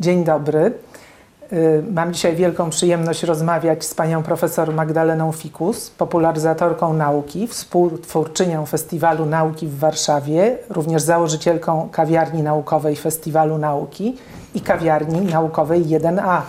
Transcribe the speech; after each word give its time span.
Dzień 0.00 0.24
dobry. 0.24 0.72
Y, 1.52 1.82
Mam 1.90 2.12
dzisiaj 2.12 2.36
wielką 2.36 2.70
przyjemność 2.70 3.22
rozmawiać 3.22 3.84
z 3.84 3.94
panią 3.94 4.22
profesor 4.22 4.72
Magdaleną 4.72 5.32
Fikus, 5.32 5.90
popularyzatorką 5.90 6.92
nauki, 6.92 7.46
współtwórczynią 7.46 8.66
Festiwalu 8.66 9.26
Nauki 9.26 9.66
w 9.66 9.78
Warszawie, 9.78 10.58
również 10.68 11.02
założycielką 11.02 11.88
kawiarni 11.92 12.42
naukowej 12.42 12.96
Festiwalu 12.96 13.58
Nauki 13.58 14.16
i 14.54 14.60
kawiarni 14.60 15.20
naukowej 15.20 15.84
1A 15.84 16.40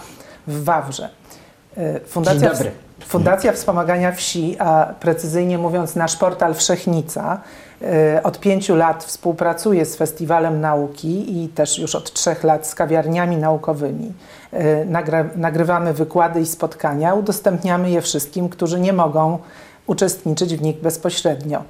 w 0.48 0.64
Wawrze. 0.64 1.10
Y, 1.78 2.00
Fundacja, 2.06 2.40
Dzień 2.40 2.50
dobry. 2.50 2.72
Fundacja 3.08 3.52
Wspomagania 3.54 4.12
Wsi, 4.12 4.56
a 4.60 4.94
precyzyjnie 5.00 5.58
mówiąc 5.58 5.96
nasz 5.96 6.16
portal 6.16 6.54
Wszechnica, 6.54 7.42
y, 7.82 8.24
od 8.24 8.40
pięciu 8.40 8.76
lat 8.76 9.04
współpracuje 9.04 9.86
z 9.86 9.96
Festiwalem 9.96 10.62
Nauki 10.62 11.44
i 11.44 11.50
też 11.50 11.80
już 11.80 11.96
od 11.96 12.14
trzech 12.14 12.44
lat 12.44 12.68
z 12.68 12.76
kawiarniami 12.76 13.38
naukowymi. 13.38 14.14
Y, 14.54 14.88
nagrywamy 15.36 15.94
wykłady 15.94 16.42
i 16.42 16.46
spotkania, 16.46 17.14
udostępniamy 17.14 17.90
je 17.90 18.02
wszystkim, 18.02 18.50
którzy 18.50 18.80
nie 18.80 18.94
mogą 18.94 19.40
uczestniczyć 19.88 20.56
w 20.56 20.62
nich 20.62 20.82
bezpośrednio. 20.82 21.64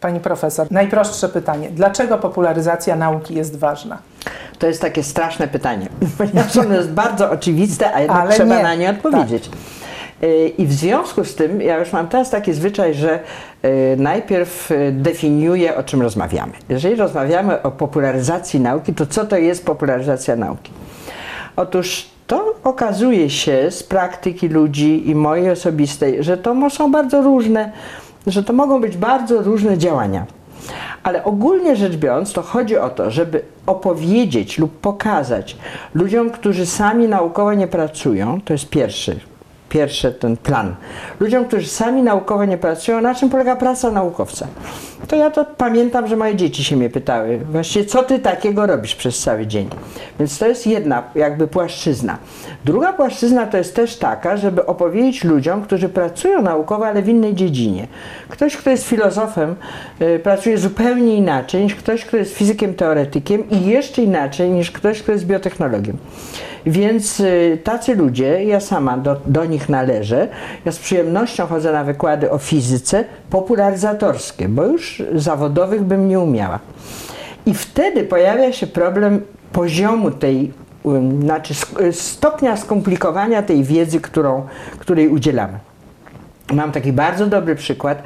Pani 0.00 0.20
profesor, 0.20 0.66
najprostsze 0.70 1.28
pytanie. 1.28 1.70
Dlaczego 1.70 2.18
popularyzacja 2.18 2.96
nauki 2.96 3.34
jest 3.34 3.56
ważna? 3.56 3.98
To 4.58 4.66
jest 4.66 4.80
takie 4.80 5.02
straszne 5.02 5.48
pytanie, 5.48 5.88
ponieważ 6.18 6.56
ono 6.56 6.74
jest 6.74 6.90
bardzo 6.90 7.30
oczywiste, 7.30 7.94
a 7.94 8.00
jednak 8.00 8.22
Ale 8.22 8.34
trzeba 8.34 8.56
nie. 8.56 8.62
na 8.62 8.74
nie 8.74 8.90
odpowiedzieć. 8.90 9.46
Y, 9.46 9.83
I 10.58 10.66
w 10.66 10.72
związku 10.72 11.24
z 11.24 11.34
tym, 11.34 11.60
ja 11.60 11.78
już 11.78 11.92
mam 11.92 12.08
teraz 12.08 12.30
taki 12.30 12.52
zwyczaj, 12.52 12.94
że 12.94 13.20
y, 13.64 13.96
najpierw 13.98 14.70
y, 14.70 14.92
definiuję, 14.92 15.76
o 15.76 15.82
czym 15.82 16.02
rozmawiamy. 16.02 16.52
Jeżeli 16.68 16.96
rozmawiamy 16.96 17.62
o 17.62 17.70
popularyzacji 17.70 18.60
nauki, 18.60 18.94
to 18.94 19.06
co 19.06 19.24
to 19.24 19.36
jest 19.36 19.66
popularyzacja 19.66 20.36
nauki? 20.36 20.72
Otóż 21.56 22.06
to 22.26 22.54
okazuje 22.64 23.30
się 23.30 23.70
z 23.70 23.82
praktyki 23.82 24.48
ludzi 24.48 25.10
i 25.10 25.14
mojej 25.14 25.50
osobistej, 25.50 26.22
że 26.22 26.36
to 26.36 26.70
są 26.70 26.92
bardzo 26.92 27.22
różne, 27.22 27.72
że 28.26 28.42
to 28.42 28.52
mogą 28.52 28.80
być 28.80 28.96
bardzo 28.96 29.42
różne 29.42 29.78
działania. 29.78 30.26
Ale 31.02 31.24
ogólnie 31.24 31.76
rzecz 31.76 31.96
biorąc, 31.96 32.32
to 32.32 32.42
chodzi 32.42 32.78
o 32.78 32.90
to, 32.90 33.10
żeby 33.10 33.42
opowiedzieć 33.66 34.58
lub 34.58 34.80
pokazać 34.80 35.56
ludziom, 35.94 36.30
którzy 36.30 36.66
sami 36.66 37.08
naukowo 37.08 37.54
nie 37.54 37.68
pracują, 37.68 38.40
to 38.40 38.52
jest 38.52 38.68
pierwszy, 38.68 39.20
pierwszy 39.74 40.12
ten 40.12 40.36
plan. 40.36 40.74
Ludziom, 41.20 41.44
którzy 41.44 41.68
sami 41.68 42.02
naukowo 42.02 42.44
nie 42.44 42.58
pracują, 42.58 43.00
na 43.00 43.14
czym 43.14 43.30
polega 43.30 43.56
praca 43.56 43.90
naukowca. 43.90 44.46
To 45.08 45.16
ja 45.16 45.30
to 45.30 45.44
pamiętam, 45.44 46.06
że 46.06 46.16
moje 46.16 46.36
dzieci 46.36 46.64
się 46.64 46.76
mnie 46.76 46.90
pytały, 46.90 47.38
właściwie 47.50 47.84
co 47.84 48.02
ty 48.02 48.18
takiego 48.18 48.66
robisz 48.66 48.94
przez 48.94 49.18
cały 49.18 49.46
dzień. 49.46 49.68
Więc 50.18 50.38
to 50.38 50.46
jest 50.46 50.66
jedna 50.66 51.02
jakby 51.14 51.46
płaszczyzna. 51.46 52.18
Druga 52.64 52.92
płaszczyzna 52.92 53.46
to 53.46 53.56
jest 53.56 53.76
też 53.76 53.96
taka, 53.96 54.36
żeby 54.36 54.66
opowiedzieć 54.66 55.24
ludziom, 55.24 55.62
którzy 55.62 55.88
pracują 55.88 56.42
naukowo, 56.42 56.86
ale 56.86 57.02
w 57.02 57.08
innej 57.08 57.34
dziedzinie. 57.34 57.86
Ktoś, 58.28 58.56
kto 58.56 58.70
jest 58.70 58.86
filozofem, 58.86 59.54
y, 60.00 60.18
pracuje 60.18 60.58
zupełnie 60.58 61.16
inaczej 61.16 61.62
niż 61.62 61.74
ktoś, 61.74 62.04
kto 62.04 62.16
jest 62.16 62.34
fizykiem 62.34 62.74
teoretykiem 62.74 63.50
i 63.50 63.66
jeszcze 63.66 64.02
inaczej 64.02 64.50
niż 64.50 64.70
ktoś, 64.70 65.02
kto 65.02 65.12
jest 65.12 65.26
biotechnologiem. 65.26 65.96
Więc 66.66 67.20
y, 67.20 67.58
tacy 67.64 67.94
ludzie, 67.94 68.44
ja 68.44 68.60
sama 68.60 68.96
do, 68.98 69.16
do 69.26 69.44
nich 69.44 69.68
należę, 69.68 70.28
ja 70.64 70.72
z 70.72 70.78
przyjemnością 70.78 71.46
chodzę 71.46 71.72
na 71.72 71.84
wykłady 71.84 72.30
o 72.30 72.38
fizyce 72.38 73.04
popularyzatorskie, 73.30 74.48
bo 74.48 74.64
już 74.64 75.02
zawodowych 75.14 75.82
bym 75.82 76.08
nie 76.08 76.20
umiała. 76.20 76.58
I 77.46 77.54
wtedy 77.54 78.04
pojawia 78.04 78.52
się 78.52 78.66
problem 78.66 79.20
poziomu 79.52 80.10
tej, 80.10 80.52
znaczy 81.20 81.54
sk- 81.54 81.92
stopnia 81.92 82.56
skomplikowania 82.56 83.42
tej 83.42 83.64
wiedzy, 83.64 84.00
którą, 84.00 84.46
której 84.78 85.08
udzielamy. 85.08 85.58
Mam 86.52 86.72
taki 86.72 86.92
bardzo 86.92 87.26
dobry 87.26 87.54
przykład, 87.54 88.02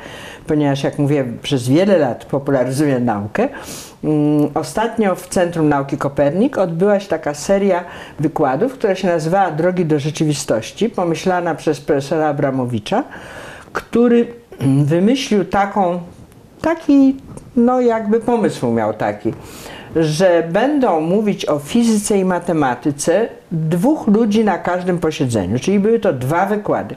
ponieważ 0.48 0.84
jak 0.84 0.98
mówię, 0.98 1.24
przez 1.42 1.68
wiele 1.68 1.98
lat 1.98 2.24
popularyzuję 2.24 3.00
naukę. 3.00 3.48
Mm, 4.04 4.50
Ostatnio 4.54 5.14
w 5.14 5.28
Centrum 5.28 5.68
Nauki 5.68 5.96
Kopernik 5.96 6.58
odbyła 6.58 7.00
się 7.00 7.08
taka 7.08 7.34
seria 7.34 7.84
wykładów, 8.20 8.72
która 8.72 8.94
się 8.94 9.08
nazywała 9.08 9.50
Drogi 9.50 9.86
do 9.86 9.98
rzeczywistości, 9.98 10.88
pomyślana 10.90 11.54
przez 11.54 11.80
profesora 11.80 12.28
Abramowicza, 12.28 13.04
który 13.72 14.26
mm, 14.60 14.84
wymyślił 14.84 15.44
taką, 15.44 16.00
taki, 16.60 17.16
no 17.56 17.80
jakby 17.80 18.20
pomysł 18.20 18.72
miał 18.72 18.94
taki, 18.94 19.32
że 19.96 20.48
będą 20.52 21.00
mówić 21.00 21.46
o 21.46 21.58
fizyce 21.58 22.18
i 22.18 22.24
matematyce 22.24 23.28
dwóch 23.52 24.06
ludzi 24.06 24.44
na 24.44 24.58
każdym 24.58 24.98
posiedzeniu, 24.98 25.58
czyli 25.58 25.80
były 25.80 25.98
to 25.98 26.12
dwa 26.12 26.46
wykłady. 26.46 26.94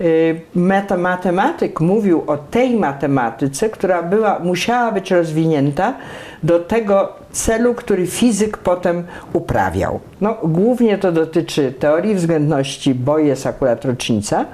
Y, 0.00 0.40
meta- 0.56 0.96
matematyk 0.98 1.80
mówił 1.80 2.24
o 2.26 2.36
tej 2.36 2.76
matematyce, 2.76 3.68
która 3.68 4.02
była, 4.02 4.38
musiała 4.38 4.92
być 4.92 5.10
rozwinięta 5.10 5.94
do 6.42 6.58
tego 6.60 7.12
celu, 7.32 7.74
który 7.74 8.06
fizyk 8.06 8.56
potem 8.58 9.04
uprawiał. 9.32 10.00
No, 10.20 10.36
głównie 10.42 10.98
to 10.98 11.12
dotyczy 11.12 11.72
teorii 11.78 12.14
względności, 12.14 12.94
bo 12.94 13.18
jest 13.18 13.46
akurat 13.46 13.84
rocznica 13.84 14.44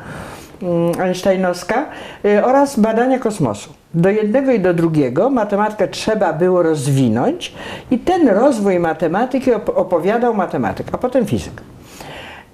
mm, 0.62 1.00
Einsteinowska 1.00 1.86
y, 2.24 2.44
oraz 2.44 2.78
badania 2.80 3.18
kosmosu. 3.18 3.70
Do 3.94 4.10
jednego 4.10 4.52
i 4.52 4.60
do 4.60 4.74
drugiego 4.74 5.30
matematykę 5.30 5.88
trzeba 5.88 6.32
było 6.32 6.62
rozwinąć 6.62 7.52
i 7.90 7.98
ten 7.98 8.28
rozwój 8.28 8.78
matematyki 8.78 9.50
op- 9.52 9.72
opowiadał 9.74 10.34
matematyk, 10.34 10.86
a 10.92 10.98
potem 10.98 11.26
fizyk. 11.26 11.62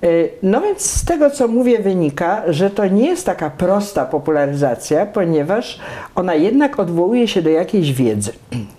Y, 0.04 0.30
No 0.42 0.60
więc 0.60 0.80
z 0.80 1.04
tego, 1.04 1.30
co 1.30 1.48
mówię, 1.48 1.78
wynika, 1.78 2.42
że 2.48 2.70
to 2.70 2.86
nie 2.86 3.06
jest 3.06 3.26
taka 3.26 3.50
prosta 3.50 4.04
popularyzacja, 4.04 5.06
ponieważ 5.06 5.78
ona 6.14 6.34
jednak 6.34 6.78
odwołuje 6.78 7.28
się 7.28 7.42
do 7.42 7.50
jakiejś 7.50 7.92
wiedzy. 7.92 8.32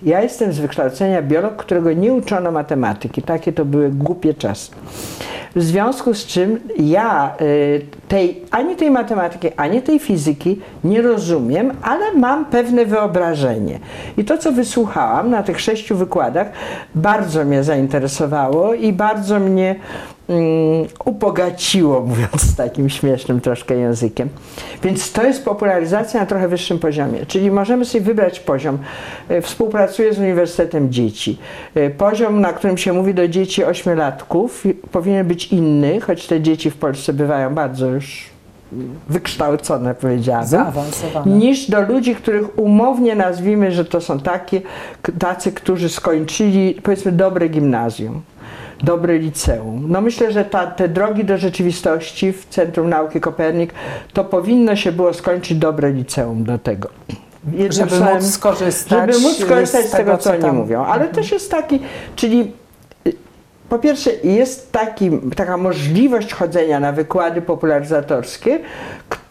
Ja 0.04 0.22
jestem 0.22 0.54
z 0.54 0.60
wykształcenia 0.60 1.22
biolog, 1.22 1.56
którego 1.56 1.94
nie 1.94 2.14
uczono 2.14 2.52
matematyki. 2.52 3.22
Takie 3.22 3.54
to 3.54 3.66
były 3.66 3.90
głupie 3.90 4.34
czasy. 4.34 4.72
W 5.56 5.64
związku 5.64 6.14
z 6.14 6.26
czym 6.26 6.60
ja 6.80 7.36
y, 7.42 7.82
tej, 8.08 8.42
ani 8.52 8.76
tej 8.76 8.92
matematyki, 8.92 9.48
ani 9.58 9.82
tej 9.82 10.00
fizyki 10.00 10.60
nie 10.84 11.02
rozumiem, 11.02 11.72
ale 11.82 12.14
mam 12.14 12.46
pewne 12.46 12.86
wyobrażenie. 12.86 13.80
I 14.18 14.26
to, 14.26 14.38
co 14.38 14.52
wysłuchałam 14.52 15.30
na 15.30 15.44
tych 15.44 15.62
sześciu 15.62 15.96
wykładach, 15.96 16.48
bardzo 16.96 17.46
mnie 17.46 17.64
zainteresowało 17.64 18.74
i 18.74 18.94
bardzo 18.94 19.40
mnie 19.40 19.76
mm, 20.30 20.88
ubogaciło, 21.06 22.02
mówiąc 22.02 22.56
takim 22.58 22.90
śmiesznym 22.90 23.42
troszkę 23.42 23.76
językiem. 23.76 24.30
Więc 24.84 25.12
to 25.12 25.24
jest 25.24 25.46
popularyzacja 25.46 26.20
na 26.20 26.26
trochę 26.26 26.48
wyższym 26.48 26.80
poziomie. 26.80 27.26
Czyli 27.26 27.52
możemy 27.52 27.86
sobie 27.86 28.04
wybrać 28.04 28.40
poziom. 28.40 28.78
E, 29.30 29.42
Współpracuję 29.42 30.14
z 30.14 30.20
Uniwersytetem 30.20 30.92
Dzieci. 30.92 31.38
E, 31.76 31.90
Poziom, 31.90 32.42
na 32.42 32.54
którym 32.54 32.78
się 32.78 32.94
mówi 32.94 33.14
do 33.14 33.28
dzieci 33.28 33.64
ośmiolatków, 33.64 34.64
powinien 34.92 35.28
być 35.28 35.48
inny, 35.48 36.02
choć 36.02 36.28
te 36.28 36.42
dzieci 36.42 36.72
w 36.72 36.78
Polsce 36.78 37.14
bywają 37.14 37.56
bardzo 37.56 37.88
już 37.88 38.32
wykształcone, 39.10 39.96
powiedziałabym 39.96 40.84
niż 41.26 41.70
do 41.70 41.82
ludzi, 41.82 42.16
których 42.16 42.60
umownie 42.60 43.16
nazwijmy, 43.16 43.72
że 43.72 43.86
to 43.86 44.02
są 44.02 44.20
takie, 44.20 44.62
tacy, 45.20 45.52
którzy 45.52 45.90
skończyli 45.90 46.80
powiedzmy 46.84 47.12
dobre 47.12 47.50
gimnazjum, 47.50 48.22
dobre 48.84 49.18
liceum. 49.18 49.86
No 49.88 50.02
myślę, 50.02 50.32
że 50.32 50.46
ta, 50.46 50.68
te 50.68 50.88
drogi 50.90 51.26
do 51.26 51.38
rzeczywistości 51.38 52.32
w 52.32 52.46
Centrum 52.50 52.90
Nauki 52.90 53.22
Kopernik 53.22 53.74
to 54.14 54.24
powinno 54.24 54.76
się 54.76 54.92
było 54.92 55.14
skończyć 55.14 55.58
dobre 55.58 55.92
liceum 55.92 56.44
do 56.44 56.58
tego. 56.58 56.90
Jednym 57.52 57.90
Żeby 57.90 58.14
móc 58.14 58.24
skorzystać, 58.26 59.14
żeby 59.14 59.28
móc 59.28 59.40
skorzystać 59.40 59.86
z 59.86 59.92
tego, 59.92 60.18
co 60.18 60.32
oni 60.32 60.42
tam- 60.42 60.56
mówią. 60.56 60.86
Ale 60.86 61.08
też 61.08 61.32
jest 61.32 61.52
taki, 61.52 61.80
czyli 62.16 62.52
y, 63.08 63.14
po 63.70 63.80
pierwsze 63.80 64.12
jest 64.24 64.72
taki, 64.72 65.12
taka 65.36 65.58
możliwość 65.58 66.34
chodzenia 66.34 66.80
na 66.80 66.92
wykłady 66.92 67.42
popularyzatorskie, 67.42 68.60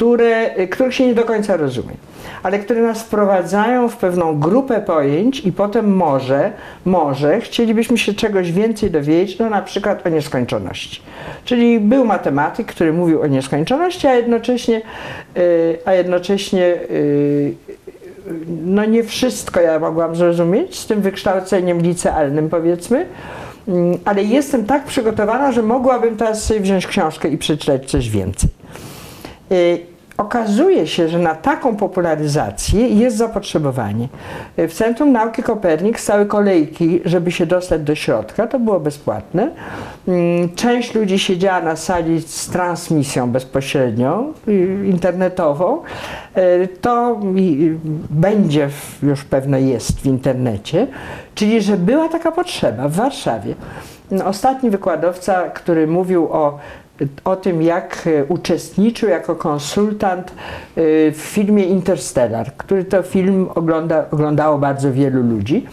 które, 0.00 0.66
których 0.66 0.94
się 0.94 1.06
nie 1.06 1.14
do 1.14 1.24
końca 1.24 1.56
rozumie, 1.56 1.94
ale 2.42 2.58
które 2.58 2.82
nas 2.82 3.02
wprowadzają 3.02 3.88
w 3.88 3.96
pewną 3.96 4.40
grupę 4.40 4.80
pojęć 4.80 5.40
i 5.40 5.52
potem 5.52 5.96
może, 5.96 6.52
może 6.84 7.40
chcielibyśmy 7.40 7.98
się 7.98 8.14
czegoś 8.14 8.52
więcej 8.52 8.90
dowiedzieć, 8.90 9.38
no 9.38 9.50
na 9.50 9.62
przykład 9.62 10.06
o 10.06 10.08
nieskończoności. 10.08 11.00
Czyli 11.44 11.80
był 11.80 12.04
matematyk, 12.04 12.66
który 12.66 12.92
mówił 12.92 13.22
o 13.22 13.26
nieskończoności, 13.26 14.06
a 14.06 14.14
jednocześnie, 14.14 14.82
y, 15.36 15.78
a 15.84 15.92
jednocześnie 15.92 16.74
y, 16.90 17.54
no 18.64 18.84
nie 18.84 19.04
wszystko 19.04 19.60
ja 19.60 19.78
mogłam 19.78 20.16
zrozumieć 20.16 20.78
z 20.78 20.86
tym 20.86 21.00
wykształceniem 21.00 21.80
licealnym 21.80 22.50
powiedzmy, 22.50 23.06
Mm, 23.68 23.98
ale 24.04 24.22
jestem 24.22 24.66
tak 24.66 24.84
przygotowana, 24.84 25.52
że 25.52 25.62
mogłabym 25.62 26.16
teraz 26.16 26.44
sobie 26.44 26.60
wziąć 26.60 26.86
książkę 26.86 27.28
i 27.28 27.38
przeczytać 27.38 27.90
coś 27.90 28.10
więcej. 28.10 28.50
Y, 29.52 29.80
okazuje 30.18 30.86
się, 30.86 31.08
że 31.08 31.18
na 31.18 31.34
taką 31.34 31.76
popularyzację 31.76 32.88
jest 32.88 33.16
zapotrzebowanie. 33.16 34.08
W 34.56 34.72
Centrum 34.72 35.12
Nauki 35.12 35.42
Kopernik 35.42 36.00
stały 36.00 36.26
kolejki, 36.26 37.00
żeby 37.04 37.32
się 37.32 37.46
dostać 37.46 37.82
do 37.82 37.94
środka, 37.94 38.46
to 38.46 38.58
było 38.58 38.80
bezpłatne. 38.80 39.50
Mm, 40.08 40.54
Część 40.54 40.94
ludzi 40.94 41.18
siedziała 41.18 41.60
na 41.62 41.76
sali 41.76 42.20
z 42.20 42.48
transmisją 42.48 43.30
bezpośrednią, 43.30 44.32
y, 44.48 44.86
internetową. 44.86 45.82
Y, 46.36 46.68
To 46.80 47.20
będzie, 48.10 48.68
już 49.02 49.24
pewno 49.24 49.58
jest 49.58 50.00
w 50.00 50.06
internecie, 50.06 50.86
czyli 51.34 51.60
że 51.62 51.76
była 51.76 52.08
taka 52.08 52.32
potrzeba 52.32 52.88
w 52.88 52.92
Warszawie. 52.92 53.54
Ostatni 54.24 54.70
wykładowca, 54.70 55.42
który 55.42 55.86
mówił 55.86 56.28
o 56.32 56.58
o 57.24 57.36
tym, 57.36 57.62
jak 57.62 58.06
e, 58.06 58.24
uczestniczył 58.24 59.08
jako 59.08 59.36
konsultant 59.36 60.30
e, 60.30 60.32
w 61.12 61.16
filmie 61.16 61.64
Interstellar, 61.64 62.52
który 62.56 62.84
to 62.84 63.02
film 63.02 63.48
ogląda, 63.54 64.04
oglądało 64.10 64.58
bardzo 64.58 64.92
wielu 64.92 65.22
ludzi, 65.22 65.66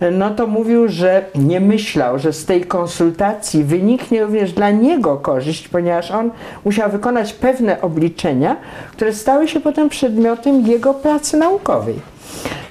e, 0.00 0.10
no 0.10 0.30
to 0.30 0.46
mówił, 0.46 0.88
że 0.88 1.24
nie 1.34 1.60
myślał, 1.60 2.18
że 2.18 2.32
z 2.32 2.44
tej 2.44 2.64
konsultacji 2.64 3.64
wyniknie 3.64 4.22
również 4.22 4.52
dla 4.52 4.70
niego 4.70 5.16
korzyść, 5.16 5.68
ponieważ 5.68 6.10
on 6.10 6.30
musiał 6.64 6.90
wykonać 6.90 7.32
pewne 7.32 7.80
obliczenia, 7.80 8.56
które 8.92 9.12
stały 9.12 9.48
się 9.48 9.60
potem 9.60 9.88
przedmiotem 9.88 10.66
jego 10.66 10.94
pracy 10.94 11.36
naukowej. 11.36 12.13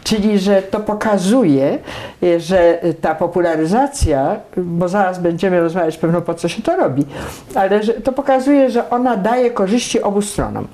Czyli, 0.03 0.39
że 0.39 0.61
to 0.61 0.79
pokazuje, 0.79 1.79
e, 2.23 2.39
że 2.39 2.79
ta 3.01 3.15
popularyzacja, 3.15 4.39
bo 4.57 4.87
zaraz 4.87 5.19
będziemy 5.19 5.59
rozmawiać 5.59 5.97
pewno 5.97 6.21
po 6.21 6.33
co 6.33 6.47
się 6.47 6.61
to 6.61 6.75
robi, 6.75 7.05
ale 7.55 7.83
że 7.83 7.93
to 7.93 8.11
pokazuje, 8.11 8.71
że 8.71 8.89
ona 8.89 9.17
daje 9.17 9.51
korzyści 9.51 10.01
obu 10.01 10.21
stronom. 10.21 10.67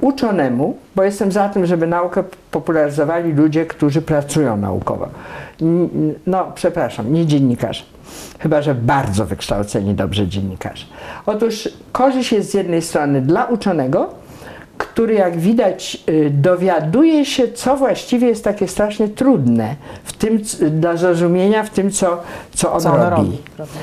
Uczonemu, 0.00 0.76
bo 0.96 1.02
jestem 1.02 1.32
za 1.32 1.48
tym, 1.48 1.66
żeby 1.66 1.86
naukę 1.86 2.24
popularyzowali 2.50 3.32
ludzie, 3.32 3.66
którzy 3.66 4.02
pracują 4.02 4.56
naukowo. 4.56 5.08
No, 6.26 6.52
przepraszam, 6.54 7.12
nie 7.12 7.26
dziennikarze. 7.26 7.84
Chyba, 8.38 8.62
że 8.62 8.74
bardzo 8.74 9.26
wykształceni 9.26 9.94
dobrze 9.94 10.28
dziennikarze. 10.28 10.86
Otóż 11.26 11.68
korzyść 11.92 12.32
jest 12.32 12.50
z 12.50 12.54
jednej 12.54 12.82
strony 12.82 13.20
dla 13.20 13.44
uczonego, 13.44 14.10
który 14.78 15.14
jak 15.14 15.36
widać 15.38 16.02
y, 16.08 16.30
dowiaduje 16.30 17.24
się, 17.24 17.48
co 17.48 17.76
właściwie 17.76 18.28
jest 18.28 18.44
takie 18.44 18.68
strasznie 18.68 19.08
trudne 19.08 19.76
w 20.04 20.12
tym, 20.12 20.38
dla 20.70 20.96
zrozumienia 20.96 21.62
w 21.62 21.70
tym, 21.70 21.90
co, 21.90 22.22
co 22.54 22.72
on 22.72 22.80
Co 22.80 22.92
on 22.92 23.00
robi. 23.00 23.10
robi. 23.10 23.38
prawda? 23.56 23.74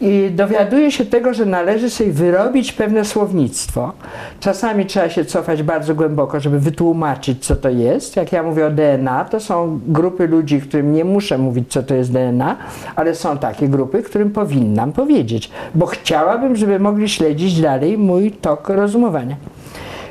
I 0.00 0.30
dowiaduje 0.34 0.92
się 0.92 1.04
tego, 1.06 1.34
że 1.34 1.46
należy 1.46 1.90
sobie 1.90 2.12
wyrobić 2.12 2.72
pewne 2.72 3.04
słownictwo. 3.04 3.92
Czasami 4.40 4.86
trzeba 4.86 5.08
się 5.08 5.24
cofać 5.24 5.62
bardzo 5.62 5.94
głęboko, 5.94 6.40
żeby 6.40 6.60
wytłumaczyć, 6.60 7.44
co 7.46 7.56
to 7.56 7.68
jest. 7.68 8.16
Jak 8.16 8.32
ja 8.32 8.42
mówię 8.42 8.66
o 8.66 8.70
DNA, 8.70 9.24
to 9.24 9.40
są 9.40 9.80
grupy 9.86 10.26
ludzi, 10.28 10.60
którym 10.60 10.92
nie 10.92 11.04
muszę 11.04 11.38
mówić, 11.38 11.72
co 11.72 11.82
to 11.82 11.94
jest 11.94 12.12
DNA, 12.12 12.56
ale 12.96 13.14
są 13.14 13.38
takie 13.38 13.68
grupy, 13.68 14.02
którym 14.02 14.30
powinnam 14.30 14.92
powiedzieć, 14.92 15.50
bo 15.74 15.86
chciałabym, 15.86 16.56
żeby 16.56 16.78
mogli 16.78 17.08
śledzić 17.08 17.60
dalej 17.60 17.98
mój 17.98 18.32
tok 18.32 18.68
rozumowania. 18.68 19.36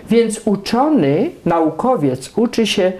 Więc 0.10 0.42
uczony, 0.46 1.32
naukowiec 1.46 2.32
uczy 2.36 2.68
się 2.68 2.94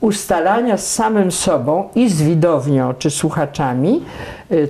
ustalania 0.00 0.76
z 0.76 0.92
samym 0.92 1.32
sobą 1.32 1.88
i 1.94 2.08
z 2.08 2.22
widownią 2.22 2.94
czy 2.94 3.10
słuchaczami, 3.10 4.02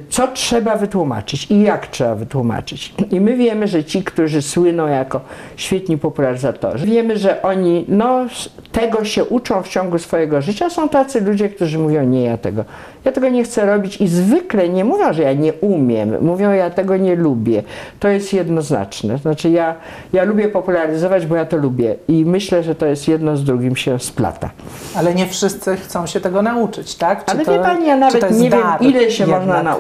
co 0.09 0.29
trzeba 0.29 0.77
wytłumaczyć 0.77 1.51
i 1.51 1.63
jak 1.63 1.87
trzeba 1.87 2.15
wytłumaczyć. 2.15 2.95
I 3.11 3.21
my 3.21 3.37
wiemy, 3.37 3.69
że 3.69 3.85
ci, 3.85 4.05
którzy 4.05 4.43
słyną 4.43 4.87
jako 4.87 5.21
świetni 5.57 5.99
popularyzatorzy, 5.99 6.87
wiemy, 6.87 7.19
że 7.19 7.43
oni 7.43 7.85
no, 7.89 8.27
tego 8.73 9.05
się 9.05 9.25
uczą 9.25 9.63
w 9.63 9.69
ciągu 9.69 9.99
swojego 9.99 10.43
życia. 10.43 10.71
Są 10.71 10.89
tacy 10.89 11.21
ludzie, 11.21 11.49
którzy 11.49 11.79
mówią, 11.79 12.05
nie, 12.05 12.25
ja 12.25 12.37
tego, 12.37 12.65
ja 13.05 13.13
tego 13.13 13.29
nie 13.29 13.45
chcę 13.45 13.67
robić 13.67 14.01
i 14.01 14.09
zwykle 14.09 14.69
nie 14.69 14.85
mówią, 14.85 15.13
że 15.13 15.23
ja 15.23 15.33
nie 15.33 15.53
umiem, 15.53 16.25
mówią, 16.25 16.51
ja 16.51 16.71
tego 16.71 16.97
nie 16.97 17.17
lubię. 17.17 17.63
To 18.01 18.09
jest 18.09 18.33
jednoznaczne. 18.33 19.19
Znaczy 19.19 19.51
ja, 19.51 19.75
ja 20.13 20.25
lubię 20.25 20.49
popularyzować, 20.49 21.27
bo 21.27 21.37
ja 21.37 21.45
to 21.45 21.57
lubię 21.57 21.95
i 22.09 22.25
myślę, 22.25 22.63
że 22.63 22.75
to 22.75 22.87
jest 22.87 23.09
jedno 23.09 23.37
z 23.37 23.45
drugim 23.45 23.77
się 23.77 23.99
splata. 23.99 24.51
Ale 24.97 25.15
nie 25.15 25.27
wszyscy 25.27 25.77
chcą 25.77 26.07
się 26.07 26.21
tego 26.21 26.43
nauczyć, 26.43 26.95
tak? 26.95 27.25
Czy 27.25 27.31
Ale 27.33 27.45
to, 27.45 27.53
wie 27.53 27.59
Pani, 27.59 27.87
ja 27.87 27.97
nawet 27.97 28.39
nie 28.39 28.51
wiem, 28.51 28.63
ile 28.81 29.11
się 29.11 29.27
można 29.27 29.63
nauczyć. 29.63 29.72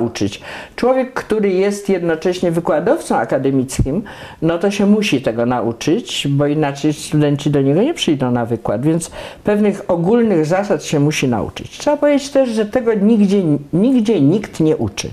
Człowiek, 0.76 1.12
który 1.12 1.48
jest 1.48 1.88
jednocześnie 1.88 2.50
wykładowcą 2.50 3.16
akademickim, 3.16 4.02
no 4.42 4.58
to 4.58 4.70
się 4.70 4.86
musi 4.86 5.22
tego 5.22 5.46
nauczyć, 5.46 6.26
bo 6.30 6.46
inaczej 6.46 6.92
studenci 6.92 7.50
do 7.50 7.62
niego 7.62 7.82
nie 7.82 7.94
przyjdą 7.94 8.30
na 8.30 8.46
wykład, 8.46 8.82
więc 8.82 9.10
pewnych 9.44 9.82
ogólnych 9.88 10.46
zasad 10.46 10.84
się 10.84 11.00
musi 11.00 11.28
nauczyć. 11.28 11.78
Trzeba 11.78 11.96
powiedzieć 11.96 12.30
też, 12.30 12.48
że 12.50 12.66
tego 12.66 12.94
nigdzie, 12.94 13.42
nigdzie 13.72 14.20
nikt 14.20 14.60
nie 14.60 14.76
uczy. 14.76 15.10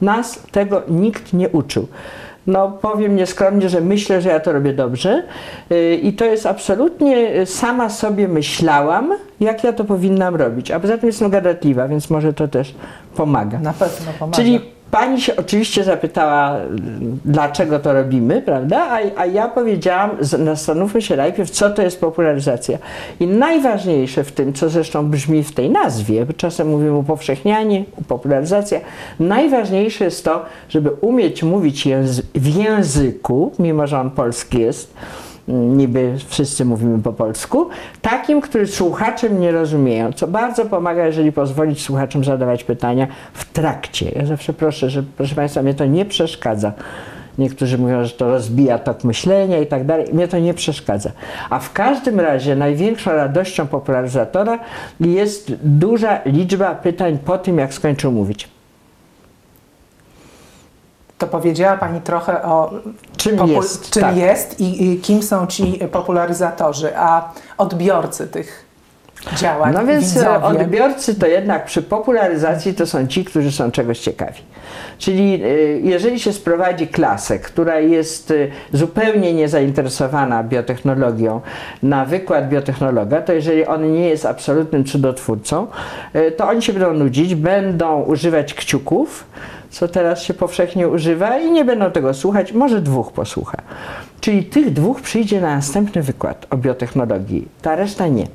Nas 0.00 0.42
tego 0.52 0.82
nikt 0.88 1.32
nie 1.32 1.48
uczył. 1.48 1.88
No, 2.46 2.70
powiem 2.70 3.16
nieskromnie, 3.16 3.68
że 3.68 3.80
myślę, 3.80 4.20
że 4.20 4.28
ja 4.28 4.40
to 4.40 4.52
robię 4.52 4.72
dobrze 4.72 5.22
yy, 5.70 5.96
i 5.96 6.12
to 6.12 6.24
jest 6.24 6.46
absolutnie 6.46 7.20
yy, 7.20 7.46
sama 7.46 7.88
sobie 7.88 8.28
myślałam, 8.28 9.12
jak 9.40 9.64
ja 9.64 9.72
to 9.72 9.84
powinnam 9.84 10.36
robić. 10.36 10.70
A 10.70 10.80
poza 10.80 10.98
tym 10.98 11.06
jestem 11.06 11.30
gadatliwa, 11.30 11.88
więc 11.88 12.10
może 12.10 12.32
to 12.32 12.48
też 12.48 12.74
pomaga. 13.16 13.58
Na 13.58 13.72
pewno 13.72 14.12
pomaga. 14.18 14.36
Czyli 14.36 14.60
pani 14.90 15.20
się 15.20 15.36
oczywiście 15.36 15.84
zapytała, 15.84 16.56
y, 16.56 16.60
dlaczego 17.24 17.78
to 17.78 17.92
robimy, 17.92 18.42
prawda? 18.42 18.86
A, 18.90 19.20
a 19.20 19.26
ja 19.26 19.48
powiedziałam, 19.48 20.10
zastanówmy 20.20 21.02
się 21.02 21.16
najpierw, 21.16 21.50
co 21.50 21.70
to 21.70 21.82
jest 21.82 22.00
popularyzacja. 22.00 22.78
I 23.20 23.26
najważniejsze 23.26 24.24
w 24.24 24.32
tym, 24.32 24.52
co 24.52 24.68
zresztą 24.68 25.10
brzmi 25.10 25.44
w 25.44 25.52
tej 25.52 25.70
nazwie, 25.70 26.26
czasem 26.36 26.68
mówimy 26.68 26.94
upowszechnianie, 26.94 27.84
popularyzacja, 28.08 28.80
najważniejsze 29.20 30.04
jest 30.04 30.24
to, 30.24 30.44
żeby 30.68 30.90
umieć 30.90 31.42
mówić 31.42 31.88
w 32.34 32.56
języku, 32.56 33.52
mimo 33.58 33.86
że 33.86 34.00
on 34.00 34.10
polski 34.10 34.60
jest, 34.60 34.94
niby 35.50 36.14
wszyscy 36.28 36.64
mówimy 36.64 37.02
po 37.02 37.12
polsku, 37.12 37.68
takim, 38.02 38.40
który 38.40 38.66
słuchaczem 38.66 39.40
nie 39.40 39.52
rozumieją, 39.52 40.12
co 40.12 40.26
bardzo 40.26 40.64
pomaga, 40.64 41.06
jeżeli 41.06 41.32
pozwolić 41.32 41.82
słuchaczom 41.82 42.24
zadawać 42.24 42.64
pytania 42.64 43.06
w 43.32 43.52
trakcie. 43.52 44.10
Ja 44.16 44.26
zawsze 44.26 44.52
proszę, 44.52 44.90
że 44.90 45.02
proszę 45.16 45.34
Państwa, 45.34 45.62
mnie 45.62 45.74
to 45.74 45.86
nie 45.86 46.04
przeszkadza. 46.04 46.72
Niektórzy 47.38 47.78
mówią, 47.78 48.04
że 48.04 48.10
to 48.10 48.30
rozbija 48.30 48.78
tok 48.78 49.04
myślenia 49.04 49.58
i 49.58 49.66
tak 49.66 49.86
dalej. 49.86 50.06
Mnie 50.12 50.28
to 50.28 50.38
nie 50.38 50.54
przeszkadza. 50.54 51.10
A 51.50 51.58
w 51.58 51.72
każdym 51.72 52.20
razie 52.20 52.56
największą 52.56 53.10
radością 53.10 53.66
popularyzatora 53.66 54.58
jest 55.00 55.52
duża 55.62 56.20
liczba 56.26 56.74
pytań 56.74 57.18
po 57.24 57.38
tym, 57.38 57.58
jak 57.58 57.74
skończył 57.74 58.12
mówić. 58.12 58.48
To 61.20 61.26
powiedziała 61.26 61.76
Pani 61.76 62.00
trochę 62.00 62.42
o 62.42 62.70
Czym 63.16 63.36
popul- 63.36 63.48
jest, 63.50 63.90
czym 63.90 64.02
tak. 64.02 64.16
jest 64.16 64.60
i, 64.60 64.92
i 64.92 64.98
kim 65.00 65.22
są 65.22 65.46
ci 65.46 65.80
popularyzatorzy, 65.92 66.96
a 66.96 67.32
odbiorcy 67.58 68.28
tych 68.28 68.64
działań, 69.36 69.74
No 69.74 69.86
więc 69.86 70.04
widzowie. 70.14 70.28
e, 70.30 70.42
odbiorcy 70.42 71.14
to 71.14 71.26
jednak 71.26 71.64
przy 71.64 71.82
popularyzacji 71.82 72.74
to 72.74 72.86
są 72.86 73.06
ci, 73.06 73.24
którzy 73.24 73.52
są 73.52 73.70
czegoś 73.70 73.98
ciekawi. 73.98 74.40
Czyli 74.98 75.42
e, 75.44 75.48
jeżeli 75.80 76.20
się 76.20 76.32
sprowadzi 76.32 76.88
klasę, 76.88 77.38
która 77.38 77.80
jest 77.80 78.30
e, 78.30 78.34
zupełnie 78.72 79.32
niezainteresowana 79.34 80.42
biotechnologią 80.44 81.40
na 81.82 82.04
wykład 82.04 82.48
biotechnologa, 82.48 83.22
to 83.22 83.32
jeżeli 83.32 83.66
on 83.66 83.92
nie 83.92 84.08
jest 84.08 84.26
absolutnym 84.26 84.84
cudotwórcą, 84.84 85.66
to 86.36 86.48
oni 86.48 86.62
się 86.62 86.72
będą 86.72 86.92
nudzić, 86.94 87.34
będą 87.34 88.02
używać 88.02 88.54
kciuków, 88.54 89.24
co 89.70 89.88
teraz 89.88 90.22
się 90.22 90.34
powszechnie 90.34 90.88
używa 90.88 91.38
i 91.38 91.50
nie 91.50 91.64
będą 91.64 91.90
tego 91.90 92.14
słuchać, 92.14 92.52
może 92.52 92.80
dwóch 92.80 93.12
posłucha. 93.12 93.58
Czyli 94.20 94.44
tych 94.44 94.72
dwóch 94.72 95.00
przyjdzie 95.00 95.40
na 95.40 95.56
następny 95.56 96.02
wykład 96.02 96.46
o 96.50 96.56
biotechnologii, 96.56 97.48
ta 97.62 97.76
reszta 97.76 98.06
nie. 98.06 98.26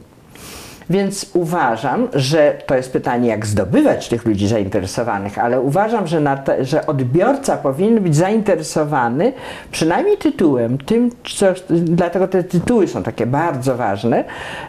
Więc 0.89 1.29
uważam, 1.33 2.07
że 2.13 2.57
to 2.65 2.75
jest 2.75 2.93
pytanie, 2.93 3.29
jak 3.29 3.45
zdobywać 3.45 4.07
tych 4.07 4.25
ludzi 4.25 4.47
zainteresowanych, 4.47 5.39
ale 5.39 5.61
uważam, 5.61 6.07
że, 6.07 6.37
te, 6.45 6.65
że 6.65 6.87
odbiorca 6.87 7.57
powinien 7.57 8.03
być 8.03 8.15
zainteresowany 8.15 9.33
przynajmniej 9.71 10.17
tytułem, 10.17 10.77
tym, 10.77 11.11
co, 11.35 11.45
dlatego 11.69 12.27
te 12.27 12.43
tytuły 12.43 12.87
są 12.87 13.03
takie 13.03 13.25
bardzo 13.25 13.75
ważne, 13.75 14.23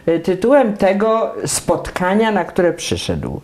y, 0.07 0.19
tytułem 0.19 0.77
tego 0.77 1.33
spotkania, 1.45 2.31
na 2.31 2.45
które 2.45 2.73
przyszedł. 2.73 3.41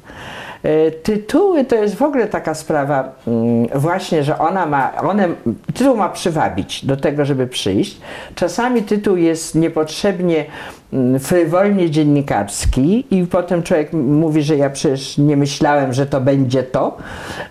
E, 0.63 0.91
Tytuły 0.91 1.65
to 1.65 1.75
jest 1.75 1.95
w 1.95 2.01
ogóle 2.01 2.27
taka 2.27 2.53
sprawa, 2.53 3.11
mm, 3.27 3.67
właśnie, 3.75 4.23
że 4.23 4.39
ona 4.39 4.65
ma, 4.65 4.91
one, 5.01 5.27
tytuł 5.73 5.97
ma 5.97 6.09
przywabić 6.09 6.85
do 6.85 6.97
tego, 6.97 7.25
żeby 7.25 7.47
przyjść. 7.47 7.97
Czasami 8.35 8.81
tytuł 8.81 9.17
jest 9.17 9.55
niepotrzebnie 9.55 10.45
mm, 10.93 11.19
frywolnie 11.19 11.89
dziennikarski 11.89 13.05
i 13.11 13.27
potem 13.27 13.63
człowiek 13.63 13.93
mówi, 13.93 14.43
że 14.43 14.57
ja 14.57 14.69
przecież 14.69 15.17
nie 15.17 15.37
myślałem, 15.37 15.93
że 15.93 16.05
to 16.05 16.21
będzie 16.21 16.63
to, 16.63 16.97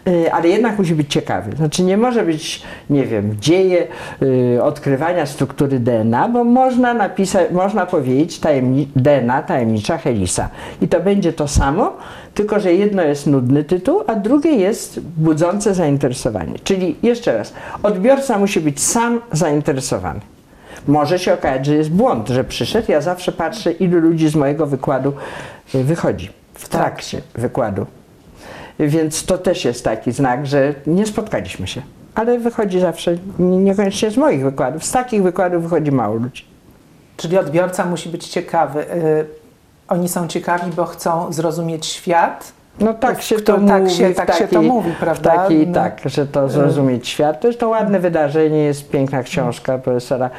e, 0.06 0.32
ale 0.34 0.48
jednak 0.48 0.78
musi 0.78 0.94
być 0.94 1.12
ciekawy. 1.12 1.56
Znaczy 1.56 1.82
nie 1.82 1.96
może 1.96 2.22
być, 2.22 2.62
nie 2.90 3.04
wiem, 3.06 3.36
dzieje 3.40 3.86
y, 4.22 4.62
odkrywania 4.62 5.26
struktury 5.26 5.78
DNA, 5.78 6.28
bo 6.28 6.44
można 6.44 6.94
napisać, 6.94 7.50
można 7.50 7.86
powiedzieć 7.86 8.40
tajemni- 8.40 8.86
DNA, 8.96 9.42
tajemnicza 9.42 9.98
Helisa. 9.98 10.48
I 10.82 10.88
to 10.88 11.00
będzie 11.00 11.32
to 11.32 11.48
samo, 11.48 11.96
tylko 12.34 12.60
że 12.60 12.74
jedno 12.74 13.02
jest 13.02 13.26
nudny 13.26 13.64
tytuł, 13.64 14.00
a 14.06 14.14
drugie 14.14 14.50
jest 14.50 15.00
budzące 15.00 15.74
zainteresowanie. 15.74 16.58
Czyli 16.64 16.96
jeszcze 17.02 17.38
raz, 17.38 17.52
odbiorca 17.82 18.38
musi 18.38 18.60
być 18.60 18.82
sam 18.82 19.20
zainteresowany. 19.32 20.20
Może 20.88 21.18
się 21.18 21.34
okazać, 21.34 21.66
że 21.66 21.74
jest 21.74 21.90
błąd, 21.90 22.28
że 22.28 22.44
przyszedł. 22.44 22.92
Ja 22.92 23.00
zawsze 23.00 23.32
patrzę, 23.32 23.72
ilu 23.72 24.00
ludzi 24.00 24.28
z 24.28 24.34
mojego 24.34 24.66
wykładu 24.66 25.12
y, 25.74 25.84
wychodzi 25.84 26.30
w 26.54 26.68
trakcie 26.68 27.20
wykładu. 27.34 27.86
Więc 28.78 29.24
to 29.24 29.38
też 29.38 29.64
jest 29.64 29.84
taki 29.84 30.12
znak, 30.12 30.46
że 30.46 30.74
nie 30.86 31.06
spotkaliśmy 31.06 31.66
się. 31.66 31.82
Ale 32.14 32.38
wychodzi 32.38 32.80
zawsze, 32.80 33.16
nie- 33.38 33.56
niekoniecznie 33.56 34.10
z 34.10 34.16
moich 34.16 34.42
wykładów. 34.42 34.84
Z 34.84 34.92
takich 34.92 35.22
wykładów 35.22 35.62
wychodzi 35.62 35.92
mało 35.92 36.14
ludzi. 36.16 36.44
Czyli 37.16 37.38
odbiorca 37.38 37.84
musi 37.86 38.08
być 38.08 38.28
ciekawy. 38.28 38.84
Oni 39.92 40.08
są 40.08 40.28
ciekawi, 40.28 40.70
bo 40.76 40.84
chcą 40.84 41.32
zrozumieć 41.32 41.86
świat. 41.86 42.52
No 42.80 42.94
tak 42.94 43.22
się 43.22 43.36
to 43.40 43.52
tak 43.60 43.82
mówi. 43.82 43.94
się- 43.94 44.14
tak 44.14 44.32
się 44.32 44.44
takiej- 44.44 44.48
to 44.48 44.62
mówi, 44.62 44.90
prawda? 45.00 45.30
Takiej, 45.36 45.66
No. 45.66 45.74
tak, 45.74 46.00
że 46.04 46.26
to 46.26 46.48
zrozumieć 46.48 47.08
świat. 47.08 47.40
To 47.40 47.46
jest 47.48 47.60
to 47.60 47.68
ładne 47.68 48.00
wydarzenie, 48.00 48.58
jest 48.58 48.90
piękna 48.90 49.22
książka 49.22 49.78
profesora 49.78 50.30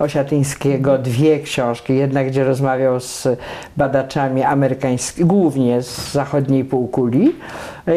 Osiatyńskiego, 0.00 0.98
dwie 0.98 1.40
książki. 1.40 1.96
Jedna, 1.96 2.24
gdzie 2.24 2.44
rozmawiał 2.44 3.00
z 3.00 3.28
badaczami 3.76 4.42
amerykańskimi, 4.42 5.28
głównie 5.28 5.82
z 5.82 6.12
zachodniej 6.12 6.64
półkuli. 6.64 7.34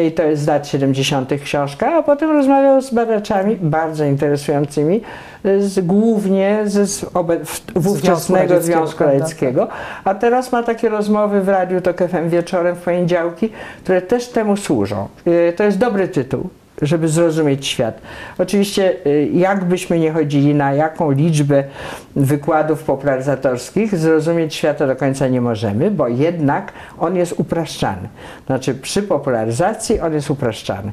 I 0.06 0.12
to 0.12 0.22
jest 0.22 0.42
z 0.42 0.46
lat 0.46 0.66
70. 0.68 1.30
książka, 1.44 1.94
a 1.94 2.02
potem 2.02 2.30
rozmawiał 2.30 2.82
z 2.82 2.94
badaczami 2.94 3.56
bardzo 3.60 4.04
interesującymi, 4.04 5.00
z, 5.58 5.86
głównie 5.86 6.60
z 6.64 7.00
w- 7.44 7.62
wówczasnego 7.74 8.60
Związku 8.60 8.98
prawda? 8.98 9.18
Radzieckiego. 9.18 9.68
A 10.04 10.14
teraz 10.14 10.52
ma 10.52 10.62
takie 10.62 10.88
rozmowy 10.88 11.40
w 11.40 11.48
Radiu 11.48 11.80
Tok 11.80 11.96
FM 12.08 12.28
wieczorem 12.28 12.76
w 12.76 12.82
poniedziałki, 12.82 13.48
które 13.82 14.02
też 14.02 14.28
temu 14.28 14.56
służą. 14.56 15.08
Y, 15.26 15.52
To 15.56 15.64
jest 15.64 15.78
dobry 15.78 16.08
tytuł, 16.08 16.48
żeby 16.82 17.08
zrozumieć 17.08 17.66
świat. 17.66 18.00
Oczywiście, 18.38 19.06
y, 19.06 19.30
jakbyśmy 19.32 19.98
nie 19.98 20.12
chodzili 20.12 20.54
na 20.54 20.72
jaką 20.72 21.10
liczbę 21.10 21.64
wykładów 22.16 22.82
popularyzatorskich, 22.82 23.96
zrozumieć 23.96 24.54
świata 24.54 24.86
do 24.86 24.96
końca 24.96 25.28
nie 25.28 25.40
możemy, 25.40 25.90
bo 25.90 26.08
jednak 26.08 26.72
on 26.98 27.16
jest 27.16 27.34
upraszczany. 27.36 28.08
Znaczy, 28.46 28.74
przy 28.74 29.02
popularyzacji 29.02 30.00
on 30.00 30.14
jest 30.14 30.30
upraszczany. 30.30 30.92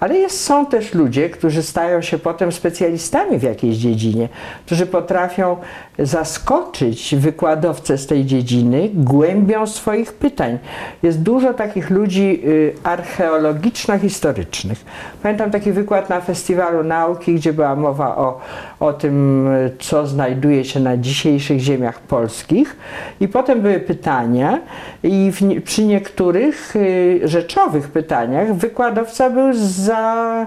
Ale 0.00 0.14
jest, 0.14 0.44
są 0.44 0.66
też 0.66 0.94
ludzie, 0.94 1.30
którzy 1.30 1.62
stają 1.62 2.02
się 2.02 2.18
potem 2.18 2.52
specjalistami 2.52 3.38
w 3.38 3.42
jakiejś 3.42 3.76
dziedzinie, 3.76 4.28
którzy 4.66 4.86
potrafią 4.86 5.56
zaskoczyć 5.98 7.14
wykładowcę 7.18 7.98
z 7.98 8.06
tej 8.06 8.24
dziedziny 8.24 8.90
głębią 8.94 9.66
swoich 9.66 10.12
pytań. 10.12 10.58
Jest 11.02 11.22
dużo 11.22 11.54
takich 11.54 11.90
ludzi 11.90 12.42
y, 12.44 12.74
archeologiczno-historycznych. 12.82 14.84
Pamiętam 15.22 15.50
taki 15.50 15.72
wykład 15.72 16.08
na 16.08 16.20
Festiwalu 16.20 16.84
Nauki, 16.84 17.34
gdzie 17.34 17.52
była 17.52 17.76
mowa 17.76 18.16
o, 18.16 18.40
o 18.80 18.92
tym, 18.92 19.48
co 19.78 20.06
znajduje 20.06 20.64
się 20.64 20.80
na 20.80 20.96
dzisiejszych 20.96 21.60
ziemiach 21.60 22.00
polskich. 22.00 22.76
I 23.20 23.28
potem 23.28 23.60
były 23.60 23.80
pytania 23.80 24.60
i 25.02 25.32
w, 25.32 25.62
przy 25.62 25.84
niektórych 25.84 26.76
y, 26.76 27.20
rzeczowych 27.24 27.88
pytaniach 27.88 28.54
wykładowca 28.54 29.30
był 29.30 29.52
za, 29.52 30.46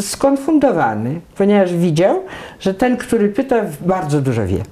skonfundowany, 0.00 1.20
ponieważ 1.36 1.74
widział, 1.74 2.22
że 2.60 2.74
ten, 2.74 2.96
który 2.96 3.28
pyta, 3.28 3.56
bardzo 3.80 4.20
dużo 4.20 4.46
wie. 4.46 4.62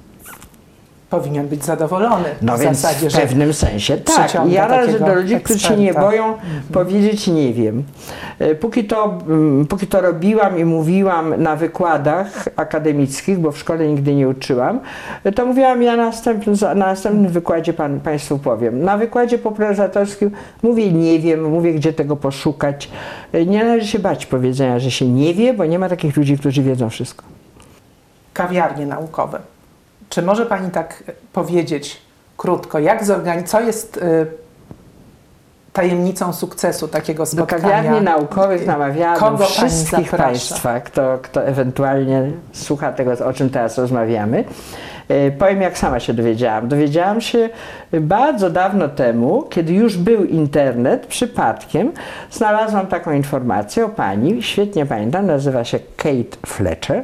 Powinien 1.09 1.47
być 1.47 1.65
zadowolony 1.65 2.29
No 2.41 2.57
w 2.57 2.59
więc 2.59 2.77
zasadzie, 2.79 3.09
w 3.09 3.13
pewnym 3.13 3.53
sensie 3.53 3.97
tak. 3.97 4.33
Ja 4.49 4.67
należę 4.67 4.99
do 4.99 5.15
ludzi, 5.15 5.39
którzy 5.39 5.59
się 5.59 5.75
nie 5.75 5.93
boją 5.93 6.33
powiedzieć 6.73 7.27
nie 7.27 7.53
wiem. 7.53 7.83
E, 8.39 8.55
Póki 8.55 8.83
to, 8.83 9.17
mm, 9.27 9.65
póki 9.67 9.87
to 9.87 10.01
robiłam 10.01 10.59
i 10.59 10.65
mówiłam 10.65 11.43
na 11.43 11.55
wykładach 11.55 12.45
akademickich, 12.55 13.39
bo 13.39 13.51
w 13.51 13.57
szkole 13.57 13.87
nigdy 13.87 14.15
nie 14.15 14.29
uczyłam, 14.29 14.79
e, 15.23 15.31
to 15.31 15.45
mówiłam 15.45 15.81
ja 15.81 15.95
na 15.97 16.05
następnym, 16.05 16.55
na 16.61 16.73
następnym 16.75 17.31
wykładzie 17.31 17.73
pan, 17.73 17.99
Państwu 17.99 18.39
powiem. 18.39 18.83
Na 18.83 18.97
wykładzie 18.97 19.37
popularyzatorskim 19.37 20.31
mówię 20.63 20.91
nie 20.91 21.19
wiem, 21.19 21.43
mówię 21.49 21.73
gdzie 21.73 21.93
tego 21.93 22.15
poszukać. 22.15 22.89
E, 23.33 23.45
Nie 23.45 23.63
należy 23.63 23.87
się 23.87 23.99
bać 23.99 24.25
powiedzenia, 24.25 24.79
że 24.79 24.91
się 24.91 25.07
nie 25.07 25.33
wie, 25.33 25.53
bo 25.53 25.65
nie 25.65 25.79
ma 25.79 25.89
takich 25.89 26.17
ludzi, 26.17 26.37
którzy 26.37 26.63
wiedzą 26.63 26.89
wszystko. 26.89 27.23
kawiarnie 28.33 28.85
naukowe. 28.85 29.39
Czy 30.09 30.21
może 30.21 30.45
Pani 30.45 30.71
tak 30.71 31.03
e, 31.07 31.11
powiedzieć 31.33 32.01
krótko, 32.37 32.79
jak 32.79 33.03
zorgani- 33.03 33.43
co 33.43 33.61
jest 33.61 33.97
y, 33.97 34.27
tajemnicą 35.73 36.33
sukcesu 36.33 36.87
takiego 36.87 37.23
Do 37.23 37.25
spotkania? 37.25 37.61
kawiarni 37.63 38.01
naukowych 38.01 38.65
namawiałem 38.67 39.19
Kogo 39.19 39.45
wszystkich? 39.45 40.11
Państwa, 40.11 40.79
kto, 40.79 41.17
kto 41.21 41.45
ewentualnie 41.45 42.31
słucha 42.53 42.91
tego, 42.91 43.11
o 43.25 43.33
czym 43.33 43.49
teraz 43.49 43.77
rozmawiamy. 43.77 44.43
E, 45.09 45.31
Powiem, 45.31 45.61
jak 45.61 45.77
sama 45.77 45.99
się 45.99 46.13
dowiedziałam. 46.13 46.67
Dowiedziałam 46.67 47.21
się 47.21 47.49
bardzo 48.01 48.49
dawno 48.49 48.89
temu, 48.89 49.43
kiedy 49.49 49.73
już 49.73 49.97
był 49.97 50.25
internet, 50.25 51.05
przypadkiem 51.05 51.91
znalazłam 52.31 52.87
taką 52.87 53.13
informację 53.13 53.85
o 53.85 53.89
pani, 53.89 54.43
świetnie 54.43 54.85
pamiętam, 54.85 55.25
nazywa 55.25 55.63
się 55.63 55.79
Kate 55.97 56.37
Fletcher. 56.47 57.03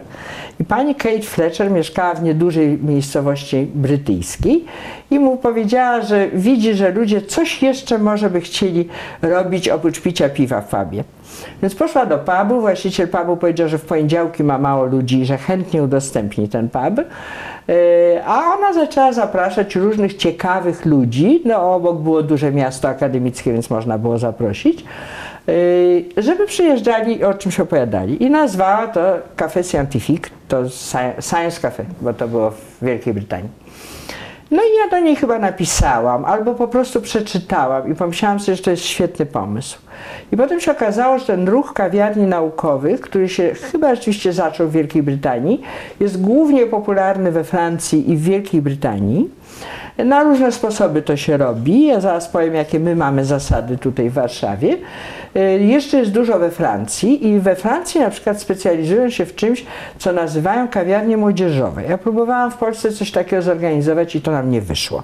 I 0.60 0.66
pani 0.66 0.96
Kate 0.96 1.22
Fletcher 1.22 1.72
mieszkała 1.72 2.14
w 2.14 2.24
niedużej 2.24 2.80
miejscowości 2.84 3.68
brytyjskiej 3.74 4.66
i 5.12 5.20
mu 5.20 5.38
powiedziała, 5.38 6.02
że 6.02 6.28
widzi, 6.28 6.74
że 6.74 6.92
ludzie 6.92 7.22
coś 7.22 7.62
jeszcze 7.64 7.98
może 7.98 8.30
by 8.30 8.42
chcieli 8.42 8.90
robić 9.22 9.70
oprócz 9.70 10.02
picia 10.02 10.30
piwa 10.30 10.62
w 10.62 10.68
pubie. 10.68 11.04
Więc 11.62 11.76
poszła 11.76 12.06
do 12.06 12.18
pubu, 12.18 12.62
właściciel 12.62 13.08
pubu 13.08 13.38
powiedział, 13.38 13.68
że 13.70 13.78
w 13.78 13.86
poniedziałki 13.86 14.44
ma 14.44 14.58
mało 14.58 14.86
ludzi 14.86 15.20
i 15.22 15.26
że 15.26 15.38
chętnie 15.38 15.84
udostępni 15.84 16.50
ten 16.50 16.70
pub. 16.70 16.98
Yy, 17.68 17.76
A 18.26 18.56
ona 18.58 18.74
zaczęła 18.74 19.14
zapraszać 19.14 19.76
różnych 19.76 20.16
ciekawych 20.16 20.86
ludzi, 20.86 21.42
no 21.46 21.76
obok 21.76 21.98
było 22.02 22.24
duże 22.24 22.52
miasto 22.52 22.88
akademickie, 22.88 23.54
więc 23.54 23.70
można 23.70 23.98
było 23.98 24.20
zaprosić, 24.20 24.86
yy, 25.48 26.06
żeby 26.18 26.46
przyjeżdżali 26.46 27.18
i 27.20 27.24
o 27.24 27.34
czymś 27.34 27.60
opowiadali. 27.60 28.24
I 28.24 28.30
nazwała 28.30 28.88
to 28.88 29.02
Café 29.38 29.64
Scientifique, 29.64 30.30
to 30.48 30.64
Sci- 30.64 31.22
Science 31.22 31.62
Cafe, 31.62 31.86
bo 32.02 32.14
to 32.14 32.28
było 32.28 32.52
w 32.52 32.78
Wielkiej 32.82 33.14
Brytanii. 33.14 33.50
No 34.52 34.62
i 34.64 34.78
ja 34.84 34.90
do 34.92 35.06
niej 35.06 35.16
chyba 35.16 35.40
napisałam, 35.40 36.26
albo 36.26 36.56
po 36.56 36.68
prostu 36.68 37.02
przeczytałam 37.02 37.92
i 37.92 37.96
pomyślałam 37.96 38.40
sobie, 38.40 38.56
że 38.56 38.64
to 38.64 38.72
jest 38.72 38.84
świetny 38.84 39.26
pomysł. 39.26 39.78
I 40.32 40.38
potem 40.38 40.60
się 40.60 40.72
okazało, 40.72 41.20
że 41.20 41.26
ten 41.26 41.50
ruch 41.50 41.74
kawiarni 41.74 42.24
naukowych, 42.24 43.02
który 43.02 43.30
się 43.30 43.54
chyba 43.72 43.96
rzeczywiście 43.96 44.34
zaczął 44.34 44.68
w 44.68 44.72
Wielkiej 44.72 45.04
Brytanii, 45.04 45.62
jest 46.00 46.22
głównie 46.22 46.66
popularny 46.66 47.32
we 47.32 47.44
Francji 47.44 48.12
i 48.12 48.18
w 48.18 48.22
Wielkiej 48.22 48.62
Brytanii. 48.62 49.30
Na 49.98 50.24
różne 50.24 50.52
sposoby 50.52 51.02
to 51.02 51.18
się 51.18 51.38
robi. 51.38 51.88
Ja 51.88 52.00
zaraz 52.00 52.28
powiem, 52.28 52.56
jakie 52.56 52.80
my 52.80 52.96
mamy 52.96 53.26
zasady 53.26 53.78
tutaj 53.78 54.10
w 54.10 54.14
Warszawie. 54.14 54.78
Y, 55.38 55.64
Jeszcze 55.64 55.98
jest 55.98 56.12
dużo 56.12 56.40
we 56.40 56.52
Francji 56.52 57.28
i 57.28 57.40
we 57.40 57.56
Francji 57.56 58.02
na 58.02 58.10
przykład 58.10 58.42
specjalizują 58.42 59.10
się 59.10 59.26
w 59.26 59.36
czymś, 59.36 59.66
co 59.98 60.12
nazywają 60.14 60.68
kawiarnie 60.68 61.18
młodzieżowe. 61.18 61.84
Ja 61.84 61.98
próbowałam 61.98 62.52
w 62.52 62.58
Polsce 62.58 62.92
coś 62.92 63.12
takiego 63.12 63.42
zorganizować 63.42 64.16
i 64.16 64.22
to 64.22 64.32
nam 64.32 64.52
nie 64.52 64.62
wyszło. 64.62 65.04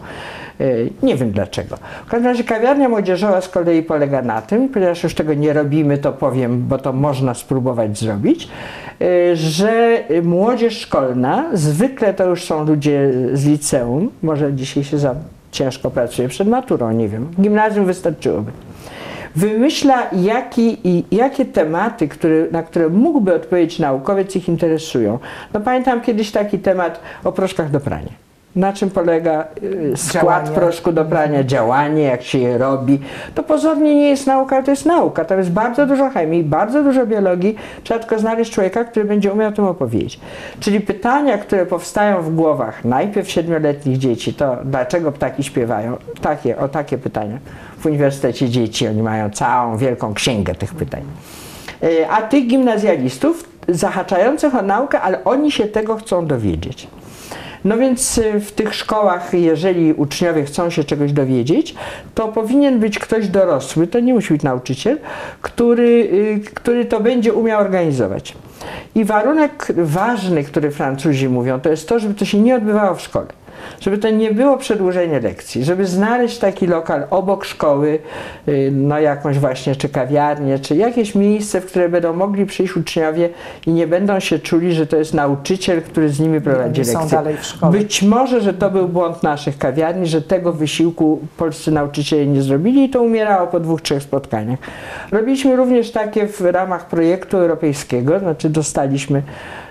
Y, 0.62 0.90
Nie 1.04 1.16
wiem 1.16 1.32
dlaczego. 1.32 1.78
W 2.06 2.10
każdym 2.10 2.28
razie 2.32 2.44
kawiarnia 2.44 2.90
młodzieżowa 2.90 3.42
z 3.42 3.50
kolei 3.50 3.84
polega 3.84 4.22
na 4.22 4.42
tym, 4.42 4.70
ponieważ 4.70 5.04
już 5.04 5.16
tego 5.16 5.34
nie 5.34 5.54
robimy, 5.54 5.98
to 5.98 6.12
powiem, 6.14 6.68
bo 6.68 6.78
to 6.78 6.94
można 6.94 7.34
spróbować 7.34 8.00
zrobić, 8.00 8.48
y, 9.02 9.36
że 9.36 10.04
młodzież 10.24 10.80
szkolna, 10.80 11.46
zwykle 11.54 12.14
to 12.14 12.26
już 12.26 12.44
są 12.44 12.66
ludzie 12.66 13.12
z 13.34 13.46
liceum, 13.46 14.10
może 14.24 14.54
dzisiaj 14.54 14.84
się 14.84 14.98
za 14.98 15.16
ciężko 15.52 15.92
pracuje 15.92 16.28
przed 16.28 16.48
maturą, 16.48 16.92
nie 16.92 17.10
wiem, 17.10 17.28
gimnazjum 17.42 17.86
wystarczyłoby 17.86 18.52
wymyśla, 19.36 20.10
jaki, 20.12 20.88
i 20.88 21.06
jakie 21.12 21.46
tematy, 21.46 22.08
które, 22.08 22.46
na 22.52 22.64
które 22.64 22.90
mógłby 22.90 23.36
odpowiedzieć 23.36 23.80
naukowiec, 23.80 24.36
ich 24.36 24.50
interesują. 24.50 25.20
No 25.54 25.60
pamiętam 25.62 26.02
kiedyś 26.02 26.32
taki 26.32 26.60
temat 26.60 27.00
o 27.24 27.32
proszkach 27.32 27.72
do 27.72 27.80
prania. 27.80 28.12
na 28.56 28.74
czym 28.74 28.90
polega 28.90 29.48
y, 29.64 29.98
skład 29.98 30.24
Działanie. 30.24 30.50
proszku 30.50 30.92
do 30.92 31.06
prania, 31.06 31.44
działanie, 31.44 32.04
jak 32.04 32.22
się 32.22 32.38
je 32.38 32.58
robi. 32.58 33.00
To 33.36 33.44
pozornie 33.44 33.96
nie 33.96 34.10
jest 34.10 34.28
nauka, 34.28 34.56
ale 34.56 34.66
to 34.66 34.72
jest 34.72 34.86
nauka. 34.86 35.26
Tam 35.26 35.38
jest 35.38 35.52
bardzo 35.52 35.86
dużo 35.86 36.10
chemii, 36.10 36.44
bardzo 36.44 36.84
dużo 36.84 37.06
biologii. 37.06 37.56
Trzeba 37.84 38.00
tylko 38.00 38.20
znaleźć 38.20 38.52
człowieka, 38.52 38.84
który 38.84 39.06
będzie 39.06 39.34
umiał 39.34 39.50
o 39.50 39.52
tym 39.52 39.66
opowiedzieć. 39.66 40.20
Czyli 40.60 40.82
pytania, 40.82 41.38
które 41.38 41.66
powstają 41.66 42.22
w 42.22 42.36
głowach 42.36 42.86
najpierw 42.86 43.30
siedmioletnich 43.32 43.98
dzieci, 43.98 44.34
to 44.34 44.58
dlaczego 44.66 45.12
ptaki 45.12 45.44
śpiewają? 45.44 45.98
Takie, 46.22 46.58
o 46.58 46.68
takie 46.68 46.98
pytania. 46.98 47.38
W 47.82 47.86
Uniwersytecie 47.86 48.50
Dzieci 48.50 48.88
oni 48.88 49.04
mają 49.04 49.30
całą 49.30 49.78
wielką 49.78 50.14
księgę 50.14 50.56
tych 50.56 50.76
pytań. 50.76 51.02
Y, 51.84 52.10
A 52.10 52.22
tych 52.22 52.48
gimnazjalistów 52.48 53.50
zahaczających 53.68 54.56
o 54.56 54.62
naukę, 54.62 55.02
ale 55.02 55.24
oni 55.24 55.52
się 55.52 55.66
tego 55.66 55.96
chcą 55.96 56.26
dowiedzieć. 56.26 56.88
No 57.66 57.78
więc 57.78 58.18
y, 58.18 58.40
w 58.40 58.52
tych 58.52 58.76
szkołach, 58.76 59.34
jeżeli 59.34 59.94
uczniowie 59.94 60.44
chcą 60.44 60.70
się 60.70 60.84
czegoś 60.84 61.14
dowiedzieć, 61.14 61.76
to 62.16 62.28
powinien 62.28 62.80
być 62.80 63.00
ktoś 63.00 63.28
dorosły, 63.28 63.88
to 63.88 64.00
nie 64.00 64.14
musi 64.14 64.34
być 64.34 64.44
nauczyciel, 64.44 64.98
który, 65.42 66.10
y, 66.14 66.40
który 66.54 66.86
to 66.86 67.00
będzie 67.00 67.34
umiał 67.34 67.62
organizować. 67.62 68.34
I 68.96 69.06
warunek 69.06 69.68
ważny, 69.78 70.44
który 70.44 70.72
Francuzi 70.72 71.30
mówią, 71.30 71.60
to 71.60 71.70
jest 71.70 71.90
to, 71.90 72.00
żeby 72.00 72.14
to 72.14 72.26
się 72.26 72.40
nie 72.40 72.56
odbywało 72.56 72.96
w 72.96 73.02
szkole. 73.02 73.28
Żeby 73.80 73.98
to 73.98 74.10
nie 74.10 74.32
było 74.32 74.58
przedłużenie 74.58 75.20
lekcji, 75.20 75.64
żeby 75.64 75.86
znaleźć 75.86 76.38
taki 76.38 76.68
lokal 76.68 77.04
obok 77.10 77.46
szkoły, 77.46 78.00
y, 78.48 78.70
no 78.74 79.00
jakąś 79.00 79.40
właśnie, 79.40 79.76
czy 79.76 79.90
kawiarnię, 79.90 80.60
czy 80.60 80.76
jakieś 80.76 81.16
miejsce, 81.16 81.62
w 81.62 81.66
które 81.66 81.90
będą 81.90 82.14
mogli 82.14 82.46
przyjść 82.46 82.76
uczniowie 82.78 83.30
i 83.68 83.72
nie 83.72 83.88
będą 83.88 84.20
się 84.20 84.40
czuli, 84.40 84.74
że 84.74 84.88
to 84.88 84.98
jest 84.98 85.14
nauczyciel, 85.14 85.82
który 85.82 86.10
z 86.10 86.20
nimi 86.20 86.42
prowadzi 86.42 86.82
Oni 86.82 86.90
są 86.90 87.00
lekcje. 87.00 87.18
dalej 87.18 87.38
w 87.38 87.46
szkole. 87.46 87.72
Być 87.72 88.04
może, 88.04 88.42
że 88.42 88.54
to 88.54 88.70
był 88.70 88.88
błąd 88.88 89.24
naszych 89.24 89.58
kawiarni, 89.58 90.08
że 90.08 90.22
tego 90.22 90.54
wysiłku 90.54 91.20
polscy 91.38 91.72
nauczyciele 91.72 92.26
nie 92.26 92.42
zrobili 92.42 92.84
i 92.84 92.90
to 92.90 93.02
umierało 93.02 93.48
po 93.48 93.60
dwóch, 93.60 93.82
trzech 93.82 94.04
spotkaniach. 94.04 94.60
Robiliśmy 95.12 95.56
również 95.56 95.92
takie 95.92 96.28
w 96.28 96.42
ramach 96.42 96.88
projektu 96.88 97.38
europejskiego, 97.38 98.20
znaczy 98.20 98.50
dostaliśmy 98.50 99.24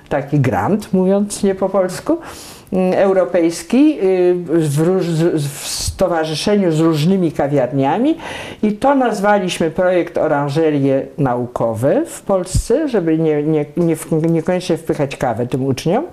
taki 0.08 0.40
grant, 0.40 0.92
mówiąc 0.92 1.42
nie 1.42 1.54
po 1.54 1.68
polsku, 1.68 2.18
europejski 2.72 3.98
y, 4.02 4.34
w, 4.34 5.68
stowarzyszeniu 5.68 6.72
z 6.72 6.80
różnymi 6.80 7.32
kawiarniami 7.32 8.16
i 8.62 8.72
to 8.72 8.94
nazwaliśmy 8.94 9.70
projekt 9.70 10.18
Oranżerie 10.18 11.06
Naukowe 11.18 12.02
w 12.06 12.22
Polsce, 12.22 12.88
żeby 12.88 13.18
nie, 13.18 13.42
nie, 13.42 13.66
nie, 13.76 13.96
niekoniecznie 14.30 14.76
wpychać 14.76 15.16
kawę 15.16 15.46
tym 15.46 15.66
uczniom. 15.66 16.04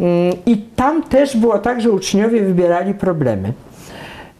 Mm, 0.00 0.32
I 0.46 0.56
tam 0.56 1.02
też 1.02 1.36
było 1.36 1.58
tak, 1.58 1.80
że 1.80 1.90
uczniowie 1.90 2.42
wybierali 2.42 2.94
problemy. 2.94 3.52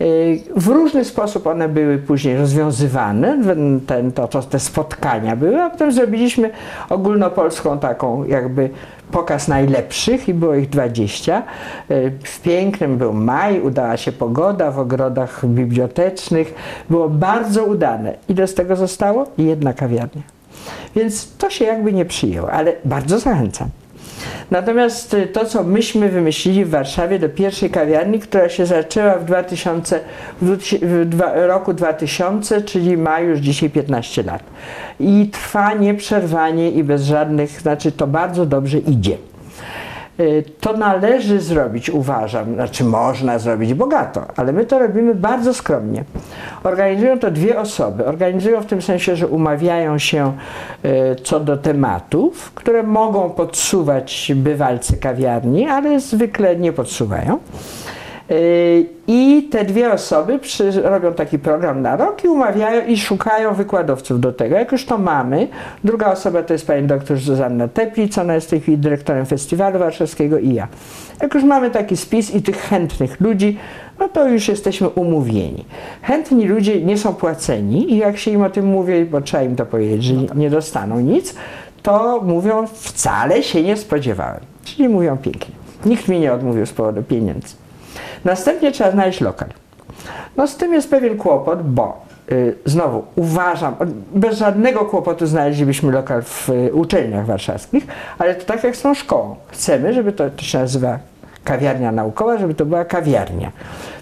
Y, 0.01 0.41
W 0.57 0.67
różny 0.67 1.05
sposób 1.05 1.47
one 1.47 1.69
były 1.69 1.99
później 1.99 2.37
rozwiązywane, 2.37 3.39
ten, 3.87 4.13
to, 4.13 4.29
to, 4.29 4.43
te 4.43 4.61
spotkania 4.61 5.37
były, 5.37 5.63
a 5.63 5.71
potem 5.71 5.93
zrobiliśmy 5.93 6.51
ogólnopolską 6.89 7.79
taką 7.79 8.25
jakby 8.25 8.71
pokaz 9.11 9.49
najlepszych 9.49 10.29
i 10.29 10.35
było 10.35 10.55
ich 10.55 10.69
20. 10.69 11.43
Y, 11.91 12.13
W 12.25 12.41
pięknym 12.41 12.99
był 12.99 13.13
maj, 13.13 13.61
udała 13.61 13.97
się 13.97 14.13
pogoda 14.13 14.71
w 14.71 14.79
ogrodach 14.79 15.47
bibliotecznych, 15.47 16.55
było 16.91 17.09
bardzo 17.09 17.65
udane. 17.65 18.15
Ile 18.29 18.47
z 18.47 18.55
tego 18.55 18.77
zostało? 18.77 19.27
Jedna 19.39 19.73
kawiarnia. 19.73 20.23
Więc 20.97 21.37
to 21.39 21.51
się 21.51 21.65
jakby 21.65 21.93
nie 21.93 22.05
przyjęło, 22.05 22.53
ale 22.53 22.73
bardzo 22.85 23.19
zachęcam. 23.19 23.69
Natomiast 24.51 25.15
y, 25.15 25.27
to, 25.27 25.45
co 25.45 25.63
myśmy 25.63 26.09
wymyślili 26.09 26.65
w 26.65 26.71
Warszawie 26.71 27.19
do 27.19 27.29
pierwszej 27.29 27.71
kawiarni, 27.71 28.19
która 28.19 28.49
się 28.49 28.67
zaczęła 28.67 29.19
w, 29.19 29.25
2000, 29.25 30.01
w 30.83 31.05
dwa, 31.09 31.47
roku 31.47 31.73
2000, 31.73 32.63
czyli 32.63 32.97
ma 32.97 33.21
już 33.21 33.39
dzisiaj 33.39 33.71
15 33.71 34.23
lat. 34.23 34.43
I 35.01 35.29
trwa 35.33 35.75
nieprzerwanie 35.75 36.71
i 36.71 36.85
bez 36.85 37.03
żadnych, 37.03 37.51
znaczy 37.61 37.93
to 37.93 38.07
bardzo 38.07 38.47
dobrze 38.47 38.79
idzie. 38.79 39.17
Y, 40.21 40.45
To 40.61 40.77
należy 40.77 41.41
zrobić, 41.41 41.91
uważam, 41.91 42.55
znaczy 42.55 42.85
można 42.85 43.39
zrobić 43.39 43.75
bogato, 43.75 44.23
ale 44.37 44.53
my 44.53 44.65
to 44.65 44.79
robimy 44.79 45.15
bardzo 45.15 45.55
skromnie. 45.55 46.05
Organizują 46.65 47.19
to 47.19 47.31
dwie 47.31 47.61
osoby. 47.61 48.07
Organizują 48.07 48.61
w 48.61 48.67
tym 48.67 48.83
sensie, 48.83 49.17
że 49.17 49.27
umawiają 49.27 49.99
się 49.99 50.33
y, 50.85 51.17
co 51.23 51.41
do 51.41 51.57
tematów, 51.57 52.53
które 52.55 52.83
mogą 52.83 53.31
podsuwać 53.31 54.33
bywalcy 54.37 54.97
kawiarni, 54.97 55.69
ale 55.69 56.01
zwykle 56.01 56.57
nie 56.57 56.73
podsuwają. 56.73 57.39
Y, 58.31 58.87
I 59.07 59.49
te 59.51 59.65
dwie 59.65 59.93
osoby 59.93 60.39
przy, 60.39 60.83
robią 60.83 61.13
taki 61.15 61.39
program 61.39 61.83
na 61.83 61.97
rok 61.97 62.25
i 62.25 62.29
umawiają 62.29 62.87
i 62.87 62.97
szukają 62.97 63.55
wykładowców 63.55 64.21
do 64.21 64.33
tego. 64.33 64.57
Jak 64.57 64.73
już 64.73 64.85
to 64.87 64.99
mamy, 64.99 65.49
druga 65.85 66.13
osoba 66.13 66.43
to 66.43 66.53
jest 66.53 66.67
pani 66.67 66.87
doktor 66.87 67.17
Zuzanna 67.17 67.69
Teplic, 67.69 68.19
ona 68.19 68.35
jest 68.35 68.47
w 68.47 68.51
tej 68.51 68.61
chwili 68.61 68.79
dyrektorem 68.79 69.27
festiwalu 69.27 69.79
warszawskiego 69.79 70.39
i 70.39 70.55
ja. 70.55 70.69
Jak 71.23 71.35
już 71.35 71.45
mamy 71.45 71.71
taki 71.71 71.97
spis 71.97 72.35
i 72.35 72.43
tych 72.43 72.57
chętnych 72.57 73.21
ludzi, 73.21 73.59
no 73.99 74.09
to 74.09 74.29
już 74.29 74.49
jesteśmy 74.49 74.89
umówieni. 74.89 75.65
Chętni 76.03 76.45
ludzie 76.49 76.83
nie 76.83 76.99
są 76.99 77.15
płaceni 77.15 77.93
i 77.93 77.97
jak 77.99 78.19
się 78.19 78.31
im 78.31 78.43
o 78.43 78.51
tym 78.51 78.67
mówi, 78.67 79.05
bo 79.05 79.21
trzeba 79.21 79.43
im 79.43 79.57
to 79.57 79.67
powiedzieć, 79.67 80.05
że 80.05 80.15
nie- 80.15 80.29
nie 80.35 80.51
dostaną 80.51 81.01
nic, 81.01 81.35
to 81.83 82.21
mówią 82.25 82.67
wcale 82.67 83.43
się 83.43 83.63
nie 83.63 83.77
spodziewałem. 83.77 84.41
Czyli 84.65 84.89
mówią 84.89 85.17
pięknie. 85.17 85.55
Nikt 85.87 86.09
mi 86.09 86.21
nie 86.21 86.33
odmówił 86.33 86.67
z 86.67 86.73
powodu 86.73 87.03
pieniędzy. 87.03 87.66
Następnie 88.25 88.73
trzeba 88.73 88.91
znaleźć 88.91 89.21
lokal. 89.21 89.49
No 90.37 90.47
z 90.47 90.57
tym 90.57 90.73
jest 90.73 90.91
pewien 90.91 91.17
kłopot, 91.17 91.63
bo 91.63 92.01
y, 92.33 92.55
znowu 92.65 93.05
uważam, 93.17 93.77
bez 94.15 94.39
żadnego 94.39 94.85
kłopotu 94.85 95.27
znaleźlibyśmy 95.27 95.93
lokal 95.93 96.23
w 96.23 96.51
y, 96.51 96.75
uczelniach 96.75 97.27
warszawskich, 97.27 97.87
ale 98.19 98.35
to 98.35 98.45
tak 98.45 98.65
jak 98.65 98.77
z 98.77 98.83
tą 98.83 98.95
szkołą. 98.95 99.37
Chcemy, 99.49 99.93
żeby 99.93 100.13
to, 100.13 100.31
to 100.31 100.43
się 100.43 100.59
nazywa 100.59 100.99
kawiarnia 101.45 101.93
naukowa, 101.93 102.39
żeby 102.39 102.55
to 102.55 102.67
była 102.67 102.85
kawiarnia. 102.85 103.53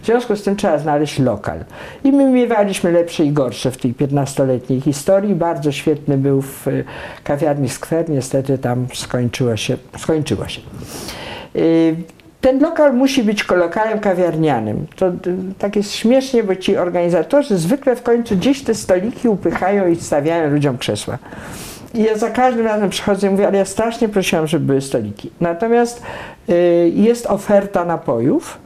W 0.03 0.07
związku 0.07 0.37
z 0.37 0.43
tym 0.43 0.57
trzeba 0.57 0.79
znaleźć 0.79 1.19
lokal. 1.19 1.59
I 2.05 2.13
my 2.13 2.31
miewaliśmy 2.31 2.93
lepsze 2.93 3.25
i 3.25 3.33
gorsze 3.33 3.71
w 3.71 3.77
tej 3.77 3.95
15-letniej 3.95 4.81
historii. 4.81 5.35
Bardzo 5.35 5.73
świetny 5.73 6.19
był 6.19 6.43
w 6.43 6.69
y, 6.69 6.85
kawiarni 7.25 7.69
Skwer, 7.69 8.11
niestety 8.11 8.59
tam 8.59 8.87
skończyło 8.95 9.57
się. 9.57 9.77
Skończyło 9.99 10.49
się. 10.49 10.61
Ten 12.45 12.61
lokal 12.61 12.93
musi 12.93 13.23
być 13.23 13.49
lokalem 13.51 14.01
kawiarnianym. 14.01 14.87
To 14.97 15.09
y, 15.09 15.13
tak 15.59 15.77
jest 15.77 15.93
śmiesznie, 15.93 16.45
bo 16.45 16.57
ci 16.57 16.77
organizatorzy 16.77 17.59
zwykle 17.59 17.97
w 17.97 18.03
końcu 18.03 18.37
gdzieś 18.37 18.63
te 18.63 18.75
stoliki 18.75 19.29
upychają 19.29 19.89
i 19.89 19.97
stawiają 19.97 20.51
ludziom 20.51 20.79
krzesła. 20.79 21.19
I 21.95 22.03
ja 22.03 22.19
za 22.19 22.31
każdym 22.31 22.67
razem 22.67 22.91
przychodzę 22.91 23.27
i 23.27 23.31
mówię, 23.31 23.47
ale 23.47 23.59
ja 23.59 23.65
strasznie 23.65 24.09
prosiłam, 24.09 24.47
żeby 24.47 24.67
były 24.67 24.81
stoliki. 24.81 25.31
Natomiast 25.41 26.03
y, 26.49 26.93
jest 26.95 27.27
oferta 27.27 27.85
napojów, 27.85 28.59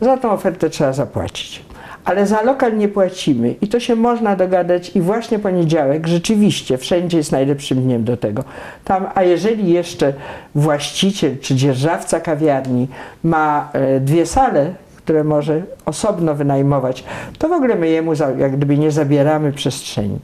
za 0.00 0.16
tą 0.16 0.30
ofertę 0.30 0.70
trzeba 0.70 0.92
zapłacić. 0.92 1.65
Ale 2.06 2.26
za 2.26 2.42
lokal 2.42 2.76
nie 2.76 2.88
płacimy 2.88 3.54
i 3.60 3.68
to 3.68 3.80
się 3.80 3.96
można 3.96 4.36
dogadać 4.36 4.96
i 4.96 5.00
właśnie 5.00 5.38
poniedziałek 5.38 6.06
rzeczywiście 6.06 6.78
wszędzie 6.78 7.16
jest 7.16 7.32
najlepszym 7.32 7.82
dniem 7.82 8.04
do 8.04 8.16
tego. 8.16 8.44
Tam, 8.84 9.06
a 9.14 9.22
jeżeli 9.22 9.72
jeszcze 9.72 10.12
właściciel 10.54 11.38
czy 11.38 11.54
dzierżawca 11.54 12.20
kawiarni 12.20 12.88
ma 13.24 13.70
e, 13.72 14.00
dwie 14.00 14.26
sale, 14.26 14.74
które 14.96 15.24
może 15.24 15.62
osobno 15.84 16.34
wynajmować, 16.34 17.04
to 17.38 17.48
w 17.48 17.52
ogóle 17.52 17.74
my 17.74 17.88
jemu 17.88 18.12
jak 18.38 18.56
gdyby 18.56 18.78
nie 18.78 18.90
zabieramy 18.90 19.52
przestrzeni. 19.52 20.18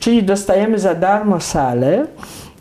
Czyli 0.00 0.22
dostajemy 0.22 0.78
za 0.78 0.94
darmo 0.94 1.40
salę, 1.40 2.06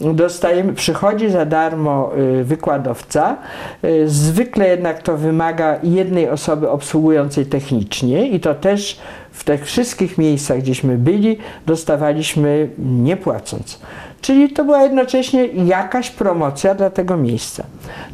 dostajemy, 0.04 0.74
przychodzi 0.74 1.30
za 1.30 1.46
darmo 1.46 2.12
y, 2.18 2.44
wykładowca. 2.44 3.38
Y, 3.84 4.10
Zwykle 4.10 4.68
jednak 4.68 5.04
to 5.04 5.18
wymaga 5.18 5.80
jednej 5.84 6.30
osoby 6.30 6.70
obsługującej 6.70 7.46
technicznie 7.46 8.28
i 8.28 8.40
to 8.40 8.56
też 8.56 9.00
w 9.32 9.44
tych 9.44 9.66
wszystkich 9.66 10.18
miejscach, 10.18 10.58
gdzieśmy 10.58 10.98
byli, 10.98 11.38
dostawaliśmy 11.66 12.70
nie 12.78 13.18
płacąc. 13.18 13.80
Czyli 14.22 14.50
to 14.50 14.66
była 14.66 14.84
jednocześnie 14.84 15.46
jakaś 15.48 16.10
promocja 16.10 16.76
dla 16.76 16.90
tego 16.90 17.18
miejsca. 17.18 17.64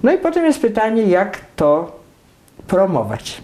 No 0.04 0.14
i 0.14 0.18
potem 0.18 0.46
jest 0.46 0.62
pytanie, 0.62 1.04
jak 1.04 1.40
to 1.56 1.92
promować. 2.68 3.42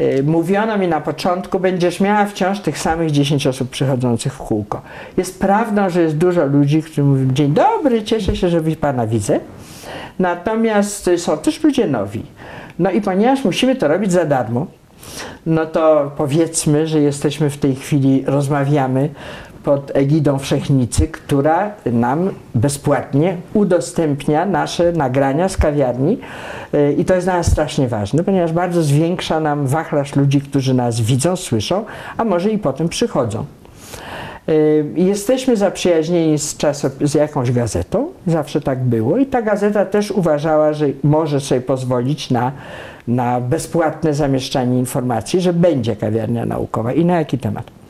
Y, 0.00 0.22
Mówiono 0.22 0.78
mi 0.78 0.88
na 0.88 1.00
początku, 1.00 1.60
będziesz 1.60 2.00
miała 2.00 2.26
wciąż 2.26 2.60
tych 2.60 2.78
samych 2.78 3.10
10 3.10 3.46
osób 3.46 3.70
przychodzących 3.70 4.34
w 4.34 4.38
kółko. 4.38 4.82
Jest 5.16 5.40
prawdą, 5.40 5.90
że 5.90 6.02
jest 6.02 6.16
dużo 6.16 6.46
ludzi, 6.46 6.82
którzy 6.82 7.02
mówią, 7.02 7.32
dzień 7.32 7.52
dobry, 7.52 8.02
cieszę 8.02 8.36
się, 8.36 8.48
że 8.48 8.60
Pana 8.80 9.06
widzę. 9.06 9.40
Natomiast 10.18 11.08
y, 11.08 11.18
są 11.18 11.38
też 11.38 11.62
ludzie 11.62 11.86
nowi. 11.86 12.22
No 12.78 12.90
i 12.90 13.00
ponieważ 13.00 13.44
musimy 13.44 13.76
to 13.76 13.88
robić 13.88 14.12
za 14.12 14.24
darmo, 14.24 14.66
no 15.46 15.66
to 15.66 16.12
powiedzmy, 16.16 16.86
że 16.86 17.00
jesteśmy 17.00 17.50
w 17.50 17.58
tej 17.58 17.74
chwili, 17.74 18.24
rozmawiamy 18.26 19.08
pod 19.64 19.90
egidą 19.96 20.38
Wszechnicy, 20.38 21.08
która 21.08 21.70
nam 21.86 22.30
bezpłatnie 22.54 23.36
udostępnia 23.54 24.46
nasze 24.46 24.92
nagrania 24.92 25.48
z 25.48 25.56
kawiarni. 25.56 26.18
Y, 26.74 26.92
I 26.98 27.04
to 27.04 27.14
jest 27.14 27.26
dla 27.26 27.36
nas 27.36 27.50
strasznie 27.50 27.88
ważne, 27.88 28.24
ponieważ 28.24 28.52
bardzo 28.52 28.82
zwiększa 28.82 29.40
nam 29.40 29.66
wachlarz 29.66 30.16
ludzi, 30.16 30.40
którzy 30.40 30.74
nas 30.74 31.00
widzą, 31.00 31.36
słyszą, 31.36 31.84
a 32.16 32.24
może 32.24 32.50
i 32.50 32.58
potem 32.58 32.88
przychodzą. 32.88 33.44
Y, 34.48 34.84
Jesteśmy 34.94 35.56
zaprzyjaźnieni 35.56 36.38
z, 36.38 36.56
czasop- 36.56 37.06
z 37.06 37.14
jakąś 37.14 37.52
gazetą, 37.52 38.08
zawsze 38.26 38.60
tak 38.60 38.84
było, 38.84 39.18
i 39.18 39.26
ta 39.26 39.42
gazeta 39.42 39.84
też 39.86 40.10
uważała, 40.10 40.72
że 40.72 40.86
może 41.02 41.40
sobie 41.40 41.60
pozwolić 41.60 42.30
na, 42.30 42.52
na 43.08 43.40
bezpłatne 43.40 44.14
zamieszczanie 44.14 44.78
informacji, 44.78 45.40
że 45.40 45.52
będzie 45.52 45.96
kawiarnia 45.96 46.46
naukowa 46.46 46.92
i 46.92 47.04
na 47.04 47.16
jaki 47.18 47.38
temat. 47.38 47.81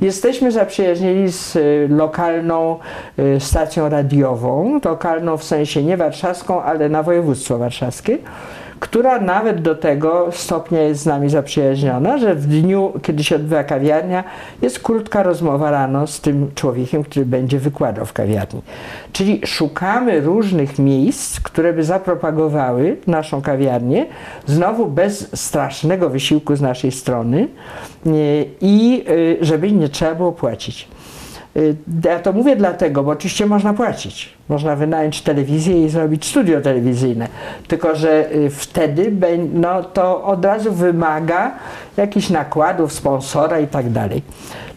Jesteśmy 0.00 0.52
zaprzyjaźnieni 0.52 1.32
z 1.32 1.56
y, 1.56 1.88
lokalną 1.90 2.78
y, 3.18 3.40
stacją 3.40 3.88
radiową, 3.88 4.80
lokalną 4.84 5.36
w 5.36 5.44
sensie 5.44 5.82
nie 5.82 5.96
warszawską, 5.96 6.62
ale 6.62 6.88
na 6.88 7.02
województwo 7.02 7.58
warszawskie, 7.58 8.18
która 8.80 9.20
nawet 9.20 9.62
do 9.62 9.74
tego 9.74 10.28
stopnia 10.32 10.80
jest 10.80 11.02
z 11.02 11.06
nami 11.06 11.30
zaprzyjaźniona, 11.30 12.18
że 12.18 12.34
w 12.34 12.46
dniu, 12.46 12.92
kiedy 13.02 13.24
się 13.24 13.36
odbywa 13.36 13.64
kawiarnia, 13.64 14.24
jest 14.62 14.80
krótka 14.80 15.22
rozmowa 15.22 15.70
rano 15.70 16.06
z 16.06 16.20
tym 16.20 16.50
człowiekiem, 16.54 17.04
który 17.04 17.26
będzie 17.26 17.58
wykładał 17.58 18.06
w 18.06 18.12
kawiarni. 18.12 18.62
Czyli 19.12 19.40
szukamy 19.46 20.20
różnych 20.20 20.78
miejsc, 20.78 21.40
które 21.40 21.72
by 21.72 21.84
zapropagowały 21.84 22.96
naszą 23.06 23.42
kawiarnię, 23.42 24.06
znowu 24.46 24.86
bez 24.86 25.40
strasznego 25.40 26.10
wysiłku 26.10 26.56
z 26.56 26.60
naszej 26.60 26.92
strony 26.92 27.48
nie, 28.06 28.44
i 28.60 29.04
y, 29.08 29.38
żeby 29.40 29.72
nie 29.72 29.88
trzeba 29.88 30.14
było 30.14 30.32
płacić. 30.32 30.88
Y, 31.56 31.76
Ja 32.04 32.18
to 32.18 32.32
mówię 32.32 32.56
dlatego, 32.56 33.02
bo 33.02 33.10
oczywiście 33.10 33.46
można 33.46 33.74
płacić. 33.74 34.34
Można 34.48 34.76
wynająć 34.76 35.22
telewizję 35.22 35.84
i 35.84 35.88
zrobić 35.88 36.24
studio 36.24 36.60
telewizyjne. 36.60 37.28
Tylko, 37.68 37.96
że 37.96 38.34
y, 38.34 38.50
wtedy 38.50 39.12
no, 39.54 39.82
to 39.82 40.24
od 40.24 40.44
razu 40.44 40.72
wymaga 40.72 41.52
jakichś 41.96 42.30
nakładów, 42.30 42.92
sponsora 42.92 43.60
i 43.60 43.66
tak 43.66 43.90
dalej. 43.90 44.22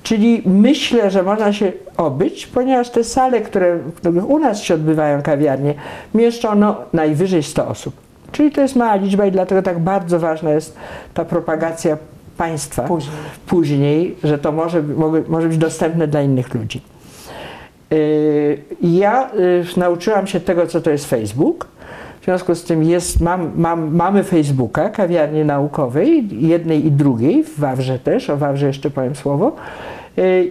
Czyli 0.03 0.43
myślę, 0.45 1.11
że 1.11 1.23
można 1.23 1.53
się 1.53 1.71
obyć, 1.97 2.47
ponieważ 2.47 2.89
te 2.89 3.03
sale, 3.03 3.41
które 3.41 3.77
w 3.77 3.93
których 3.93 4.29
u 4.29 4.39
nas 4.39 4.61
się 4.61 4.73
odbywają 4.73 5.21
kawiarnie, 5.21 5.73
mieszczą 6.13 6.55
no, 6.55 6.75
najwyżej 6.93 7.43
100 7.43 7.67
osób. 7.67 7.93
Czyli 8.31 8.51
to 8.51 8.61
jest 8.61 8.75
mała 8.75 8.95
liczba 8.95 9.25
i 9.25 9.31
dlatego 9.31 9.61
tak 9.61 9.79
bardzo 9.79 10.19
ważna 10.19 10.51
jest 10.51 10.77
ta 11.13 11.25
propagacja 11.25 11.97
państwa 12.45 12.83
Później. 12.83 13.15
później, 13.47 14.15
że 14.23 14.37
to 14.37 14.51
może, 14.51 14.83
może 15.27 15.47
być 15.47 15.57
dostępne 15.57 16.07
dla 16.07 16.21
innych 16.21 16.53
ludzi. 16.53 16.81
Yy, 17.91 18.57
Ja 18.81 19.29
yy, 19.33 19.65
nauczyłam 19.77 20.27
się 20.27 20.39
tego, 20.39 20.67
co 20.67 20.81
to 20.81 20.89
jest 20.91 21.09
Facebook. 21.09 21.67
W 22.21 22.25
związku 22.25 22.55
z 22.55 22.63
tym 22.63 22.83
jest, 22.83 23.21
mam, 23.21 23.51
mam, 23.55 23.95
mamy 23.95 24.23
Facebooka, 24.23 24.89
kawiarni 24.89 25.45
naukowej, 25.45 26.27
jednej 26.47 26.85
i 26.85 26.91
drugiej, 26.91 27.43
w 27.43 27.59
Wawrze 27.59 27.99
też, 27.99 28.29
o 28.29 28.37
Wawrze 28.37 28.67
jeszcze 28.67 28.89
powiem 28.89 29.15
słowo. 29.15 29.55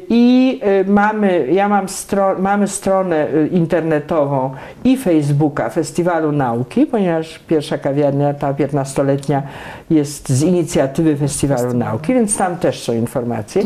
I 0.08 0.60
yy, 0.86 0.92
mamy, 0.92 1.46
ja 1.52 1.68
mam 1.68 1.88
stro, 1.88 2.38
mamy 2.38 2.68
stronę 2.68 3.26
yy, 3.34 3.46
internetową 3.46 4.50
i 4.84 4.96
Facebooka 4.96 5.68
Festiwalu 5.70 6.32
Nauki, 6.32 6.86
ponieważ 6.86 7.38
pierwsza 7.38 7.78
kawiarnia, 7.78 8.34
ta 8.34 8.52
15-letnia, 8.52 9.42
jest 9.90 10.28
z 10.28 10.42
inicjatywy 10.42 11.16
Festiwalu 11.16 11.74
Nauki, 11.74 12.14
więc 12.14 12.36
tam 12.36 12.56
też 12.56 12.82
są 12.82 12.92
informacje. 12.92 13.62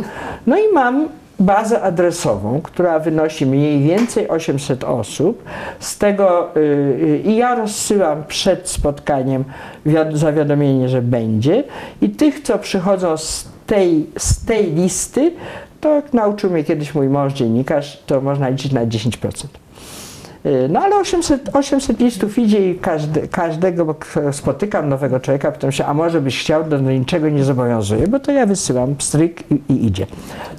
No 0.46 0.58
i 0.58 0.72
mam 0.72 1.08
bazę 1.40 1.82
adresową, 1.82 2.60
która 2.62 2.98
wynosi 2.98 3.46
mniej 3.46 3.82
więcej 3.82 4.28
800 4.28 4.84
osób. 4.84 5.42
Z 5.80 5.98
tego 5.98 6.56
y, 6.56 6.60
y, 6.60 7.18
i 7.24 7.36
ja 7.36 7.54
rozsyłam 7.54 8.24
przed 8.28 8.68
spotkaniem 8.68 9.44
wiad- 9.86 10.16
zawiadomienie, 10.16 10.88
że 10.88 11.02
będzie 11.02 11.64
i 12.02 12.10
tych, 12.10 12.40
co 12.40 12.58
przychodzą 12.58 13.16
z 13.16 13.48
tej, 13.66 14.06
z 14.18 14.44
tej 14.44 14.72
listy, 14.72 15.32
to 15.84 15.94
jak 15.94 16.12
nauczył 16.12 16.50
mnie 16.50 16.64
kiedyś 16.64 16.94
mój 16.94 17.08
mąż 17.08 17.32
dziennikarz, 17.32 18.02
to 18.06 18.20
można 18.20 18.48
liczyć 18.48 18.72
na 18.72 18.86
10%. 18.86 19.46
Y, 20.46 20.68
No 20.68 20.80
ale 20.80 20.96
800, 20.96 21.50
800 21.52 22.00
listów 22.00 22.38
idzie 22.38 22.70
i 22.70 22.78
każdy, 22.78 23.28
każdego 23.28 23.84
bo 23.84 23.94
spotykam 24.32 24.88
nowego 24.88 25.20
człowieka, 25.20 25.52
pytam 25.52 25.72
się, 25.72 25.84
a 25.84 25.94
może 25.94 26.20
byś 26.20 26.40
chciał, 26.40 26.64
do 26.64 26.78
niczego 26.78 27.28
nie 27.28 27.44
zobowiązuję, 27.44 28.08
bo 28.08 28.20
to 28.20 28.32
ja 28.32 28.46
wysyłam 28.46 28.94
stryk 28.98 29.50
i, 29.50 29.72
i 29.72 29.86
idzie. 29.86 30.06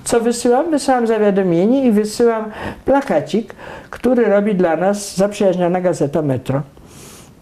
Co 0.04 0.20
wysyłam? 0.20 0.72
Wysyłam 0.72 1.08
zawiadomienie 1.08 1.86
i 1.86 1.92
wysyłam 1.92 2.52
plakacik, 2.86 3.56
który 3.90 4.26
robi 4.26 4.56
dla 4.56 4.76
nas 4.76 5.16
zaprzyjaźniona 5.16 5.82
gazeta 5.82 6.22
Metro. 6.22 6.62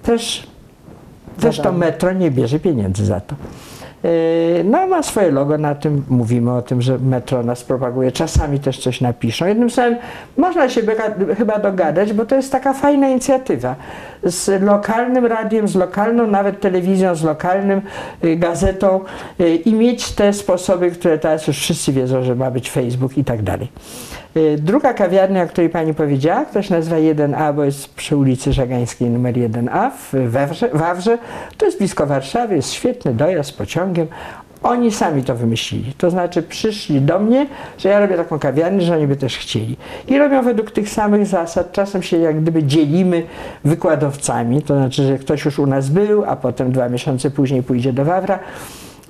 Też, 0.04 0.48
też 1.40 1.60
to. 1.60 1.72
Metro 1.72 2.14
nie 2.14 2.32
bierze 2.32 2.60
pieniędzy 2.60 3.06
za 3.06 3.20
to. 3.20 3.36
Yy, 4.04 4.64
No, 4.64 4.88
ma 4.88 5.04
swoje 5.04 5.32
logo 5.32 5.58
na 5.58 5.76
tym, 5.76 6.04
mówimy 6.10 6.52
o 6.52 6.62
tym, 6.62 6.82
że 6.82 6.98
metro 6.98 7.44
nas 7.44 7.64
propaguje. 7.64 8.12
Czasami 8.12 8.60
też 8.60 8.80
coś 8.80 9.02
napiszą. 9.02 9.46
Jednym 9.46 9.70
słowem, 9.70 9.96
można 10.38 10.70
się 10.70 10.82
chyba 11.38 11.60
dogadać, 11.60 12.14
bo 12.14 12.26
to 12.26 12.36
jest 12.36 12.52
taka 12.52 12.74
fajna 12.74 13.10
inicjatywa. 13.10 13.76
Z 14.24 14.64
lokalnym 14.64 15.26
radiem, 15.26 15.68
z 15.68 15.76
lokalną 15.76 16.28
nawet 16.28 16.60
telewizją, 16.60 17.16
z 17.16 17.24
lokalnym 17.24 17.82
y, 18.24 18.36
gazetą 18.36 19.00
y, 19.40 19.56
i 19.56 19.74
mieć 19.74 20.12
te 20.12 20.34
sposoby, 20.34 20.92
które 20.92 21.20
teraz 21.20 21.48
już 21.48 21.58
wszyscy 21.58 21.94
wiedzą, 21.94 22.24
że 22.24 22.36
ma 22.36 22.52
być 22.52 22.72
Facebook 22.72 23.18
i 23.18 23.24
tak 23.24 23.42
dalej. 23.42 23.68
Y, 24.38 24.58
Druga 24.58 24.94
kawiarnia, 24.94 25.44
o 25.44 25.48
której 25.48 25.70
pani 25.70 25.94
powiedziała, 25.94 26.46
się 26.62 26.76
nazywa 26.76 26.96
1A, 26.96 27.54
bo 27.54 27.64
jest 27.64 27.94
przy 27.96 28.18
ulicy 28.18 28.54
Żagańskiej 28.54 29.10
numer 29.10 29.36
1A 29.36 29.92
w 29.92 30.32
Wawrze, 30.32 30.70
Wawrze. 30.74 31.18
To 31.58 31.66
jest 31.66 31.78
blisko 31.78 32.06
Warszawy, 32.06 32.56
jest 32.56 32.72
świetny 32.72 33.14
dojazd 33.14 33.58
pociągiem. 33.58 34.08
Oni 34.64 34.92
sami 34.92 35.24
to 35.24 35.36
wymyślili. 35.36 35.94
To 35.98 36.10
znaczy 36.10 36.44
przyszli 36.44 37.02
do 37.02 37.20
mnie, 37.20 37.48
że 37.78 37.90
ja 37.90 38.00
robię 38.00 38.18
taką 38.18 38.40
kawiarnię, 38.40 38.82
że 38.82 38.96
oni 38.96 39.08
by 39.08 39.16
też 39.16 39.38
chcieli. 39.38 39.78
I 40.08 40.18
robią 40.18 40.44
według 40.44 40.72
tych 40.72 40.90
samych 40.90 41.26
zasad. 41.26 41.72
Czasem 41.72 42.04
się 42.04 42.18
jak 42.18 42.42
gdyby 42.42 42.64
dzielimy 42.64 43.24
wykładowcami. 43.66 44.62
To 44.62 44.76
znaczy, 44.76 45.04
że 45.04 45.18
ktoś 45.18 45.46
już 45.46 45.60
u 45.60 45.68
nas 45.68 45.90
był, 45.90 46.24
a 46.26 46.36
potem 46.36 46.72
dwa 46.72 46.90
miesiące 46.90 47.32
później 47.32 47.64
pójdzie 47.64 47.94
do 47.94 48.06
Wawra. 48.06 48.40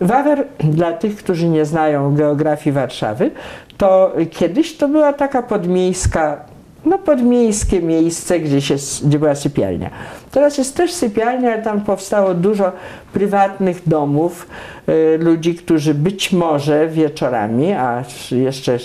Wawer, 0.02 0.48
dla 0.60 0.94
tych, 0.94 1.16
którzy 1.16 1.50
nie 1.50 1.66
znają 1.66 2.16
geografii 2.16 2.74
Warszawy, 2.74 3.32
to 3.78 4.14
kiedyś 4.32 4.78
to 4.78 4.88
była 4.88 5.14
taka 5.14 5.44
podmiejska, 5.44 6.38
no 6.86 6.98
podmiejskie 6.98 7.82
miejsce, 7.82 8.40
gdzie, 8.40 8.62
się, 8.62 8.76
gdzie 9.06 9.20
była 9.20 9.36
sypialnia. 9.36 9.90
Teraz 10.32 10.58
jest 10.58 10.78
też 10.78 10.94
sypialnia, 10.94 11.54
ale 11.54 11.62
tam 11.62 11.82
powstało 11.82 12.34
dużo 12.34 12.72
prywatnych 13.14 13.82
domów, 13.90 14.48
y, 14.90 15.18
ludzi, 15.18 15.56
którzy 15.56 15.94
być 15.94 16.32
może 16.32 16.88
wieczorami, 16.88 17.72
a 17.72 18.04
jeszcze 18.32 18.78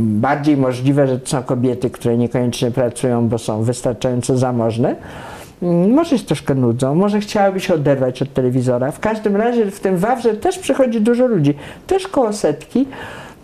bardziej 0.00 0.56
możliwe, 0.56 1.06
że 1.08 1.18
to 1.18 1.28
są 1.28 1.42
kobiety, 1.42 1.90
które 1.90 2.16
niekoniecznie 2.16 2.70
pracują, 2.70 3.28
bo 3.28 3.38
są 3.38 3.62
wystarczająco 3.62 4.36
zamożne, 4.38 4.96
Może 5.88 6.18
się 6.18 6.24
troszkę 6.24 6.54
nudzą, 6.54 6.94
może 6.94 7.20
chciałyby 7.20 7.60
się 7.60 7.74
oderwać 7.74 8.22
od 8.22 8.32
telewizora. 8.34 8.90
W 8.92 9.00
każdym 9.00 9.36
razie 9.36 9.70
w 9.70 9.80
tym 9.80 9.96
Wawrze 9.96 10.34
też 10.34 10.58
przychodzi 10.58 11.00
dużo 11.00 11.26
ludzi, 11.26 11.54
też 11.86 12.08
koło 12.08 12.32
setki. 12.32 12.86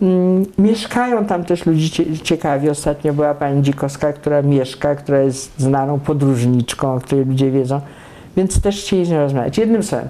Mm, 0.01 0.45
Mieszkają 0.57 1.25
tam 1.25 1.43
też 1.45 1.65
ludzie 1.65 1.89
cie- 1.89 2.17
ciekawi. 2.17 2.69
Ostatnio 2.69 3.13
była 3.13 3.33
pani 3.33 3.61
Dzikowska, 3.61 4.13
która 4.13 4.41
mieszka, 4.41 4.95
która 4.95 5.19
jest 5.19 5.59
znaną 5.59 5.99
podróżniczką, 5.99 6.93
o 6.95 6.99
której 6.99 7.25
ludzie 7.25 7.51
wiedzą, 7.51 7.81
więc 8.37 8.61
też 8.61 8.81
chcieli 8.81 9.05
z 9.05 9.09
nią 9.09 9.19
rozmawiać. 9.19 9.57
Jednym 9.57 9.83
słowem, 9.83 10.07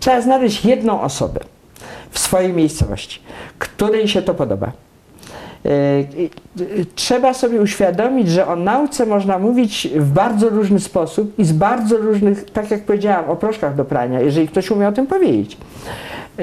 trzeba 0.00 0.20
znaleźć 0.20 0.64
jedną 0.64 1.00
osobę 1.02 1.40
w 2.10 2.18
swojej 2.18 2.52
miejscowości, 2.52 3.20
której 3.58 4.08
się 4.08 4.22
to 4.22 4.34
podoba. 4.34 4.72
E, 5.66 5.68
e, 5.68 6.84
Trzeba 6.94 7.34
sobie 7.34 7.60
uświadomić, 7.60 8.28
że 8.28 8.46
o 8.46 8.56
nauce 8.56 9.06
można 9.06 9.38
mówić 9.38 9.88
w 9.94 10.12
bardzo 10.12 10.48
różny 10.48 10.80
sposób 10.80 11.38
i 11.38 11.44
z 11.44 11.52
bardzo 11.52 11.96
różnych, 11.96 12.50
tak 12.50 12.70
jak 12.70 12.84
powiedziałam, 12.84 13.30
o 13.30 13.36
proszkach 13.36 13.74
do 13.74 13.84
prania, 13.84 14.20
jeżeli 14.20 14.48
ktoś 14.48 14.70
umie 14.70 14.88
o 14.88 14.92
tym 14.92 15.06
powiedzieć. 15.06 15.56
E, 16.38 16.42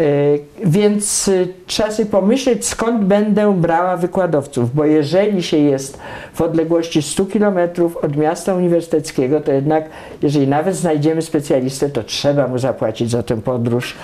Więc 0.66 1.28
e, 1.28 1.32
trzeba 1.68 1.92
sobie 1.92 2.10
pomyśleć, 2.10 2.66
skąd 2.66 3.04
będę 3.06 3.54
brała 3.54 3.98
wykładowców, 3.98 4.76
bo 4.76 4.86
jeżeli 4.86 5.44
się 5.44 5.58
jest 5.58 6.00
w 6.34 6.42
odległości 6.42 7.02
100 7.02 7.26
km 7.26 7.58
od 8.02 8.16
miasta 8.18 8.56
uniwersyteckiego, 8.56 9.42
to 9.42 9.52
jednak, 9.52 9.86
jeżeli 10.22 10.48
nawet 10.48 10.76
znajdziemy 10.76 11.22
specjalistę, 11.22 11.90
to 11.90 12.04
trzeba 12.04 12.48
mu 12.48 12.58
zapłacić 12.58 13.10
za 13.10 13.24
tę 13.24 13.42
podróż 13.42 13.96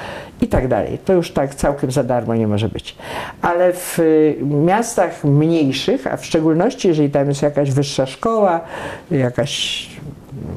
i 0.41 0.47
tak 0.47 0.67
dalej. 0.67 0.97
To 1.05 1.13
już 1.13 1.31
tak 1.31 1.55
całkiem 1.55 1.91
za 1.91 2.03
darmo 2.03 2.35
nie 2.35 2.47
może 2.47 2.69
być. 2.69 2.95
Ale 3.41 3.73
w 3.73 3.99
y, 3.99 4.37
miastach 4.41 5.23
mniejszych, 5.23 6.07
a 6.07 6.17
w 6.17 6.25
szczególności 6.25 6.87
jeżeli 6.87 7.09
tam 7.09 7.29
jest 7.29 7.41
jakaś 7.41 7.71
wyższa 7.71 8.05
szkoła, 8.05 8.61
jakaś 9.11 9.89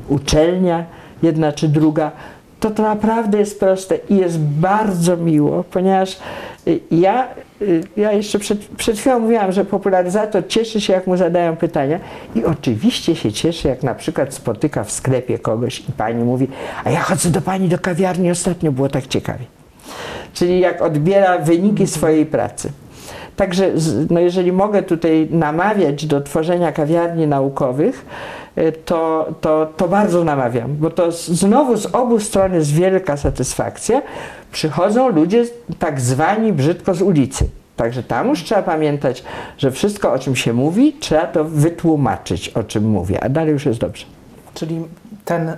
uczelnia, 0.08 0.84
jedna 1.22 1.52
czy 1.52 1.68
druga, 1.68 2.10
to 2.62 2.70
to 2.70 2.82
naprawdę 2.82 3.38
jest 3.38 3.60
proste 3.60 3.98
i 4.08 4.16
jest 4.16 4.38
bardzo 4.38 5.16
miło, 5.16 5.64
ponieważ 5.64 6.18
y, 6.66 6.80
ja, 6.90 7.28
y, 7.62 7.80
ja 7.96 8.12
jeszcze 8.12 8.38
przed, 8.38 8.58
przed 8.66 8.98
chwilą 8.98 9.18
mówiłam, 9.18 9.52
że 9.52 9.64
popularyzator 9.64 10.46
cieszy 10.48 10.80
się, 10.80 10.92
jak 10.92 11.06
mu 11.06 11.16
zadają 11.16 11.56
pytania 11.56 11.98
i 12.34 12.44
oczywiście 12.44 13.16
się 13.16 13.32
cieszy, 13.32 13.68
jak 13.68 13.82
na 13.82 13.94
przykład 13.94 14.34
spotyka 14.34 14.84
w 14.84 14.92
sklepie 14.92 15.38
kogoś 15.38 15.80
i 15.80 15.92
pani 15.92 16.24
mówi, 16.24 16.48
a 16.84 16.90
ja 16.90 17.00
chodzę 17.00 17.30
do 17.30 17.40
pani 17.40 17.68
do 17.68 17.78
kawiarni, 17.78 18.30
ostatnio 18.30 18.72
było 18.72 18.88
tak 18.88 19.06
ciekawie. 19.06 19.44
Czyli 20.34 20.60
jak 20.60 20.82
odbiera 20.82 21.38
wyniki 21.38 21.86
swojej 21.86 22.26
pracy. 22.26 22.72
Także 23.36 23.70
no 24.10 24.20
jeżeli 24.20 24.52
mogę 24.52 24.82
tutaj 24.82 25.28
namawiać 25.30 26.06
do 26.06 26.20
tworzenia 26.20 26.72
kawiarni 26.72 27.26
naukowych, 27.26 28.04
to, 28.84 29.28
to, 29.40 29.72
to 29.76 29.88
bardzo 29.88 30.24
namawiam, 30.24 30.76
bo 30.76 30.90
to 30.90 31.12
znowu 31.12 31.76
z 31.76 31.86
obu 31.86 32.20
stron 32.20 32.54
jest 32.54 32.72
wielka 32.72 33.16
satysfakcja. 33.16 34.02
Przychodzą 34.52 35.08
ludzie 35.08 35.44
tak 35.78 36.00
zwani 36.00 36.52
brzydko 36.52 36.94
z 36.94 37.02
ulicy. 37.02 37.48
Także 37.76 38.02
tam 38.02 38.28
już 38.28 38.44
trzeba 38.44 38.62
pamiętać, 38.62 39.24
że 39.58 39.70
wszystko 39.70 40.12
o 40.12 40.18
czym 40.18 40.36
się 40.36 40.52
mówi, 40.52 40.96
trzeba 41.00 41.26
to 41.26 41.44
wytłumaczyć, 41.44 42.48
o 42.48 42.64
czym 42.64 42.84
mówię, 42.84 43.24
a 43.24 43.28
dalej 43.28 43.52
już 43.52 43.66
jest 43.66 43.80
dobrze. 43.80 44.06
Czyli 44.54 44.82
ten 45.24 45.48
y, 45.48 45.56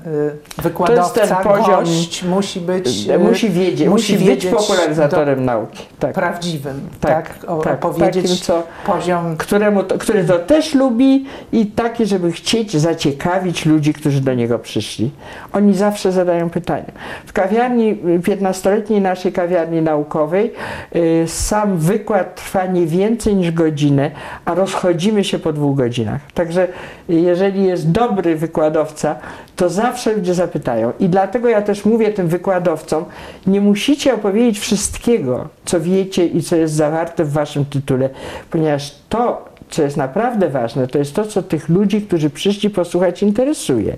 wykładowca, 0.63 1.21
ten 1.21 1.37
poziom- 1.37 2.29
musi 2.29 2.61
być, 2.61 3.09
y, 3.09 3.19
musi 3.19 3.51
wiedzieć, 3.51 3.89
musi, 3.89 4.13
być 4.13 4.23
wiedzieć 4.25 4.51
popularyzatorem 4.55 5.45
nauki. 5.45 5.83
Tak. 5.99 6.15
prawdziwym, 6.15 6.81
Tak, 7.01 7.29
tak, 7.39 7.51
o, 7.51 7.57
tak, 7.61 7.85
opowiedzieć 7.85 8.23
takim, 8.23 8.37
co- 8.37 8.63
poziom 8.87 9.37
któremu 9.37 9.83
to, 9.83 9.99
który 9.99 10.25
to 10.25 10.39
też 10.39 10.75
lubi 10.75 11.27
i 11.53 11.67
taki, 11.67 12.07
żeby 12.07 12.33
chcieć 12.33 12.77
zaciekawić 12.77 13.67
ludzi, 13.67 13.93
którzy 13.95 14.21
do 14.21 14.35
niego 14.35 14.59
przyszli. 14.59 15.11
Oni 15.53 15.75
zawsze 15.75 16.13
zadają 16.13 16.51
pytania. 16.51 16.93
W 17.27 17.33
kawiarni, 17.33 17.91
y, 17.91 18.21
15-letniej 18.21 19.01
naszej 19.01 19.33
kawiarni 19.33 19.83
naukowej 19.83 20.53
y, 20.97 21.25
sam 21.29 21.79
wykład 21.79 22.35
trwa 22.35 22.67
nie 22.67 22.87
więcej 22.87 23.35
niż 23.37 23.51
godzinę, 23.51 24.11
a 24.45 24.55
rozchodzimy 24.55 25.25
się 25.25 25.39
po 25.39 25.53
dwóch 25.53 25.77
godzinach. 25.77 26.21
Także 26.35 26.69
y, 27.11 27.15
jeżeli 27.15 27.65
jest 27.65 27.91
dobry 27.91 28.37
wykładowca, 28.37 29.17
to 29.57 29.69
zawsze 29.69 30.13
ludzie 30.13 30.35
zapytają. 30.35 30.93
I 31.01 31.09
dlatego 31.09 31.49
ja 31.49 31.63
też 31.63 31.85
mówię 31.85 32.11
tym 32.11 32.29
wykładowcom, 32.29 33.05
nie 33.47 33.61
musicie 33.61 34.15
opowiedzieć 34.15 34.59
wszystkiego, 34.59 35.49
co 35.65 35.81
wiecie 35.81 36.27
i 36.27 36.43
co 36.43 36.57
jest 36.57 36.75
zawarte 36.75 37.25
w 37.25 37.33
waszym 37.33 37.65
tytule, 37.65 38.11
ponieważ 38.51 38.95
to, 39.09 39.45
co 39.71 39.83
jest 39.83 39.97
naprawdę 39.97 40.49
ważne, 40.49 40.87
to 40.87 40.99
jest 40.99 41.15
to, 41.15 41.25
co 41.25 41.43
tych 41.43 41.69
ludzi, 41.69 42.03
którzy 42.03 42.31
przyszli 42.31 42.71
posłuchać, 42.71 43.23
interesuje. 43.23 43.97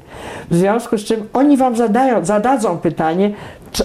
W 0.51 0.57
związku 0.57 0.99
z 0.99 1.05
czym 1.05 1.29
oni 1.33 1.57
wam 1.57 1.77
zadają, 1.77 2.25
zadadzą 2.25 2.79
pytanie, 2.79 3.31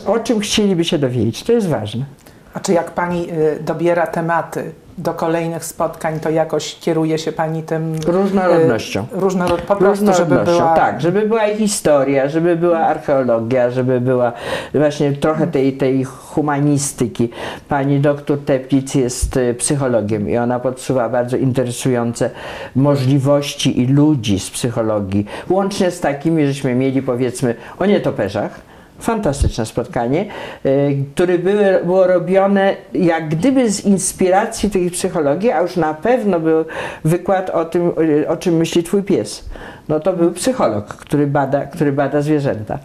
o 0.08 0.20
czym 0.20 0.40
chcieliby 0.40 0.84
się 0.84 0.98
dowiedzieć. 0.98 1.44
To 1.44 1.52
jest 1.52 1.68
ważne. 1.68 2.06
A 2.54 2.60
czy 2.60 2.74
jak 2.74 2.92
pani 2.92 3.32
y, 3.32 3.64
dobiera 3.64 4.08
tematy 4.08 4.72
do 5.02 5.14
kolejnych 5.14 5.66
spotkań, 5.66 6.20
to 6.20 6.30
jakoś 6.30 6.80
kieruje 6.80 7.18
się 7.18 7.32
pani 7.32 7.64
tym 7.64 7.96
Różnorodnością. 8.08 9.06
y, 9.18 9.20
różnorod, 9.20 9.62
po 9.62 9.76
prostu, 9.76 10.14
żeby 10.14 10.36
była 10.36 10.76
tak, 10.76 11.02
żeby 11.02 11.22
była 11.22 11.42
historia, 11.48 12.30
żeby 12.30 12.56
była 12.56 12.80
archeologia, 12.80 13.72
żeby 13.72 14.02
była 14.02 14.34
właśnie 14.74 15.12
trochę 15.12 15.48
tej, 15.48 15.74
tej 15.74 16.04
humanistyki. 16.04 17.30
Pani 17.70 18.00
doktor 18.00 18.40
Teplic 18.46 18.96
jest 18.96 19.38
y, 19.38 19.54
psychologiem 19.54 20.30
i 20.30 20.38
ona 20.38 20.60
podsuwa 20.60 21.10
bardzo 21.10 21.38
interesujące 21.38 22.30
możliwości 22.76 23.82
i 23.82 23.88
ludzi 23.88 24.40
z 24.40 24.50
psychologii, 24.50 25.26
łącznie 25.50 25.92
z 25.92 26.00
takimi, 26.00 26.48
żeśmy 26.48 26.76
mieli 26.76 27.02
powiedzmy 27.02 27.56
o 27.80 27.86
nietoperzach, 27.86 28.71
Fantastyczne 29.02 29.66
spotkanie, 29.66 30.26
y, 30.66 30.98
które 31.14 31.38
były, 31.40 31.80
było 31.86 32.08
robione 32.08 32.76
jak 32.94 33.30
gdyby 33.30 33.70
z 33.72 33.86
inspiracji 33.86 34.70
tej 34.70 34.92
psychologii, 34.92 35.52
a 35.52 35.62
już 35.62 35.76
na 35.76 35.94
pewno 35.94 36.40
był 36.40 36.66
wykład 37.06 37.50
o 37.50 37.66
tym, 37.66 37.92
o 38.28 38.38
czym 38.38 38.56
myśli 38.56 38.84
twój 38.84 39.04
pies. 39.04 39.50
No 39.90 40.00
to 40.00 40.14
był 40.14 40.32
psycholog, 40.32 40.86
który 40.88 41.28
bada, 41.28 41.66
który 41.66 41.92
bada 41.92 42.22
zwierzęta. 42.22 42.80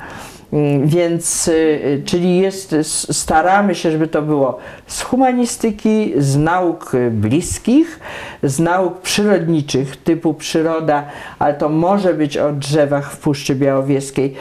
Mm, 0.52 0.86
Więc, 0.86 1.48
y, 1.48 2.02
czyli 2.04 2.38
jest, 2.38 2.74
staramy 3.10 3.74
się, 3.74 3.90
żeby 3.90 4.08
to 4.08 4.22
było 4.22 4.58
z 4.86 5.02
humanistyki, 5.02 6.12
z 6.16 6.36
nauk 6.36 6.92
bliskich, 7.10 8.00
z 8.42 8.60
nauk 8.60 9.00
przyrodniczych, 9.00 9.96
typu 9.96 10.34
przyroda, 10.34 11.04
ale 11.38 11.54
to 11.54 11.68
może 11.68 12.14
być 12.14 12.38
o 12.38 12.52
drzewach 12.52 13.12
w 13.12 13.18
Puszczy 13.18 13.54
Białowieskiej. 13.54 14.34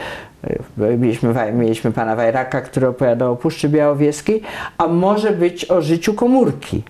Mieliśmy, 0.98 1.34
mieliśmy 1.52 1.92
pana 1.92 2.16
Wajraka, 2.16 2.60
który 2.60 2.88
opowiadał 2.88 3.32
o 3.32 3.36
Puszczy 3.36 3.68
Białowieskiej, 3.68 4.42
a 4.78 4.86
może 4.86 5.30
być 5.30 5.70
o 5.70 5.82
życiu 5.82 6.14
komórki. 6.14 6.82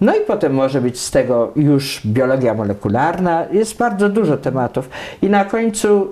No 0.00 0.16
i 0.16 0.20
potem 0.20 0.54
może 0.54 0.80
być 0.80 1.00
z 1.00 1.10
tego 1.10 1.52
już 1.56 2.00
biologia 2.06 2.54
molekularna, 2.54 3.46
jest 3.52 3.76
bardzo 3.76 4.08
dużo 4.08 4.36
tematów. 4.36 4.90
I 5.22 5.30
na 5.30 5.44
końcu 5.44 6.10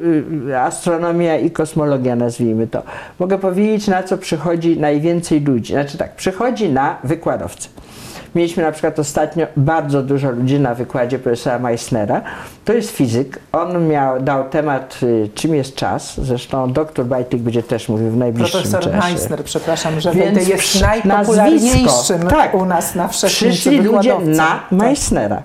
y, 0.49 0.59
astronomia 0.59 1.39
i 1.39 1.51
kosmologia, 1.51 2.17
nazwijmy 2.17 2.67
to. 2.67 2.83
Mogę 3.19 3.39
powiedzieć, 3.39 3.89
na 3.89 4.03
co 4.03 4.19
przychodzi 4.19 4.81
najwięcej 4.81 5.41
ludzi. 5.41 5.73
Znaczy 5.73 5.99
tak, 5.99 6.17
przychodzi 6.17 6.69
na 6.69 6.99
wykładowcę. 7.05 7.69
Mieliśmy 8.35 8.62
na 8.62 8.73
przykład 8.73 8.99
ostatnio 8.99 9.47
bardzo 9.57 10.03
dużo 10.03 10.31
ludzi 10.31 10.61
na 10.61 10.75
wykładzie 10.75 11.19
profesora 11.19 11.59
Meissnera. 11.59 12.23
To 12.64 12.73
jest 12.73 12.91
fizyk. 12.91 13.38
On 13.53 13.88
miał, 13.88 14.23
dał 14.23 14.49
temat, 14.49 15.01
y, 15.03 15.29
czym 15.35 15.55
jest 15.55 15.75
czas. 15.75 16.21
Zresztą 16.21 16.73
doktor 16.73 17.07
Bajtyk 17.07 17.41
będzie 17.43 17.62
też 17.62 17.88
mówił 17.88 18.11
w 18.11 18.17
najbliższym 18.17 18.61
profesor 18.61 18.93
czasie. 18.93 19.09
Meissner, 19.09 19.45
przepraszam, 19.45 20.01
że 20.01 20.12
Więc 20.12 20.49
jest 20.49 20.81
najpopularniejszym 20.81 22.29
tak. 22.31 22.55
u 22.55 22.64
nas 22.64 22.95
na 22.95 23.09
wszechświecie 23.09 23.53
Przyszli 23.53 23.79
ludzie 23.79 24.19
na. 24.19 24.61
Meissnera. 24.71 25.43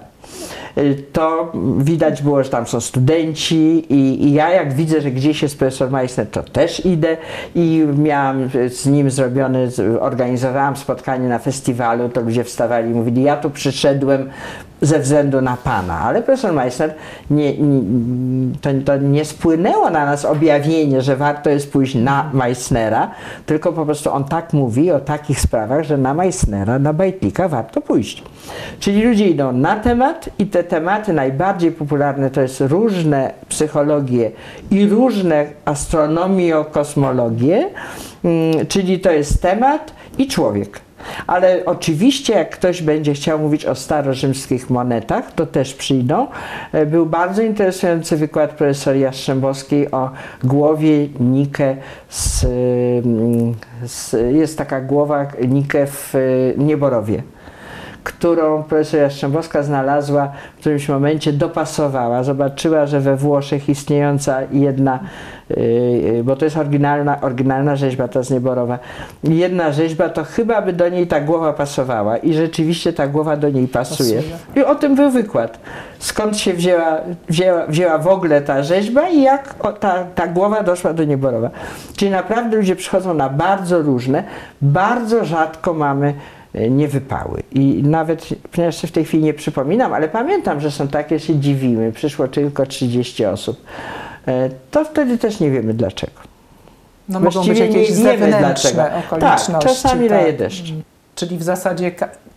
To 1.14 1.52
widać 1.78 2.22
było, 2.22 2.44
że 2.44 2.50
tam 2.50 2.68
są 2.68 2.82
studenci 2.82 3.86
i, 3.94 4.24
i 4.26 4.34
ja 4.34 4.50
jak 4.50 4.74
widzę, 4.74 5.02
że 5.02 5.12
gdzieś 5.12 5.42
jest 5.42 5.60
profesor 5.60 5.92
Meissner, 5.92 6.28
to 6.28 6.44
też 6.44 6.86
idę 6.86 7.18
i 7.56 7.86
miałam 7.98 8.50
z 8.70 8.86
nim 8.86 9.10
zrobione, 9.12 9.72
z- 9.72 9.98
organizowałam 10.02 10.76
spotkanie 10.76 11.30
na 11.30 11.40
festiwalu, 11.40 12.10
to 12.10 12.22
ludzie 12.22 12.44
wstawali 12.44 12.92
i 12.92 12.94
mówili, 12.94 13.24
ja 13.24 13.38
tu 13.38 13.50
przyszedłem 13.50 14.30
ze 14.84 15.00
względu 15.00 15.41
na 15.41 15.58
Pana, 15.58 16.00
ale 16.00 16.22
profesor 16.22 16.54
Meissner, 16.54 16.93
nie, 17.30 17.58
nie, 17.58 17.82
to, 18.62 18.69
to 18.86 18.98
nie 18.98 19.26
spłynęło 19.26 19.89
na 19.89 20.06
nas 20.06 20.26
objawienie, 20.26 21.02
że 21.02 21.15
warto 21.15 21.50
jest 21.50 21.72
pójść 21.72 21.96
na 21.96 22.30
Meissnera, 22.34 23.12
tylko 23.46 23.74
po 23.74 23.86
prostu 23.86 24.12
on 24.12 24.24
tak 24.24 24.54
mówi 24.54 24.91
o 24.91 25.00
takich 25.00 25.39
sprawach, 25.39 25.84
że 25.84 25.98
na 25.98 26.13
Meissnera, 26.13 26.80
na 26.80 26.93
Bajtlika 26.93 27.48
warto 27.48 27.82
pójść. 27.82 28.24
Czyli 28.80 29.04
ludzie 29.04 29.28
idą 29.28 29.52
na 29.52 29.76
temat 29.76 30.30
i 30.39 30.46
te 30.46 30.63
tematy 30.63 31.13
najbardziej 31.13 31.72
popularne 31.72 32.30
to 32.30 32.41
jest 32.41 32.62
różne 32.62 33.34
psychologie 33.50 34.32
i 34.72 34.88
różne 34.88 35.46
astronomio-kosmologie, 35.65 37.69
mm, 38.24 38.67
czyli 38.67 39.00
to 39.00 39.12
jest 39.12 39.41
temat 39.41 39.93
i 40.17 40.28
człowiek. 40.28 40.83
Ale 41.28 41.66
oczywiście, 41.66 42.34
jak 42.34 42.50
ktoś 42.50 42.82
będzie 42.82 43.13
chciał 43.13 43.39
mówić 43.39 43.66
o 43.66 43.76
starorzymskich 43.76 44.70
monetach, 44.70 45.32
to 45.32 45.46
też 45.46 45.74
przyjdą. 45.74 46.28
E, 46.72 46.86
Był 46.86 47.06
bardzo 47.06 47.42
interesujący 47.42 48.18
wykład 48.18 48.52
profesor 48.52 48.96
Jastrzębowskiej 48.96 49.92
o 49.92 50.12
głowie 50.44 51.08
Nike 51.20 51.78
z, 52.10 52.44
mm, 52.44 53.56
z 53.86 54.16
jest 54.36 54.58
taka 54.58 54.82
głowa 54.82 55.26
Nike 55.48 55.88
w 55.88 56.16
y, 56.16 56.56
Nieborowie 56.58 57.24
którą 58.04 58.63
profesor 58.63 59.00
Jastrzębowska 59.00 59.63
znalazła 59.63 60.32
w 60.58 60.60
którymś 60.60 60.89
momencie, 60.89 61.34
dopasowała. 61.34 62.24
Zobaczyła, 62.24 62.86
że 62.86 63.00
we 63.00 63.16
Włoszech 63.16 63.70
istniejąca 63.70 64.39
jedna, 64.52 65.00
yy, 65.50 66.24
bo 66.24 66.36
to 66.36 66.46
jest 66.46 66.58
oryginalna, 66.58 67.22
oryginalna 67.22 67.76
rzeźba, 67.76 68.08
ta 68.08 68.24
z 68.24 68.32
Nieborowa, 68.32 68.80
jedna 69.24 69.72
rzeźba, 69.72 70.10
to 70.10 70.24
chyba 70.24 70.62
by 70.62 70.74
do 70.74 70.89
niej 70.89 71.08
ta 71.08 71.22
głowa 71.22 71.54
pasowała 71.54 72.18
i 72.18 72.34
rzeczywiście 72.34 72.94
ta 72.94 73.08
głowa 73.08 73.38
do 73.38 73.50
niej 73.50 73.68
pasuje. 73.68 74.16
Pasuje. 74.16 74.63
I 74.63 74.63
o 74.66 74.76
tym 74.76 74.96
był 74.96 75.12
wykład. 75.12 75.60
Skąd 76.00 76.38
się 76.38 76.54
wzięła, 76.54 76.98
wzięła, 77.30 77.66
wzięła 77.68 77.98
w 77.98 78.08
ogóle 78.08 78.42
ta 78.42 78.63
rzeźba 78.63 79.10
i 79.10 79.22
jak 79.22 79.56
ta, 79.80 80.04
ta 80.16 80.28
głowa 80.28 80.63
doszła 80.63 80.94
do 80.94 81.04
Nieborowa. 81.04 81.50
Czyli 81.96 82.12
naprawdę 82.12 82.58
ludzie 82.58 82.76
przychodzą 82.76 83.13
na 83.13 83.30
bardzo 83.30 83.82
różne, 83.82 84.24
bardzo 84.62 85.26
rzadko 85.26 85.74
mamy 85.74 86.13
e, 86.54 86.70
niewypały. 86.70 87.44
I 87.52 87.84
nawet, 87.84 88.28
ponieważ 88.52 88.82
w 88.82 88.92
tej 88.92 89.06
chwili 89.06 89.24
nie 89.24 89.34
przypominam, 89.34 89.94
ale 89.94 90.10
pamiętam, 90.10 90.60
że 90.62 90.72
są 90.72 90.88
takie, 90.88 91.20
się 91.20 91.36
dziwimy, 91.36 91.92
przyszło 91.92 92.28
tylko 92.28 92.66
30 92.66 93.26
osób. 93.26 93.62
E, 94.28 94.50
To 94.72 94.86
wtedy 94.86 95.18
też 95.18 95.39
nie 95.39 95.52
wiemy 95.52 95.74
dlaczego. 95.74 96.13
No 97.10 97.20
mogą 97.20 97.26
być 97.26 97.34
Właściwie 97.34 97.68
jakieś 97.68 97.89
nie 97.89 97.96
zewnętrzne 97.96 98.39
dlaczego. 98.39 98.82
okoliczności. 99.06 99.52
Tak, 99.52 99.62
czasami 99.62 100.10
leje 100.10 100.34
deszcz. 100.34 100.74
Czyli 101.16 101.38
w 101.38 101.44
zasadzie 101.44 101.92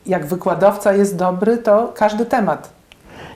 jak 0.06 0.26
wykładowca 0.26 0.92
jest 0.92 1.16
dobry, 1.16 1.58
to 1.58 1.92
każdy 1.96 2.26
temat. 2.26 2.76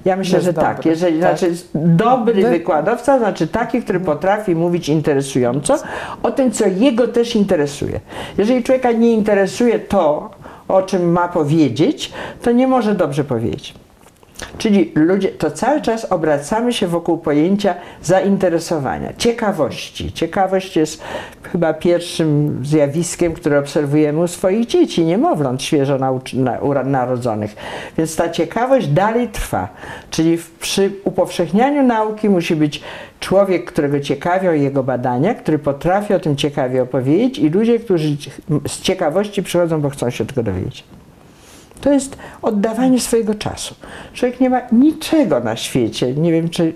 Ja 0.05 0.17
myślę, 0.17 0.41
że 0.41 0.53
tak. 0.55 0.77
dobry, 0.77 0.91
Jeżeli, 0.91 1.21
tak. 1.21 1.39
Znaczy, 1.39 1.55
dobry 1.75 2.43
Wy- 2.43 2.51
wykładowca, 2.51 3.19
znaczy 3.19 3.47
taki, 3.49 3.83
który 3.83 4.01
potrafi 4.01 4.55
mówić 4.55 4.89
interesująco 4.89 5.77
o 6.23 6.31
tym, 6.31 6.51
co 6.53 6.67
jego 6.67 7.09
też 7.09 7.37
interesuje. 7.37 8.01
Jeżeli 8.39 8.63
człowieka 8.63 8.93
nie 8.93 9.13
interesuje 9.13 9.79
to, 9.79 10.31
o 10.75 10.83
czym 10.83 11.13
ma 11.13 11.29
powiedzieć, 11.29 12.13
to 12.43 12.53
nie 12.53 12.67
może 12.67 12.95
dobrze 12.95 13.25
powiedzieć. 13.25 13.75
Czyli 14.59 14.93
ludzie, 14.95 15.29
to 15.29 15.51
cały 15.51 15.81
czas 15.81 16.05
obracamy 16.05 16.73
się 16.73 16.87
wokół 16.87 17.19
pojęcia 17.19 17.75
zainteresowania, 18.03 19.13
ciekawości. 19.19 20.13
Ciekawość 20.13 20.77
jest 20.77 21.03
chyba 21.43 21.75
pierwszym 21.75 22.61
zjawiskiem, 22.65 23.33
które 23.33 23.59
obserwujemy 23.59 24.21
u 24.21 24.29
swoich 24.29 24.67
dzieci, 24.67 25.05
niemowląt 25.05 25.63
świeżo 25.63 25.99
narodzonych. 26.85 27.57
Więc 27.99 28.17
ta 28.17 28.29
ciekawość 28.31 28.87
dalej 28.87 29.29
trwa. 29.29 29.69
Czyli 30.11 30.39
przy 30.61 30.93
upowszechnianiu 31.05 31.83
nauki 31.83 32.29
musi 32.29 32.57
być 32.57 32.83
człowiek, 33.21 33.65
którego 33.65 34.01
ciekawią 34.01 34.53
jego 34.53 34.83
badania, 34.83 35.35
który 35.35 35.59
potrafi 35.59 36.15
o 36.15 36.21
tym 36.21 36.37
ciekawie 36.37 36.83
opowiedzieć 36.83 37.39
i 37.39 37.51
ludzie, 37.51 37.79
którzy 37.79 38.17
z 38.67 38.81
ciekawości 38.81 39.43
przychodzą, 39.43 39.81
bo 39.81 39.91
chcą 39.91 40.11
się 40.11 40.27
tego 40.27 40.43
dowiedzieć. 40.43 40.85
To 41.81 41.93
jest 41.93 42.17
oddawanie 42.43 43.01
swojego 43.01 43.35
czasu. 43.35 43.75
Człowiek 44.13 44.41
nie 44.41 44.51
ma 44.51 44.61
niczego 44.73 45.41
na 45.41 45.57
świecie. 45.57 46.15
Nie 46.15 46.33
wiem, 46.33 46.49
czy. 46.49 46.73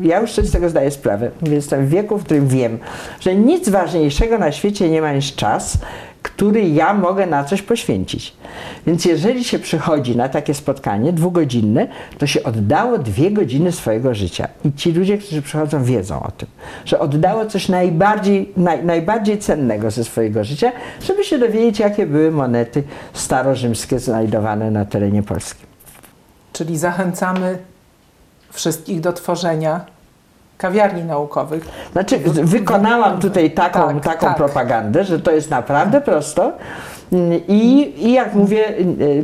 Ja 0.00 0.20
już 0.20 0.32
sobie 0.32 0.48
z 0.48 0.52
tego 0.52 0.68
zdaję 0.68 0.90
sprawę. 0.90 1.30
Jestem 1.42 1.86
w 1.86 1.88
wieku, 1.88 2.18
w 2.18 2.24
którym 2.24 2.48
wiem, 2.48 2.78
że 3.20 3.34
nic 3.34 3.68
ważniejszego 3.68 4.38
na 4.38 4.52
świecie 4.52 4.90
nie 4.90 5.02
ma 5.02 5.12
niż 5.12 5.34
czas, 5.34 5.78
który 6.26 6.68
ja 6.68 6.94
mogę 6.94 7.26
na 7.26 7.44
coś 7.44 7.62
poświęcić. 7.62 8.36
Więc 8.86 9.04
jeżeli 9.04 9.44
się 9.44 9.58
przychodzi 9.58 10.16
na 10.16 10.28
takie 10.28 10.54
spotkanie 10.54 11.12
dwugodzinne, 11.12 11.88
to 12.18 12.26
się 12.26 12.42
oddało 12.42 12.98
dwie 12.98 13.30
godziny 13.30 13.72
swojego 13.72 14.14
życia. 14.14 14.48
I 14.64 14.72
ci 14.72 14.92
ludzie, 14.92 15.18
którzy 15.18 15.42
przychodzą, 15.42 15.84
wiedzą 15.84 16.22
o 16.22 16.30
tym, 16.30 16.48
że 16.84 16.98
oddało 16.98 17.46
coś 17.46 17.68
najbardziej, 17.68 18.52
naj, 18.56 18.84
najbardziej 18.84 19.38
cennego 19.38 19.90
ze 19.90 20.04
swojego 20.04 20.44
życia, 20.44 20.72
żeby 21.06 21.24
się 21.24 21.38
dowiedzieć, 21.38 21.78
jakie 21.78 22.06
były 22.06 22.30
monety 22.30 22.82
starorzymskie 23.12 23.98
znajdowane 23.98 24.70
na 24.70 24.84
terenie 24.84 25.22
Polski. 25.22 25.62
Czyli 26.52 26.78
zachęcamy 26.78 27.58
wszystkich 28.50 29.00
do 29.00 29.12
tworzenia 29.12 29.95
kawiarni 30.58 31.04
naukowych. 31.04 31.68
Znaczy, 31.92 32.18
wykonałam 32.42 33.18
tutaj 33.18 33.50
taką, 33.50 33.94
Tak, 33.94 34.04
taką 34.04 34.26
tak. 34.26 34.36
propagandę, 34.36 35.04
że 35.04 35.20
to 35.20 35.30
jest 35.30 35.50
naprawdę 35.50 36.00
prosto. 36.00 36.52
I, 37.48 37.94
I 38.06 38.12
jak 38.12 38.34
mówię, 38.34 38.64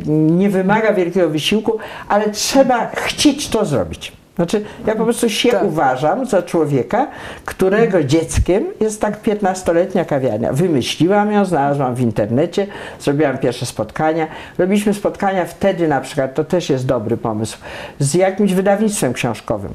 nie 0.07 0.51
wymaga 0.51 0.93
wielkiego 0.93 1.29
wysiłku, 1.29 1.79
ale 2.09 2.31
trzeba 2.31 2.91
chcieć 2.95 3.49
to 3.49 3.65
zrobić. 3.65 4.13
Znaczy, 4.37 4.65
ja 4.87 4.95
po 4.95 5.05
prostu 5.05 5.29
się 5.29 5.49
Tak. 5.49 5.65
uważam 5.65 6.27
za 6.27 6.43
człowieka, 6.43 7.07
którego 7.45 8.05
dzieckiem 8.05 8.65
jest 8.81 9.01
tak 9.01 9.23
15-letnia 9.23 10.05
kawiarnia. 10.05 10.53
Wymyśliłam 10.53 11.33
ją, 11.33 11.45
znalazłam 11.45 11.95
w 11.95 12.01
internecie, 12.01 12.67
zrobiłam 13.01 13.39
pierwsze 13.39 13.67
spotkania. 13.67 14.27
Robiliśmy 14.59 14.95
spotkania 14.95 15.45
wtedy 15.45 15.89
na 15.89 16.01
przykład, 16.01 16.35
to 16.35 16.45
też 16.45 16.71
jest 16.71 16.87
dobry 16.87 17.17
pomysł, 17.17 17.59
z 17.99 18.15
jakimś 18.15 18.55
wydawnictwem 18.55 19.13
książkowym. 19.13 19.75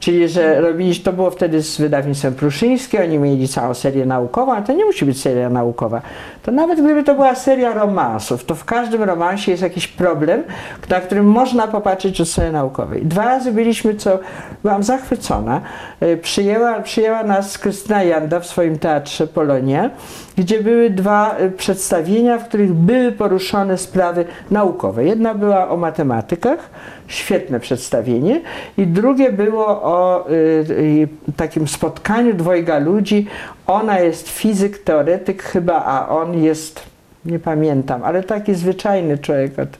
Czyli, 0.00 0.28
że 0.28 0.60
robiliśmy, 0.60 1.04
to 1.04 1.12
było 1.12 1.30
wtedy 1.30 1.62
z 1.62 1.78
wydawnictwem 1.78 2.34
Pruszyńskim, 2.34 3.00
oni 3.02 3.18
mieli 3.18 3.48
całą 3.48 3.74
serię 3.74 4.06
naukową, 4.06 4.52
ale 4.52 4.62
to 4.66 4.72
nie 4.72 4.84
musi 4.84 5.04
być 5.04 5.20
seria 5.20 5.50
naukowa. 5.50 6.02
To 6.42 6.52
nawet 6.52 6.80
gdyby 6.80 7.04
to 7.04 7.14
była 7.14 7.34
seria 7.34 7.74
romansów, 7.74 8.44
to 8.44 8.54
w 8.54 8.64
każdym 8.64 9.02
romansie 9.02 9.50
jest 9.50 9.62
jakiś 9.62 9.88
problem, 9.88 10.42
na 10.88 11.00
którym 11.00 11.26
można 11.26 11.68
popatrzeć 11.68 12.20
od 12.20 12.28
strony 12.28 12.52
naukowej. 12.52 13.06
Dwa 13.06 13.24
razy 13.24 13.52
byliśmy, 13.52 13.94
co 13.94 14.18
byłam 14.62 14.82
zachwycona. 14.82 15.60
E, 16.00 16.16
Przyjęła, 16.16 16.80
przyjęła 16.80 17.22
nas 17.22 17.58
Krystyna 17.58 18.02
Janda 18.02 18.40
w 18.40 18.46
swoim 18.46 18.78
teatrze 18.78 19.26
Polonia, 19.26 19.90
gdzie 20.38 20.62
były 20.62 20.90
dwa 20.90 21.36
e, 21.36 21.50
przedstawienia, 21.50 22.38
w 22.38 22.48
których 22.48 22.72
były 22.72 23.12
poruszone 23.12 23.78
sprawy 23.78 24.24
naukowe. 24.50 25.04
Jedna 25.04 25.34
była 25.34 25.68
o 25.68 25.76
matematykach, 25.76 26.70
świetne 27.06 27.60
przedstawienie, 27.60 28.40
i 28.76 28.86
drugie 28.86 29.32
było 29.32 29.66
o 29.66 30.28
y, 30.30 30.34
y, 30.70 31.08
takim 31.36 31.68
spotkaniu 31.68 32.34
dwojga 32.34 32.78
ludzi. 32.78 33.26
Ona 33.66 33.98
jest 33.98 34.28
fizyk, 34.28 34.78
teoretyk 34.78 35.42
chyba, 35.42 35.84
a 35.84 36.08
on 36.08 36.42
jest, 36.42 36.82
nie 37.24 37.38
pamiętam, 37.38 38.04
ale 38.04 38.22
taki 38.22 38.54
zwyczajny 38.54 39.18
człowiek 39.18 39.58
od, 39.58 39.78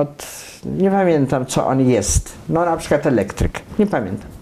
od 0.00 0.26
nie 0.64 0.90
pamiętam 0.90 1.46
co 1.46 1.66
on 1.66 1.80
jest. 1.80 2.32
No 2.48 2.64
na 2.64 2.76
przykład 2.76 3.06
elektryk, 3.06 3.60
nie 3.78 3.86
pamiętam. 3.86 4.33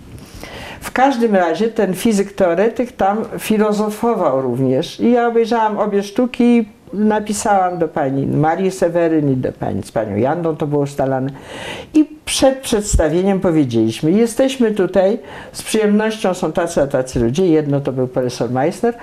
W 0.83 0.91
każdym 0.91 1.37
razie 1.37 1.69
ten 1.69 1.95
fizyk 1.95 2.33
teoretyk 2.33 2.93
tam 2.93 3.25
filozofował 3.39 4.43
również. 4.43 5.01
I 5.01 5.11
ja 5.11 5.29
obejrzałam 5.29 5.79
obie 5.79 6.03
sztuki 6.03 6.45
i 6.45 6.69
napisałam 6.93 7.79
do 7.79 7.89
pani 7.89 8.27
Marii 8.27 8.71
Seweryn 8.71 9.33
i 9.33 9.37
do 9.37 9.53
pani 9.53 9.83
z 9.83 9.93
panią 9.93 10.17
Jandą, 10.17 10.57
to 10.57 10.67
było 10.67 10.83
ustalane. 10.83 11.31
I 11.95 12.05
przed 12.25 12.59
przedstawieniem 12.59 13.41
powiedzieliśmy, 13.41 14.11
jesteśmy 14.11 14.71
tutaj, 14.71 15.19
z 15.53 15.63
przyjemnością 15.63 16.35
są 16.35 16.53
tacy 16.53 16.83
a 16.83 16.87
tacy 16.87 17.21
ludzie, 17.21 17.47
jedno 17.47 17.81
to 17.81 17.93
był 17.93 18.09
profesor 18.09 18.51
Meissner 18.51 18.95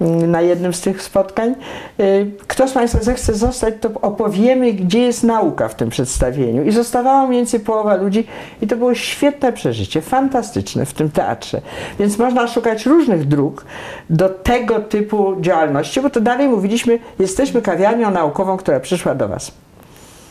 na 0.00 0.40
jednym 0.40 0.74
z 0.74 0.80
tych 0.80 1.02
spotkań. 1.02 1.54
Y, 2.00 2.30
Kto 2.46 2.68
z 2.68 2.72
Państwa 2.72 2.98
zechce 3.02 3.34
zostać, 3.34 3.74
to 3.80 3.90
opowiemy, 4.02 4.72
gdzie 4.72 4.98
jest 4.98 5.24
nauka 5.24 5.68
w 5.68 5.74
tym 5.74 5.88
przedstawieniu. 5.88 6.64
I 6.64 6.72
zostawała 6.72 7.26
mniej 7.26 7.40
więcej 7.40 7.60
połowa 7.60 7.94
ludzi 7.94 8.26
i 8.62 8.66
to 8.66 8.76
było 8.76 8.94
świetne 8.94 9.52
przeżycie, 9.52 10.00
fantastyczne 10.00 10.86
w 10.86 10.94
tym 10.94 11.10
teatrze. 11.10 11.60
Więc 11.98 12.18
można 12.18 12.48
szukać 12.48 12.86
różnych 12.86 13.28
dróg 13.28 13.64
do 14.10 14.28
tego 14.28 14.80
typu 14.80 15.36
działalności, 15.40 16.00
bo 16.00 16.10
to 16.10 16.20
dalej 16.20 16.48
mówiliśmy, 16.48 16.98
jesteśmy 17.18 17.62
kawiarnią 17.62 18.10
naukową, 18.10 18.56
która 18.56 18.80
przyszła 18.80 19.14
do 19.14 19.28
Was. 19.28 19.52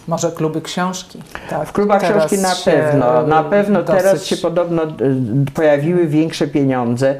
Może 0.10 0.32
kluby 0.32 0.62
książki. 0.62 1.19
Tak, 1.50 1.67
W 1.67 1.72
klubach 1.72 2.02
teraz 2.02 2.26
książki 2.26 2.38
na 2.38 2.74
pewno. 2.74 3.28
Na 3.28 3.41
y, 3.41 3.50
pewno 3.50 3.84
teraz 3.84 4.04
dosyć- 4.04 4.28
się 4.28 4.38
podobno 4.38 4.84
y, 4.84 4.88
pojawiły 5.54 6.08
większe 6.08 6.48
pieniądze 6.48 7.12
y, 7.12 7.17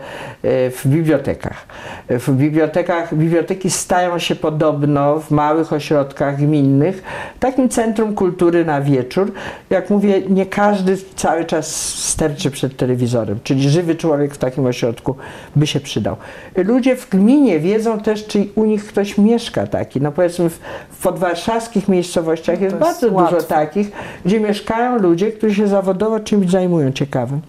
w 0.72 0.82
bibliotekach. 0.86 1.66
W 2.10 2.32
bibliotekach, 2.32 3.16
biblioteki 3.16 3.70
stają 3.70 4.20
się 4.20 4.36
podobno 4.36 5.20
w 5.20 5.32
małych 5.32 5.74
ośrodkach 5.74 6.38
gminnych 6.38 7.04
takim 7.40 7.70
centrum 7.70 8.16
kultury 8.16 8.66
na 8.66 8.82
wieczór. 8.82 9.32
Jak 9.70 9.90
mówię, 9.90 10.22
nie 10.30 10.46
każdy 10.46 10.98
cały 11.16 11.46
czas 11.46 11.76
sterczy 11.96 12.52
przed 12.52 12.78
telewizorem, 12.78 13.40
czyli 13.44 13.70
żywy 13.70 13.96
człowiek 13.96 14.34
w 14.34 14.38
takim 14.38 14.66
ośrodku 14.66 15.16
by 15.56 15.68
się 15.68 15.80
przydał. 15.80 16.16
Ludzie 16.56 16.96
w 16.96 17.10
gminie 17.10 17.60
wiedzą 17.60 18.00
też, 18.00 18.28
czy 18.28 18.46
u 18.56 18.66
nich 18.66 18.88
ktoś 18.88 19.18
mieszka 19.18 19.68
taki. 19.68 20.02
No 20.02 20.12
powiedzmy 20.12 20.50
w, 20.50 20.60
w 20.90 21.04
podwarszawskich 21.04 21.88
miejscowościach 21.88 22.62
jest 22.62 22.79
Bardzo 22.80 23.10
dużo 23.10 23.22
łatwo. 23.22 23.42
takich, 23.42 23.92
gdzie 24.26 24.40
mieszkają 24.40 24.98
ludzie, 24.98 25.32
którzy 25.32 25.56
się 25.56 25.68
zawodowo 25.68 26.20
czymś 26.20 26.52
zajmują 26.52 26.92
ciekawym. 26.92 27.42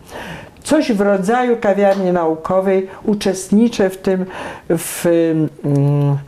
Coś 0.62 0.92
w 0.92 1.00
rodzaju 1.00 1.56
kawiarni 1.56 2.12
naukowej, 2.12 2.88
uczestniczę 3.04 3.90
w 3.90 3.96
tym, 3.96 4.26
w, 4.68 5.06
mm, 5.64 6.18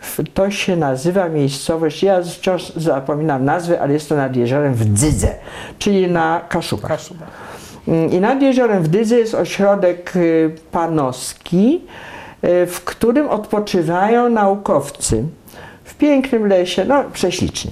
w, 0.00 0.18
to 0.34 0.50
się 0.50 0.76
nazywa 0.76 1.28
miejscowość, 1.28 2.02
ja 2.02 2.22
wciąż 2.22 2.72
zapominam 2.76 3.44
nazwy, 3.44 3.80
ale 3.80 3.92
jest 3.92 4.08
to 4.08 4.16
nad 4.16 4.36
jeziorem 4.36 4.74
w 4.74 4.84
Dzydze, 4.84 5.34
czyli 5.78 6.10
na 6.10 6.40
Kaszubach. 6.48 6.90
Kaszuba. 6.90 7.26
Mm, 7.88 8.10
I 8.10 8.20
nad 8.20 8.42
jeziorem 8.42 8.82
w 8.82 8.88
Dydze 8.88 9.18
jest 9.18 9.34
ośrodek 9.34 10.16
y, 10.16 10.50
panowski, 10.72 11.80
y, 12.44 12.66
w 12.66 12.80
którym 12.84 13.28
odpoczywają 13.28 14.28
naukowcy 14.28 15.24
w 15.84 15.94
pięknym 15.94 16.46
lesie, 16.46 16.84
no 16.84 17.04
prześlicznie. 17.12 17.70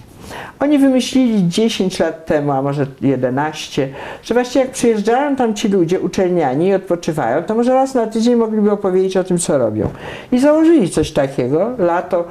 Oni 0.61 0.79
wymyślili 0.79 1.49
10 1.49 1.99
lat 1.99 2.27
temu, 2.27 2.53
a 2.53 2.63
może 2.63 2.87
11, 3.01 3.89
że 4.23 4.35
właściwie 4.35 4.65
jak 4.65 4.71
przyjeżdżają 4.71 5.37
tam 5.37 5.55
ci 5.55 5.69
ludzie 5.69 6.01
uczelniani 6.01 6.67
i 6.67 6.75
odpoczywają, 6.75 7.43
to 7.43 7.55
może 7.55 7.75
raz 7.75 7.95
na 7.95 8.07
tydzień 8.07 8.35
mogliby 8.35 8.71
opowiedzieć 8.71 9.17
o 9.17 9.25
tym, 9.25 9.39
co 9.39 9.59
robią. 9.59 9.89
I 10.33 10.39
założyli 10.39 10.91
coś 10.91 11.11
takiego, 11.13 11.71
lato, 11.79 12.25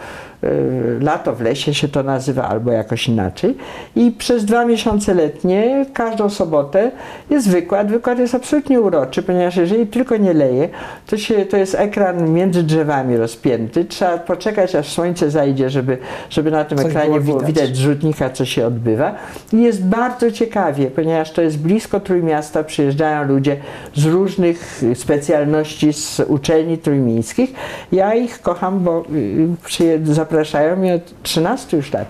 lato 1.01 1.35
w 1.35 1.41
lesie 1.41 1.73
się 1.73 1.87
to 1.87 2.03
nazywa, 2.03 2.43
albo 2.49 2.71
jakoś 2.71 3.07
inaczej. 3.07 3.57
I 3.95 4.11
przez 4.11 4.45
dwa 4.45 4.65
miesiące 4.65 5.13
letnie, 5.13 5.85
każdą 5.93 6.29
sobotę 6.29 6.91
jest 7.29 7.49
wykład. 7.49 7.87
Wykład 7.91 8.19
jest 8.19 8.35
absolutnie 8.35 8.81
uroczy, 8.81 9.23
ponieważ 9.23 9.55
jeżeli 9.55 9.87
tylko 9.87 10.17
nie 10.17 10.33
leje, 10.33 10.69
to, 11.07 11.17
się, 11.17 11.45
to 11.45 11.57
jest 11.57 11.75
ekran 11.75 12.33
między 12.33 12.63
drzewami 12.63 13.17
rozpięty. 13.17 13.85
Trzeba 13.85 14.17
poczekać, 14.17 14.75
aż 14.75 14.87
słońce 14.89 15.31
zajdzie, 15.31 15.69
żeby, 15.69 15.97
żeby 16.29 16.51
na 16.51 16.65
tym 16.65 16.77
Coś 16.77 16.87
ekranie 16.87 17.07
było 17.19 17.37
było 17.37 17.39
widać. 17.47 17.75
z 17.75 17.79
rzutnika, 17.79 18.29
co 18.29 18.45
się 18.45 18.67
odbywa. 18.67 19.15
I 19.53 19.61
jest 19.61 19.85
bardzo 19.85 20.31
ciekawie, 20.31 20.87
ponieważ 20.91 21.31
to 21.31 21.41
jest 21.41 21.57
blisko 21.59 21.99
Trójmiasta, 21.99 22.63
przyjeżdżają 22.63 23.27
ludzie 23.27 23.57
z 23.95 24.05
różnych 24.05 24.83
y, 24.83 24.95
specjalności 24.95 25.93
z 25.93 26.19
uczelni 26.27 26.77
trójmiejskich. 26.77 27.53
Ja 27.91 28.15
ich 28.15 28.41
kocham, 28.41 28.79
bo 28.79 29.03
y, 29.15 29.47
przyje- 29.65 30.05
zapraszają 30.27 30.75
mnie 30.75 30.93
od 30.93 31.23
13 31.23 31.77
już 31.77 31.93
lat 31.93 32.07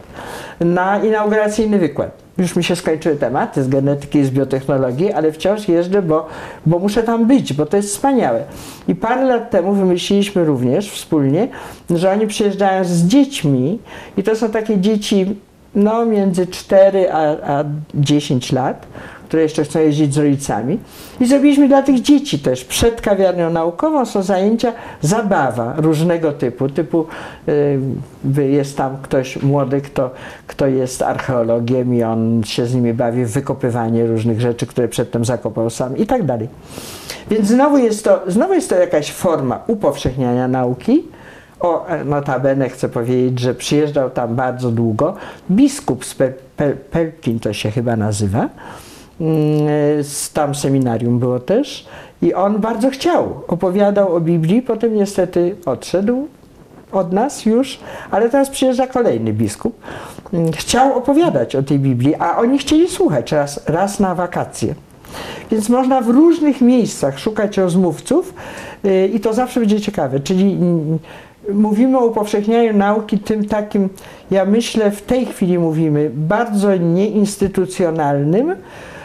na 0.60 1.00
inauguracyjny 1.00 1.80
wykład. 1.80 2.12
już 2.38 2.56
mi 2.56 2.64
się 2.64 2.76
skończyły 2.76 3.16
tematy 3.16 3.64
z 3.64 3.68
genetyki 3.68 4.20
i 4.20 4.26
z 4.26 4.30
biotechnologii, 4.30 5.14
ale 5.14 5.32
wciąż 5.32 5.68
jeżdżę, 5.68 6.02
bo, 6.02 6.28
bo 6.66 6.80
muszę 6.80 7.04
tam 7.04 7.26
być, 7.26 7.54
bo 7.54 7.66
to 7.66 7.78
jest 7.78 7.90
wspaniałe. 7.90 8.44
I 8.88 8.96
parę 8.96 9.26
lat 9.26 9.50
temu 9.52 9.74
wymyśliliśmy 9.74 10.46
również 10.46 10.92
wspólnie, 10.92 11.48
że 11.90 12.12
oni 12.12 12.28
przyjeżdżają 12.28 12.84
z 12.84 13.04
dziećmi 13.04 13.80
i 14.18 14.24
to 14.24 14.36
są 14.36 14.50
takie 14.50 14.78
dzieci 14.78 15.36
no, 15.76 16.06
między 16.06 16.48
4 16.48 17.12
a, 17.12 17.20
a 17.60 17.64
10 17.96 18.52
lat, 18.52 18.88
które 19.28 19.44
jeszcze 19.44 19.64
chcą 19.64 19.80
jeździć 19.80 20.14
z 20.14 20.18
rodzicami. 20.18 20.80
I 21.20 21.26
zrobiliśmy 21.26 21.68
dla 21.68 21.82
tych 21.82 22.02
dzieci 22.02 22.40
też. 22.40 22.66
Przed 22.66 23.02
kawiarnią 23.02 23.50
naukową 23.50 24.06
są 24.06 24.24
zajęcia 24.24 24.74
zabawa 25.02 25.74
różnego 25.78 26.32
typu. 26.32 26.70
Typu 26.70 27.06
y, 28.38 28.44
jest 28.44 28.78
tam 28.78 28.98
ktoś 29.02 29.42
młody, 29.42 29.82
kto, 29.82 30.12
kto 30.48 30.68
jest 30.68 31.02
archeologiem 31.02 31.94
i 31.94 32.04
on 32.04 32.42
się 32.46 32.66
z 32.66 32.76
nimi 32.76 32.94
bawi 32.94 33.26
w 33.26 33.32
wykopywanie 33.32 34.08
różnych 34.08 34.42
rzeczy, 34.42 34.66
które 34.66 34.88
przedtem 34.88 35.26
zakopał 35.26 35.70
sam 35.70 35.98
i 35.98 36.06
tak 36.06 36.24
dalej. 36.24 36.48
Więc 37.30 37.48
znowu 37.48 37.78
jest 37.78 38.04
to, 38.04 38.22
znowu 38.28 38.54
jest 38.54 38.70
to 38.70 38.76
jakaś 38.76 39.12
forma 39.12 39.64
upowszechniania 39.68 40.48
nauki. 40.48 41.04
O, 41.60 41.86
notabene 42.06 42.70
chcę 42.70 42.90
powiedzieć, 42.90 43.40
że 43.40 43.56
przyjeżdżał 43.56 44.10
tam 44.10 44.36
bardzo 44.36 44.72
długo 44.72 45.14
biskup 45.52 46.06
z 46.06 46.16
Pelkin, 46.92 47.40
to 47.40 47.54
się 47.54 47.72
chyba 47.72 47.96
nazywa, 47.96 48.50
tam 50.34 50.56
seminarium 50.56 51.20
było 51.20 51.40
też 51.40 51.86
i 52.22 52.34
on 52.34 52.60
bardzo 52.60 52.90
chciał, 52.90 53.42
opowiadał 53.48 54.16
o 54.16 54.20
Biblii, 54.20 54.62
potem 54.62 54.96
niestety 54.96 55.56
odszedł 55.66 56.28
od 56.92 57.14
nas 57.14 57.46
już, 57.46 57.80
ale 58.12 58.30
teraz 58.30 58.50
przyjeżdża 58.50 58.88
kolejny 58.88 59.34
biskup. 59.34 59.80
Mm, 60.34 60.52
chciał 60.52 60.98
opowiadać 60.98 61.56
o 61.56 61.64
tej 61.64 61.80
Biblii, 61.80 62.16
a 62.16 62.38
oni 62.38 62.58
chcieli 62.58 62.90
słuchać 62.90 63.32
raz, 63.32 63.60
raz 63.68 64.00
na 64.00 64.16
wakacje. 64.16 64.76
Więc 65.52 65.70
można 65.70 66.02
w 66.02 66.10
różnych 66.10 66.62
miejscach 66.62 67.20
szukać 67.20 67.58
rozmówców 67.58 68.34
y, 68.86 69.08
i 69.14 69.20
to 69.20 69.34
zawsze 69.34 69.60
będzie 69.60 69.82
ciekawe. 69.82 70.20
Czyli 70.20 70.54
mm, 70.54 71.00
mówimy 71.54 71.98
o 71.98 72.06
upowszechnianiu 72.06 72.74
nauki 72.74 73.20
tym 73.20 73.46
takim, 73.46 73.90
ja 74.32 74.46
myślę 74.46 74.92
w 74.92 75.02
tej 75.02 75.26
chwili 75.26 75.60
mówimy, 75.60 76.12
bardzo 76.14 76.76
nieinstytucjonalnym, 76.76 78.52
Y, 78.52 78.97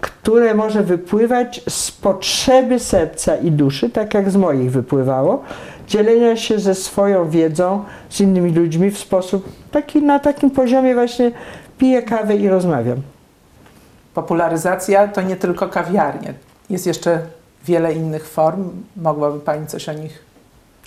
które 0.00 0.54
może 0.54 0.82
wypływać 0.82 1.62
z 1.68 1.90
potrzeby 1.90 2.78
serca 2.78 3.36
i 3.36 3.50
duszy, 3.50 3.90
tak 3.90 4.14
jak 4.14 4.30
z 4.30 4.36
moich 4.36 4.70
wypływało, 4.70 5.42
dzielenia 5.88 6.36
się 6.36 6.58
ze 6.58 6.74
swoją 6.74 7.30
wiedzą 7.30 7.84
z 8.10 8.20
innymi 8.20 8.52
ludźmi 8.52 8.90
w 8.90 8.98
sposób 8.98 9.48
taki, 9.70 10.02
na 10.02 10.18
takim 10.18 10.50
poziomie 10.50 10.94
właśnie 10.94 11.32
piję 11.78 12.02
kawę 12.02 12.36
i 12.36 12.48
rozmawiam. 12.48 12.98
Popularyzacja 14.14 15.08
to 15.08 15.22
nie 15.22 15.36
tylko 15.36 15.68
kawiarnie. 15.68 16.34
Jest 16.70 16.86
jeszcze 16.86 17.20
wiele 17.64 17.92
innych 17.92 18.28
form. 18.28 18.70
Mogłaby 18.96 19.40
Pani 19.40 19.66
coś 19.66 19.88
o 19.88 19.92
nich 19.92 20.25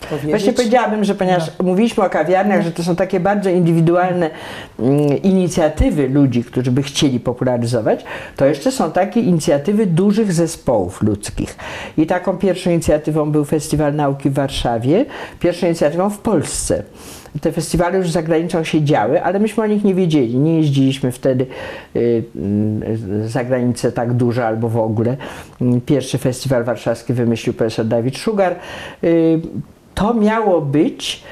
powiedzieć? 0.06 0.30
Właśnie 0.30 0.54
powiedziałabym, 0.54 1.04
że 1.04 1.16
ponieważ 1.16 1.52
no. 1.60 1.66
mówiliśmy 1.66 2.04
o 2.04 2.10
kawiarniach, 2.10 2.62
że 2.62 2.72
to 2.72 2.84
są 2.84 2.96
takie 2.96 3.20
bardzo 3.20 3.50
indywidualne 3.50 4.30
mm, 4.80 5.22
inicjatywy 5.24 6.10
ludzi, 6.10 6.44
którzy 6.44 6.72
by 6.72 6.84
chcieli 6.84 7.20
popularyzować, 7.20 8.06
to 8.36 8.46
jeszcze 8.46 8.72
są 8.72 8.92
takie 8.92 9.20
inicjatywy 9.20 9.86
dużych 9.86 10.34
zespołów 10.34 11.02
ludzkich. 11.02 11.58
I 11.98 12.06
taką 12.06 12.38
pierwszą 12.38 12.70
inicjatywą 12.70 13.32
był 13.32 13.46
Festiwal 13.46 13.96
Nauki 13.96 14.30
w 14.30 14.34
Warszawie, 14.34 15.06
pierwszą 15.40 15.66
inicjatywą 15.68 16.10
w 16.10 16.18
Polsce 16.18 16.84
te 17.42 17.52
festiwale 17.52 17.98
już 17.98 18.12
za 18.12 18.24
granicą 18.24 18.64
się 18.64 18.84
działy, 18.84 19.24
ale 19.24 19.40
myśmy 19.40 19.64
o 19.64 19.68
nich 19.68 19.84
nie 19.84 19.96
wiedzieli. 19.96 20.38
Nie 20.38 20.58
jeździliśmy 20.58 21.12
wtedy 21.12 21.46
y, 21.96 22.24
y, 23.24 23.30
za 23.30 23.44
granicę 23.44 23.92
tak 23.92 24.14
dużo 24.14 24.48
albo 24.48 24.70
w 24.70 24.78
ogóle. 24.78 25.18
Pierwszy 25.86 26.18
festiwal 26.18 26.64
warszawski 26.64 27.14
wymyślił 27.14 27.54
profesor 27.54 27.86
Dawid 27.86 28.18
Szugar. 28.18 28.56
To 30.00 30.14
miało 30.14 30.62
być 30.62 31.24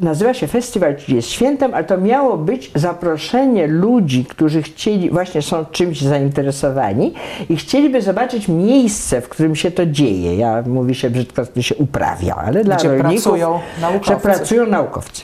nazywa 0.00 0.34
się 0.34 0.46
festiwal, 0.46 0.96
czyli 0.96 1.16
jest 1.16 1.28
świętem, 1.28 1.74
ale 1.74 1.84
to 1.84 1.98
miało 1.98 2.36
być 2.36 2.70
zaproszenie 2.74 3.66
ludzi, 3.66 4.24
którzy 4.24 4.62
chcieli, 4.62 5.10
właśnie 5.10 5.42
są 5.42 5.64
czymś 5.64 6.00
zainteresowani 6.02 7.14
i 7.48 7.56
chcieliby 7.56 8.02
zobaczyć 8.02 8.48
miejsce, 8.48 9.20
w 9.20 9.28
którym 9.28 9.56
się 9.56 9.70
to 9.70 9.86
dzieje. 9.86 10.36
Ja 10.36 10.62
mówi 10.66 10.94
się 10.94 11.10
brzydko, 11.10 11.42
że 11.56 11.62
się 11.62 11.74
uprawia, 11.74 12.34
ale 12.34 12.64
dla 12.64 12.76
Gdzie 12.76 12.88
rolników, 12.88 13.12
pracują 13.12 13.60
naukowcy. 13.80 14.10
że 14.12 14.16
pracują 14.16 14.66
naukowcy. 14.66 15.22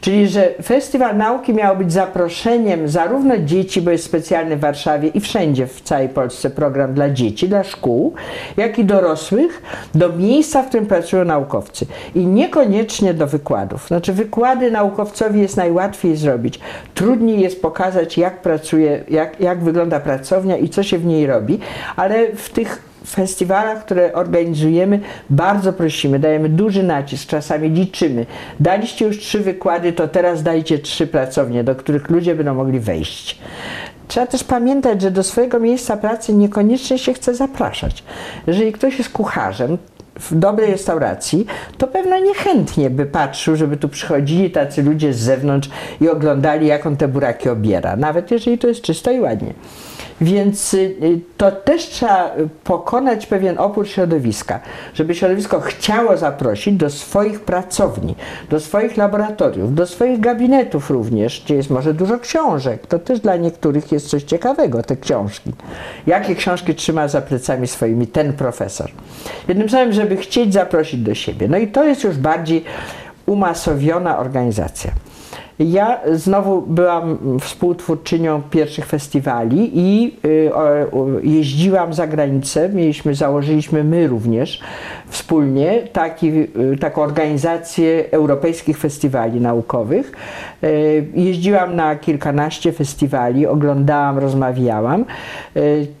Czyli, 0.00 0.28
że 0.28 0.54
Festiwal 0.64 1.16
Nauki 1.16 1.54
miał 1.54 1.76
być 1.76 1.92
zaproszeniem 1.92 2.88
zarówno 2.88 3.38
dzieci, 3.38 3.82
bo 3.82 3.90
jest 3.90 4.04
specjalny 4.04 4.56
w 4.56 4.60
Warszawie 4.60 5.08
i 5.08 5.20
wszędzie 5.20 5.66
w 5.66 5.80
całej 5.80 6.08
Polsce 6.08 6.50
program 6.50 6.94
dla 6.94 7.10
dzieci, 7.10 7.48
dla 7.48 7.64
szkół, 7.64 8.14
jak 8.56 8.78
i 8.78 8.84
dorosłych, 8.84 9.62
do 9.94 10.12
miejsca, 10.12 10.62
w 10.62 10.68
którym 10.68 10.86
pracują 10.86 11.24
naukowcy. 11.24 11.86
I 12.14 12.26
niekoniecznie 12.26 13.14
do 13.14 13.26
wykładów. 13.26 13.86
Znaczy, 13.86 14.07
wykłady 14.12 14.70
naukowcowi 14.70 15.40
jest 15.40 15.56
najłatwiej 15.56 16.16
zrobić. 16.16 16.60
Trudniej 16.94 17.40
jest 17.40 17.62
pokazać, 17.62 18.18
jak 18.18 18.42
pracuje, 18.42 19.04
jak, 19.08 19.40
jak 19.40 19.64
wygląda 19.64 20.00
pracownia 20.00 20.56
i 20.56 20.68
co 20.68 20.82
się 20.82 20.98
w 20.98 21.06
niej 21.06 21.26
robi, 21.26 21.58
ale 21.96 22.32
w 22.32 22.50
tych 22.50 22.88
festiwalach, 23.06 23.84
które 23.84 24.12
organizujemy, 24.12 25.00
bardzo 25.30 25.72
prosimy, 25.72 26.18
dajemy 26.18 26.48
duży 26.48 26.82
nacisk, 26.82 27.28
czasami 27.28 27.70
liczymy. 27.70 28.26
Daliście 28.60 29.04
już 29.04 29.18
trzy 29.18 29.40
wykłady, 29.40 29.92
to 29.92 30.08
teraz 30.08 30.42
dajcie 30.42 30.78
trzy 30.78 31.06
pracownie, 31.06 31.64
do 31.64 31.74
których 31.74 32.10
ludzie 32.10 32.34
będą 32.34 32.54
mogli 32.54 32.80
wejść. 32.80 33.38
Trzeba 34.08 34.26
też 34.26 34.44
pamiętać, 34.44 35.02
że 35.02 35.10
do 35.10 35.22
swojego 35.22 35.60
miejsca 35.60 35.96
pracy 35.96 36.34
niekoniecznie 36.34 36.98
się 36.98 37.14
chce 37.14 37.34
zapraszać. 37.34 38.04
Jeżeli 38.46 38.72
ktoś 38.72 38.98
jest 38.98 39.10
kucharzem, 39.10 39.78
w 40.18 40.34
dobrej 40.34 40.70
restauracji, 40.70 41.46
to 41.78 41.86
pewno 41.86 42.18
niechętnie 42.18 42.90
by 42.90 43.06
patrzył, 43.06 43.56
żeby 43.56 43.76
tu 43.76 43.88
przychodzili 43.88 44.50
tacy 44.50 44.82
ludzie 44.82 45.14
z 45.14 45.18
zewnątrz 45.18 45.68
i 46.00 46.08
oglądali, 46.08 46.66
jak 46.66 46.86
on 46.86 46.96
te 46.96 47.08
buraki 47.08 47.48
obiera, 47.48 47.96
nawet 47.96 48.30
jeżeli 48.30 48.58
to 48.58 48.68
jest 48.68 48.82
czysto 48.82 49.10
i 49.10 49.20
ładnie. 49.20 49.54
Więc 50.20 50.74
y, 50.74 51.20
to 51.36 51.52
też 51.52 51.86
trzeba 51.86 52.30
pokonać 52.64 53.26
pewien 53.26 53.58
opór 53.58 53.88
środowiska, 53.88 54.60
żeby 54.94 55.14
środowisko 55.14 55.60
chciało 55.60 56.16
zaprosić 56.16 56.76
do 56.76 56.90
swoich 56.90 57.40
pracowni, 57.40 58.14
do 58.50 58.60
swoich 58.60 58.96
laboratoriów, 58.96 59.74
do 59.74 59.86
swoich 59.86 60.20
gabinetów 60.20 60.90
również, 60.90 61.42
gdzie 61.44 61.54
jest 61.54 61.70
może 61.70 61.94
dużo 61.94 62.18
książek. 62.18 62.86
To 62.86 62.98
też 62.98 63.20
dla 63.20 63.36
niektórych 63.36 63.92
jest 63.92 64.08
coś 64.08 64.22
ciekawego, 64.22 64.82
te 64.82 64.96
książki. 64.96 65.52
Jakie 66.06 66.34
książki 66.34 66.74
trzyma 66.74 67.08
za 67.08 67.20
plecami 67.20 67.66
swoimi 67.66 68.06
ten 68.06 68.32
profesor. 68.32 68.90
Jednym 69.48 69.68
słowem, 69.68 69.92
żeby 69.92 70.16
chcieć 70.16 70.52
zaprosić 70.52 71.00
do 71.00 71.14
siebie. 71.14 71.48
No 71.48 71.58
i 71.58 71.68
to 71.68 71.84
jest 71.84 72.04
już 72.04 72.16
bardziej 72.16 72.64
umasowiona 73.26 74.18
organizacja. 74.18 74.90
Ja 75.58 76.00
znowu 76.12 76.62
byłam 76.62 77.18
współtwórczynią 77.40 78.42
pierwszych 78.50 78.86
festiwali 78.86 79.70
i 79.74 80.16
y, 80.24 80.50
jeździłam 81.22 81.94
za 81.94 82.06
granicę. 82.06 82.68
Mieliśmy, 82.68 83.14
założyliśmy 83.14 83.84
my 83.84 84.06
również 84.06 84.60
wspólnie 85.06 85.82
taki, 85.92 86.28
y, 86.28 86.76
taką 86.80 87.02
organizację 87.02 88.04
europejskich 88.10 88.78
festiwali 88.78 89.40
naukowych. 89.40 90.12
Y, 90.64 91.06
jeździłam 91.14 91.76
na 91.76 91.96
kilkanaście 91.96 92.72
festiwali, 92.72 93.46
oglądałam, 93.46 94.18
rozmawiałam 94.18 95.04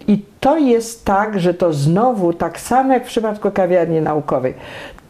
i 0.08 0.22
to 0.40 0.58
jest 0.58 1.04
tak, 1.04 1.40
że 1.40 1.54
to 1.54 1.72
znowu, 1.72 2.32
tak 2.32 2.60
samo 2.60 2.92
jak 2.92 3.04
w 3.04 3.08
przypadku 3.08 3.50
kawiarni 3.50 4.00
naukowej, 4.00 4.54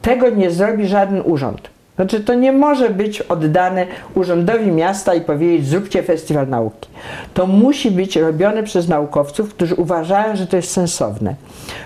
tego 0.03 0.31
nie 0.31 0.51
zrobi 0.51 0.87
żaden 0.87 1.23
urząd. 1.25 1.78
Znaczy, 1.99 2.21
to 2.21 2.35
nie 2.35 2.53
może 2.53 2.91
być 2.91 3.21
oddane 3.21 3.87
urzędowi 4.15 4.73
miasta 4.73 5.15
i 5.15 5.21
powiedzieć, 5.21 5.67
zróbcie 5.67 6.03
festiwal 6.03 6.49
nauki. 6.49 6.89
To 7.35 7.47
musi 7.47 7.91
być 7.91 8.17
robione 8.17 8.63
przez 8.63 8.89
naukowców, 8.89 9.55
którzy 9.55 9.75
uważają, 9.75 10.37
że 10.37 10.47
to 10.47 10.57
jest 10.57 10.71
sensowne. 10.71 11.35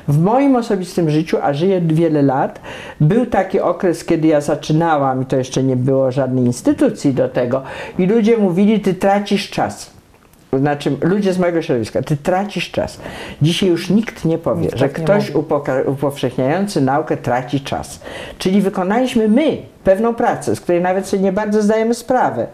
W 0.09 0.19
moim 0.19 0.57
osobistym 0.57 1.11
życiu, 1.11 1.39
a 1.43 1.53
żyję 1.53 1.81
wiele 1.81 2.23
lat, 2.23 2.61
był 3.01 3.27
taki 3.27 3.61
okres, 3.61 4.05
kiedy 4.05 4.29
ja 4.29 4.41
zaczynałam 4.41 5.23
i 5.23 5.27
to 5.27 5.37
jeszcze 5.37 5.63
nie 5.63 5.77
było 5.77 6.11
żadnej 6.11 6.45
instytucji 6.45 7.15
do 7.15 7.29
tego, 7.29 7.63
i 7.99 8.07
ludzie 8.07 8.37
mówili, 8.37 8.81
ty 8.81 8.95
tracisz 8.95 9.51
czas. 9.51 10.02
Znaczy, 10.59 10.97
ludzie 11.01 11.33
z 11.33 11.39
mojego 11.39 11.63
środowiska, 11.63 12.03
ty 12.03 12.17
tracisz 12.17 12.71
czas. 12.71 12.99
Dzisiaj 13.43 13.69
już 13.69 13.91
nikt 13.91 14.25
nie 14.25 14.39
powie, 14.39 14.63
nikt 14.63 14.77
że 14.79 14.89
tak 14.89 15.03
ktoś 15.03 15.33
upowszechniający 15.87 16.81
naukę 16.81 17.17
traci 17.17 17.61
czas. 17.61 18.01
Czyli 18.39 18.61
wykonaliśmy 18.61 19.29
my 19.29 19.57
pewną 19.85 20.15
pracę, 20.15 20.57
z 20.57 20.61
której 20.61 20.81
nawet 20.81 21.07
sobie 21.07 21.23
nie 21.23 21.33
bardzo 21.33 21.63
zdajemy 21.63 21.95
sprawę, 21.95 22.47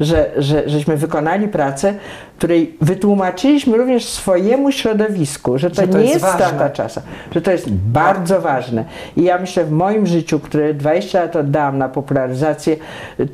że, 0.00 0.30
że 0.36 0.68
żeśmy 0.68 0.96
wykonali 0.96 1.48
pracę, 1.48 1.94
której 2.38 2.76
wytłumaczyliśmy 2.80 3.76
również 3.76 4.04
swojemu 4.04 4.72
środowisku, 4.72 5.58
że 5.58 5.70
to, 5.70 5.82
że 5.82 5.88
to 5.88 5.98
nie 5.98 6.04
jest, 6.04 6.14
jest 6.14 6.34
strata 6.34 6.70
czasu, 6.70 7.00
że 7.34 7.42
to 7.42 7.50
jest 7.50 7.70
bardzo 7.70 8.40
ważne. 8.40 8.84
I 9.16 9.22
ja 9.22 9.38
myślę, 9.38 9.64
w 9.64 9.70
moim 9.70 10.06
życiu, 10.06 10.40
które 10.40 10.74
20 10.74 11.20
lat 11.20 11.36
oddałam 11.36 11.78
na 11.78 11.88
popularyzację, 11.88 12.76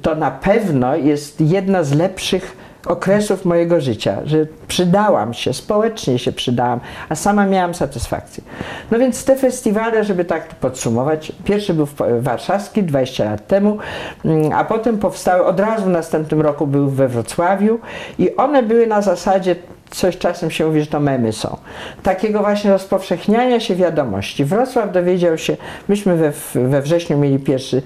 to 0.02 0.14
na 0.14 0.30
pewno 0.30 0.96
jest 0.96 1.40
jedna 1.40 1.84
z 1.84 1.94
lepszych 1.94 2.61
okresów 2.86 3.44
mojego 3.44 3.80
życia, 3.80 4.18
że 4.24 4.46
przydałam 4.68 5.34
się, 5.34 5.52
społecznie 5.52 6.18
się 6.18 6.32
przydałam, 6.32 6.80
a 7.08 7.14
sama 7.14 7.46
miałam 7.46 7.74
satysfakcję. 7.74 8.44
No 8.90 8.98
więc 8.98 9.24
te 9.24 9.36
festiwale, 9.36 10.04
żeby 10.04 10.24
tak 10.24 10.48
podsumować, 10.48 11.32
pierwszy 11.44 11.74
był 11.74 11.88
warszawski 12.20 12.82
20 12.82 13.24
lat 13.24 13.46
temu, 13.46 13.78
mm, 14.24 14.52
a 14.52 14.64
potem 14.64 14.98
powstały, 14.98 15.44
od 15.44 15.60
razu 15.60 15.84
w 15.84 15.88
następnym 15.88 16.40
roku 16.40 16.66
był 16.66 16.90
we 16.90 17.08
Wrocławiu 17.08 17.78
i 18.18 18.36
one 18.36 18.62
były 18.62 18.86
na 18.86 19.02
zasadzie 19.02 19.56
coś 19.94 20.18
czasem 20.18 20.50
się 20.50 20.66
mówi, 20.66 20.80
że 20.80 20.86
to 20.86 21.00
memy 21.00 21.32
są. 21.32 21.56
Takiego 22.02 22.40
właśnie 22.40 22.70
rozpowszechniania 22.70 23.60
się 23.60 23.74
wiadomości. 23.74 24.44
Wrocław 24.44 24.92
dowiedział 24.92 25.38
się, 25.38 25.56
myśmy 25.88 26.16
we, 26.16 26.32
we 26.68 26.82
wrześniu 26.82 27.18
mieli 27.18 27.38
pierwszy 27.38 27.82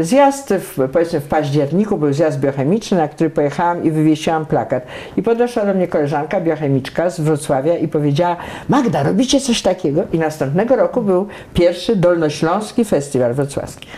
zjazd, 0.00 0.54
w, 0.54 0.88
powiedzmy 0.92 1.20
w 1.20 1.28
październiku 1.28 1.98
był 1.98 2.12
zjazd 2.12 2.40
biochemiczny, 2.40 2.98
na 2.98 3.08
który 3.08 3.30
pojechałam 3.30 3.84
i 3.84 3.90
wywiesiłam 3.90 4.46
plakat. 4.46 4.86
I 5.16 5.22
podeszła 5.22 5.66
do 5.66 5.74
mnie 5.74 5.88
koleżanka 5.88 6.40
biochemiczka 6.40 7.10
z 7.10 7.20
Wrocławia 7.20 7.76
i 7.76 7.88
powiedziała, 7.88 8.36
Magda, 8.68 9.02
robicie 9.02 9.40
coś 9.40 9.62
takiego? 9.62 10.02
I 10.12 10.18
następnego 10.18 10.76
roku 10.76 11.02
był 11.02 11.26
pierwszy 11.54 11.96
Dolnośląski 11.96 12.84
Festiwal 12.84 13.34
Wrocławski. 13.34 13.88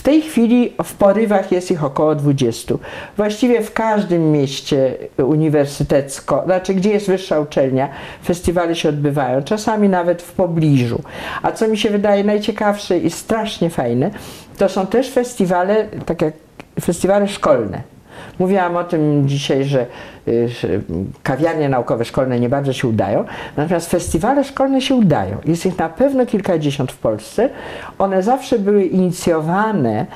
W 0.00 0.02
tej 0.02 0.22
chwili 0.22 0.72
w 0.84 0.94
porywach 0.94 1.52
jest 1.52 1.70
ich 1.70 1.84
około 1.84 2.14
20. 2.14 2.74
Właściwie 3.16 3.62
w 3.62 3.72
każdym 3.72 4.32
mieście 4.32 4.94
uniwersytecko, 5.18 6.42
znaczy 6.44 6.74
gdzie 6.74 6.90
jest 6.90 7.06
wyższa 7.06 7.40
uczelnia, 7.40 7.88
festiwale 8.24 8.74
się 8.76 8.88
odbywają, 8.88 9.42
czasami 9.42 9.88
nawet 9.88 10.22
w 10.22 10.32
pobliżu. 10.32 11.02
A 11.42 11.52
co 11.52 11.68
mi 11.68 11.78
się 11.78 11.90
wydaje 11.90 12.24
najciekawsze 12.24 12.98
i 12.98 13.10
strasznie 13.10 13.70
fajne, 13.70 14.10
to 14.58 14.68
są 14.68 14.86
też 14.86 15.10
festiwale, 15.10 15.88
tak 16.06 16.22
jak 16.22 16.34
festiwale 16.80 17.28
szkolne. 17.28 17.82
Mówiłam 18.40 18.76
o 18.76 18.84
tym 18.84 19.28
dzisiaj, 19.28 19.64
że, 19.64 19.86
y, 20.28 20.48
że, 20.48 20.68
kawiarnie 21.22 21.68
naukowe 21.68 22.04
szkolne 22.04 22.40
nie 22.40 22.48
bardzo 22.48 22.72
się 22.72 22.88
udają, 22.88 23.24
natomiast 23.56 23.90
festiwale 23.90 24.44
szkolne 24.44 24.80
się 24.80 24.94
udają. 24.94 25.36
Jest 25.44 25.66
ich 25.66 25.78
na 25.78 25.88
pewno 25.88 26.26
kilkadziesiąt 26.26 26.92
w 26.92 26.98
Polsce. 26.98 27.48
One 27.98 28.22
zawsze 28.22 28.58
były 28.58 28.84
inicjowane 28.84 30.06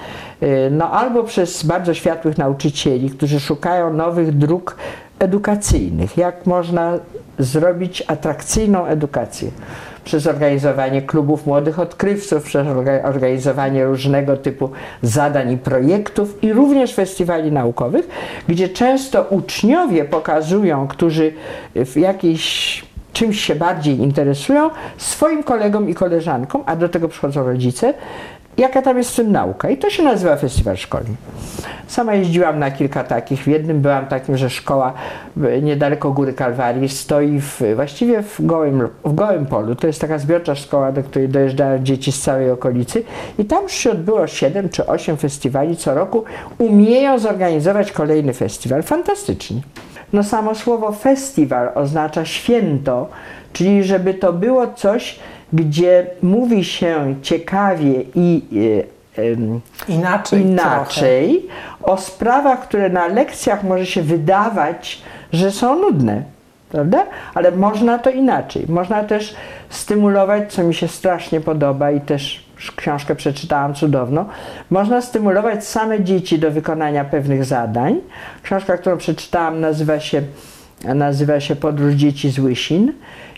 y, 0.43 0.71
no, 0.71 0.91
albo 0.91 1.25
przez 1.25 1.65
bardzo 1.65 1.95
światłych 1.95 2.39
nauczycieli, 2.39 3.11
którzy 3.11 3.41
szukają 3.41 3.93
nowych 3.93 4.39
dróg 4.39 4.77
edukacyjnych, 5.19 6.17
jak 6.17 6.47
można 6.47 6.93
zrobić 7.39 8.05
atrakcyjną 8.07 8.87
edukację 8.87 9.51
przez 10.05 10.27
organizowanie 10.27 11.03
klubów 11.03 11.47
młodych 11.47 11.79
odkrywców, 11.79 12.45
przez 12.45 12.67
organizowanie 13.05 13.85
różnego 13.85 14.37
typu 14.37 14.71
zadań 15.03 15.53
i 15.53 15.57
projektów 15.57 16.45
i 16.45 16.53
również 16.53 16.95
festiwali 16.95 17.53
naukowych, 17.53 18.09
gdzie 18.49 18.69
często 18.69 19.23
uczniowie 19.23 20.05
pokazują, 20.05 20.89
którzy 20.89 21.33
w 21.75 21.97
jakiejś 21.97 22.85
czymś 23.15 23.41
się 23.41 23.55
bardziej 23.55 23.99
interesują, 23.99 24.71
swoim 24.99 25.43
kolegom 25.43 25.89
i 25.89 25.95
koleżankom, 25.95 26.63
a 26.67 26.77
do 26.77 26.89
tego 26.89 27.09
przychodzą 27.09 27.47
rodzice, 27.47 27.95
jaka 28.57 28.83
tam 28.83 28.99
jest 28.99 29.11
w 29.11 29.17
tym 29.17 29.33
nauka. 29.33 29.71
I 29.71 29.77
to 29.77 29.91
się 29.91 30.03
nazywa 30.03 30.37
festiwal 30.37 30.77
szkolny. 30.77 31.15
Sama 31.87 32.15
jeździłam 32.15 32.59
na 32.59 32.71
kilka 32.71 33.05
takich. 33.05 33.43
W 33.43 33.47
jednym 33.47 33.81
byłam 33.81 34.07
takim, 34.07 34.37
że 34.37 34.51
szkoła 34.51 34.93
niedaleko 35.63 36.11
Góry 36.11 36.33
Kalwarii 36.33 36.89
stoi 36.89 37.41
w, 37.41 37.63
właściwie 37.75 38.23
w 38.23 38.47
gołym, 38.47 38.89
w 39.05 39.15
gołym 39.15 39.47
polu. 39.47 39.77
To 39.77 39.87
jest 39.87 40.01
taka 40.01 40.19
zbiorcza 40.19 40.55
szkoła, 40.55 40.93
do 40.93 41.03
której 41.03 41.29
dojeżdżają 41.29 41.85
dzieci 41.85 42.13
z 42.13 42.21
całej 42.21 42.51
okolicy. 42.51 43.03
I 43.39 43.45
tam 43.45 43.63
już 43.63 43.73
się 43.73 43.91
odbyło 43.91 44.27
7 44.27 44.69
czy 44.69 44.87
8 44.87 45.17
festiwali 45.17 45.77
co 45.77 45.95
roku. 45.95 46.25
Umieją 46.59 47.19
zorganizować 47.19 47.93
kolejny 47.93 48.33
festiwal. 48.33 48.83
Fantastycznie. 48.83 49.61
No 50.15 50.23
samo 50.23 50.55
słowo 50.55 50.93
festiwal 50.93 51.71
oznacza 51.75 52.25
święto, 52.25 53.09
czyli 53.53 53.85
żeby 53.85 54.15
to 54.15 54.33
było 54.33 54.67
coś, 54.67 55.19
gdzie 55.53 56.07
mówi 56.23 56.65
się 56.65 57.15
ciekawie 57.23 58.05
i 58.15 58.43
e, 59.19 59.93
inaczej, 59.93 60.41
inaczej 60.41 61.47
o 61.83 61.97
sprawach, 61.97 62.61
które 62.61 62.89
na 62.89 63.07
lekcjach 63.07 63.65
może 63.65 63.87
się 63.87 64.03
wydawać, 64.03 65.03
że 65.33 65.51
są 65.51 65.79
nudne, 65.79 66.23
prawda? 66.69 67.07
Ale 67.35 67.51
można 67.51 67.99
to 67.99 68.11
inaczej. 68.11 68.65
Można 68.69 69.05
też 69.05 69.35
stymulować, 69.69 70.53
co 70.53 70.63
mi 70.63 70.75
się 70.75 70.89
strasznie 70.89 71.41
podoba 71.41 71.91
i 71.91 72.01
też 72.01 72.44
książkę 72.71 73.15
przeczytałam 73.15 73.75
cudowną. 73.75 74.25
Można 74.71 75.01
stymulować 75.01 75.67
same 75.67 76.05
dzieci 76.05 76.39
do 76.39 76.51
wykonania 76.51 77.05
pewnych 77.05 77.45
zadań. 77.45 78.01
Książka, 78.43 78.79
którą 78.79 78.97
przeczytałam, 78.97 79.61
nazywa 79.61 80.01
się, 80.01 80.23
nazywa 80.85 81.41
się 81.41 81.57
Podróż 81.57 81.95
dzieci 81.95 82.31
z 82.31 82.39
Łysin. 82.39 82.93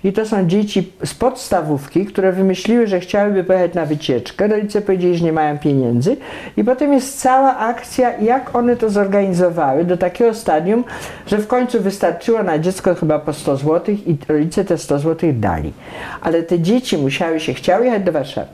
I 0.05 0.13
to 0.13 0.27
są 0.27 0.47
dzieci 0.47 0.93
z 1.05 1.15
podstawówki, 1.15 2.07
które 2.07 2.33
wymyśliły, 2.33 2.87
że 2.87 3.01
chciałyby 3.01 3.45
pojechać 3.45 3.75
na 3.75 3.87
wycieczkę. 3.87 4.49
Rodzice 4.49 4.81
powiedzieli, 4.81 5.17
że 5.17 5.25
nie 5.25 5.33
mają 5.33 5.59
pieniędzy. 5.59 6.17
I 6.57 6.65
potem 6.65 6.93
jest 6.93 7.21
cała 7.21 7.57
akcja, 7.57 8.19
jak 8.19 8.57
one 8.57 8.77
to 8.77 8.91
zorganizowały 8.91 9.85
do 9.85 9.97
takiego 9.97 10.35
stadium, 10.35 10.85
że 11.27 11.39
w 11.39 11.47
końcu 11.47 11.81
wystarczyło 11.81 12.43
na 12.43 12.59
dziecko 12.59 12.95
chyba 12.95 13.19
po 13.19 13.33
100 13.33 13.57
zł 13.57 13.95
i 14.07 14.17
rodzice 14.29 14.65
te 14.65 14.79
100 14.79 14.99
zł 14.99 15.31
dali. 15.33 15.73
Ale 16.21 16.43
te 16.43 16.61
dzieci 16.61 16.99
musiały 16.99 17.41
się, 17.41 17.55
chciały 17.55 17.85
jechać 17.85 18.03
do 18.03 18.13
Warszawy. 18.13 18.49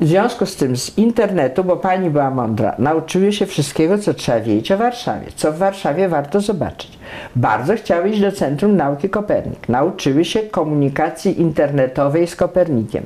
W 0.00 0.06
związku 0.06 0.46
z 0.46 0.56
tym 0.56 0.76
z 0.76 0.98
internetu, 0.98 1.64
bo 1.64 1.76
pani 1.76 2.10
była 2.10 2.30
mądra, 2.30 2.74
nauczyły 2.78 3.32
się 3.32 3.46
wszystkiego, 3.46 3.98
co 3.98 4.14
trzeba 4.14 4.40
wiedzieć 4.40 4.72
o 4.72 4.76
Warszawie, 4.76 5.26
co 5.36 5.52
w 5.52 5.58
Warszawie 5.58 6.08
warto 6.08 6.40
zobaczyć. 6.40 6.97
Bardzo 7.36 7.74
chciały 7.74 8.08
iść 8.08 8.20
do 8.20 8.32
Centrum 8.32 8.76
Nauki 8.76 9.08
Kopernik. 9.08 9.68
Nauczyły 9.68 10.24
się 10.24 10.40
komunikacji 10.40 11.40
internetowej 11.40 12.26
z 12.26 12.36
Kopernikiem. 12.36 13.04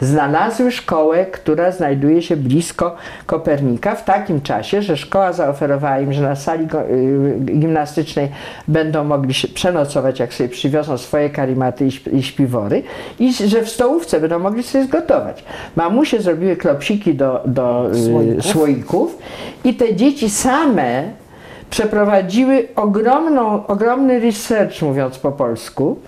Znalazły 0.00 0.72
szkołę, 0.72 1.26
która 1.26 1.70
znajduje 1.72 2.22
się 2.22 2.36
blisko 2.36 2.96
Kopernika 3.26 3.94
w 3.94 4.04
takim 4.04 4.40
czasie, 4.40 4.82
że 4.82 4.96
szkoła 4.96 5.32
zaoferowała 5.32 5.98
im, 6.00 6.12
że 6.12 6.22
na 6.22 6.36
sali 6.36 6.64
y, 6.64 7.38
gimnastycznej 7.40 8.28
będą 8.68 9.04
mogli 9.04 9.34
się 9.34 9.48
przenocować, 9.48 10.20
jak 10.20 10.34
sobie 10.34 10.48
przywiozą 10.48 10.98
swoje 10.98 11.30
karimaty 11.30 11.88
i 12.12 12.22
śpiwory 12.22 12.82
i 13.18 13.32
że 13.32 13.62
w 13.62 13.68
stołówce 13.68 14.20
będą 14.20 14.38
mogli 14.38 14.62
sobie 14.62 14.84
zgotować. 14.84 15.44
Mamusie 15.76 16.20
zrobiły 16.20 16.56
klopsiki 16.56 17.14
do, 17.14 17.42
do 17.46 17.90
y, 17.90 18.02
słoików. 18.02 18.46
słoików 18.46 19.18
i 19.64 19.74
te 19.74 19.96
dzieci 19.96 20.30
same 20.30 21.23
przeprowadziły 21.74 22.68
ogromną, 22.76 23.66
ogromny 23.66 24.20
research, 24.20 24.82
mówiąc 24.82 25.18
po 25.18 25.32
polsku, 25.32 25.98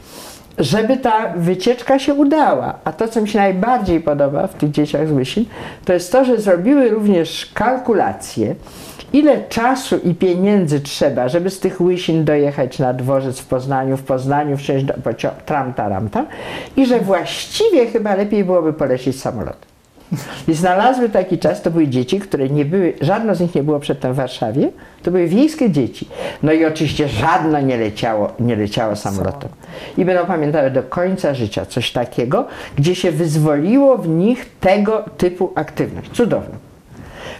żeby 0.58 0.96
ta 0.96 1.32
wycieczka 1.36 1.98
się 1.98 2.14
udała. 2.14 2.74
A 2.84 2.92
to, 2.92 3.08
co 3.08 3.20
mi 3.20 3.28
się 3.28 3.38
najbardziej 3.38 4.00
podoba 4.00 4.46
w 4.46 4.54
tych 4.54 4.70
dzieciach 4.70 5.08
z 5.08 5.12
Łysin, 5.12 5.44
to 5.84 5.92
jest 5.92 6.12
to, 6.12 6.24
że 6.24 6.40
zrobiły 6.40 6.88
również 6.88 7.50
kalkulacje, 7.54 8.54
ile 9.12 9.44
czasu 9.48 9.96
i 10.04 10.14
pieniędzy 10.14 10.80
trzeba, 10.80 11.28
żeby 11.28 11.50
z 11.50 11.60
tych 11.60 11.80
Łysin 11.80 12.24
dojechać 12.24 12.78
na 12.78 12.92
dworzec 12.92 13.40
w 13.40 13.46
Poznaniu, 13.46 13.96
w 13.96 14.02
Poznaniu 14.02 14.56
wsiąść 14.56 14.84
do 14.84 14.94
tram, 15.46 15.74
taram, 15.74 16.08
tam 16.08 16.26
i 16.76 16.86
że 16.86 17.00
właściwie 17.00 17.86
chyba 17.86 18.14
lepiej 18.14 18.44
byłoby 18.44 18.72
polecieć 18.72 19.20
samolotem. 19.20 19.75
I 20.48 20.54
znalazły 20.54 21.08
taki 21.08 21.38
czas, 21.38 21.62
to 21.62 21.70
były 21.70 21.88
dzieci, 21.88 22.20
które 22.20 22.48
nie 22.48 22.64
były, 22.64 22.92
żadno 23.00 23.34
z 23.34 23.40
nich 23.40 23.54
nie 23.54 23.62
było 23.62 23.80
przedtem 23.80 24.12
w 24.12 24.16
Warszawie, 24.16 24.70
to 25.02 25.10
były 25.10 25.26
wiejskie 25.26 25.70
dzieci. 25.70 26.08
No 26.42 26.52
i 26.52 26.64
oczywiście 26.64 27.08
żadno 27.08 27.60
nie 27.60 27.76
leciało, 27.76 28.32
nie 28.40 28.56
leciało 28.56 28.96
samolotem. 28.96 29.50
I 29.98 30.04
będą 30.04 30.26
pamiętały 30.26 30.70
do 30.70 30.82
końca 30.82 31.34
życia 31.34 31.66
coś 31.66 31.92
takiego, 31.92 32.46
gdzie 32.76 32.94
się 32.94 33.12
wyzwoliło 33.12 33.98
w 33.98 34.08
nich 34.08 34.50
tego 34.60 35.04
typu 35.18 35.52
aktywność. 35.54 36.10
Cudowne. 36.10 36.66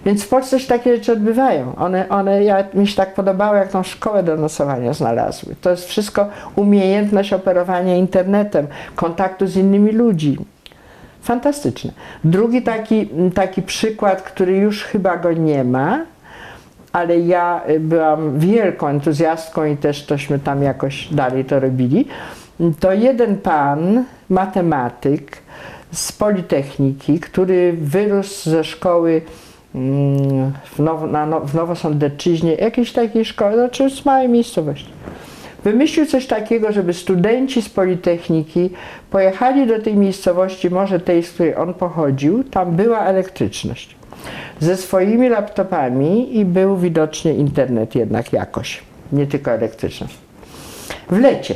Więc 0.06 0.24
w 0.24 0.28
Polsce 0.28 0.60
się 0.60 0.68
takie 0.68 0.96
rzeczy 0.96 1.12
odbywają. 1.12 1.76
One, 1.76 2.08
one 2.08 2.44
ja, 2.44 2.64
mi 2.74 2.86
się 2.86 2.96
tak 2.96 3.14
podobało, 3.14 3.54
jak 3.54 3.68
tą 3.68 3.82
szkołę 3.82 4.22
do 4.22 4.36
nosowania 4.36 4.92
znalazły. 4.92 5.54
To 5.60 5.70
jest 5.70 5.84
wszystko 5.84 6.28
umiejętność 6.56 7.32
operowania 7.32 7.96
internetem, 7.96 8.66
kontaktu 8.94 9.46
z 9.46 9.56
innymi 9.56 9.92
ludźmi. 9.92 10.55
Fantastyczne. 11.26 11.92
Drugi 12.24 12.62
taki, 12.62 13.08
taki 13.34 13.62
przykład, 13.62 14.22
który 14.22 14.56
już 14.56 14.84
chyba 14.84 15.16
go 15.16 15.32
nie 15.32 15.64
ma, 15.64 16.04
ale 16.92 17.18
ja 17.20 17.60
y, 17.68 17.80
byłam 17.80 18.38
wielką 18.38 18.88
entuzjastką 18.88 19.64
i 19.64 19.76
też 19.76 20.06
tośmy 20.06 20.38
tam 20.38 20.62
jakoś 20.62 21.08
dalej 21.14 21.44
to 21.44 21.60
robili, 21.60 22.08
to 22.80 22.92
jeden 22.92 23.36
pan, 23.36 24.04
matematyk 24.28 25.38
z 25.92 26.12
Politechniki, 26.12 27.20
który 27.20 27.72
wyrósł 27.72 28.50
ze 28.50 28.64
szkoły 28.64 29.22
mm, 29.74 30.52
w, 30.64 30.78
Now, 30.78 31.10
na, 31.10 31.40
w 31.40 31.54
Nowosądeczyźnie, 31.54 32.54
jakiejś 32.54 32.92
takiej 32.92 33.24
szkoły, 33.24 33.54
znaczy 33.54 33.90
z 33.90 34.04
małej 34.04 34.28
miejscowości 34.28 34.90
wymyślił 35.66 36.06
coś 36.06 36.26
takiego, 36.26 36.72
żeby 36.72 36.92
studenci 36.92 37.62
z 37.62 37.68
Politechniki 37.68 38.70
pojechali 39.10 39.66
do 39.66 39.82
tej 39.82 39.96
miejscowości, 39.96 40.70
może 40.70 41.00
tej, 41.00 41.22
z 41.22 41.30
której 41.30 41.56
on 41.56 41.74
pochodził, 41.74 42.44
tam 42.44 42.76
była 42.76 43.00
elektryczność. 43.00 43.96
Ze 44.60 44.76
swoimi 44.76 45.28
laptopami 45.28 46.38
i 46.38 46.44
był 46.44 46.76
widocznie 46.76 47.34
internet 47.34 47.94
jednak 47.94 48.32
jakoś. 48.32 48.82
nie 49.12 49.26
tylko 49.26 49.50
elektryczną. 49.50 50.06
W 51.10 51.18
lecie 51.18 51.54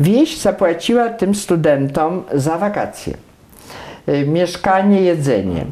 wieś 0.00 0.38
zapłaciła 0.38 1.08
tym 1.08 1.34
studentom 1.34 2.22
za 2.34 2.58
wakacje. 2.58 3.14
Y, 4.08 4.26
Mieszkanie, 4.26 5.00
jedzenie. 5.00 5.64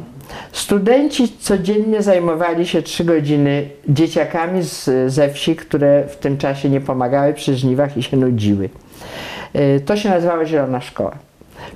Studenci 0.67 1.27
codziennie 1.39 2.01
zajmowali 2.01 2.67
się 2.67 2.81
trzy 2.81 3.03
godziny 3.03 3.69
dzieciakami 3.89 4.63
z, 4.63 4.89
ze 5.13 5.29
wsi, 5.29 5.55
które 5.55 6.03
w 6.07 6.15
tym 6.15 6.37
czasie 6.37 6.69
nie 6.69 6.81
pomagały 6.81 7.33
przy 7.33 7.55
żniwach 7.55 7.97
i 7.97 8.03
się 8.03 8.17
nudziły. 8.17 8.69
Y, 9.55 9.81
To 9.85 9.97
się 9.97 10.09
nazywało 10.09 10.45
Zielona 10.45 10.81
Szkoła. 10.81 11.17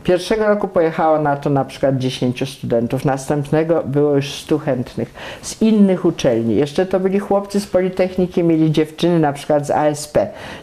Pierwszego 0.04 0.48
roku 0.48 0.68
pojechało 0.68 1.20
na 1.20 1.36
to 1.36 1.50
na 1.50 1.66
przykład 1.66 1.98
10 1.98 2.50
studentów, 2.50 3.06
następnego 3.06 3.84
było 3.86 4.16
już 4.16 4.34
100 4.34 4.58
chętnych 4.58 5.14
z 5.42 5.62
innych 5.62 6.06
uczelni. 6.06 6.56
Jeszcze 6.56 6.86
to 6.86 7.00
byli 7.00 7.20
chłopcy 7.20 7.60
z 7.60 7.68
Politechniki, 7.68 8.44
mieli 8.44 8.72
dziewczyny 8.72 9.20
na 9.20 9.34
przykład 9.34 9.68
z 9.68 9.72
ASP. 9.72 10.18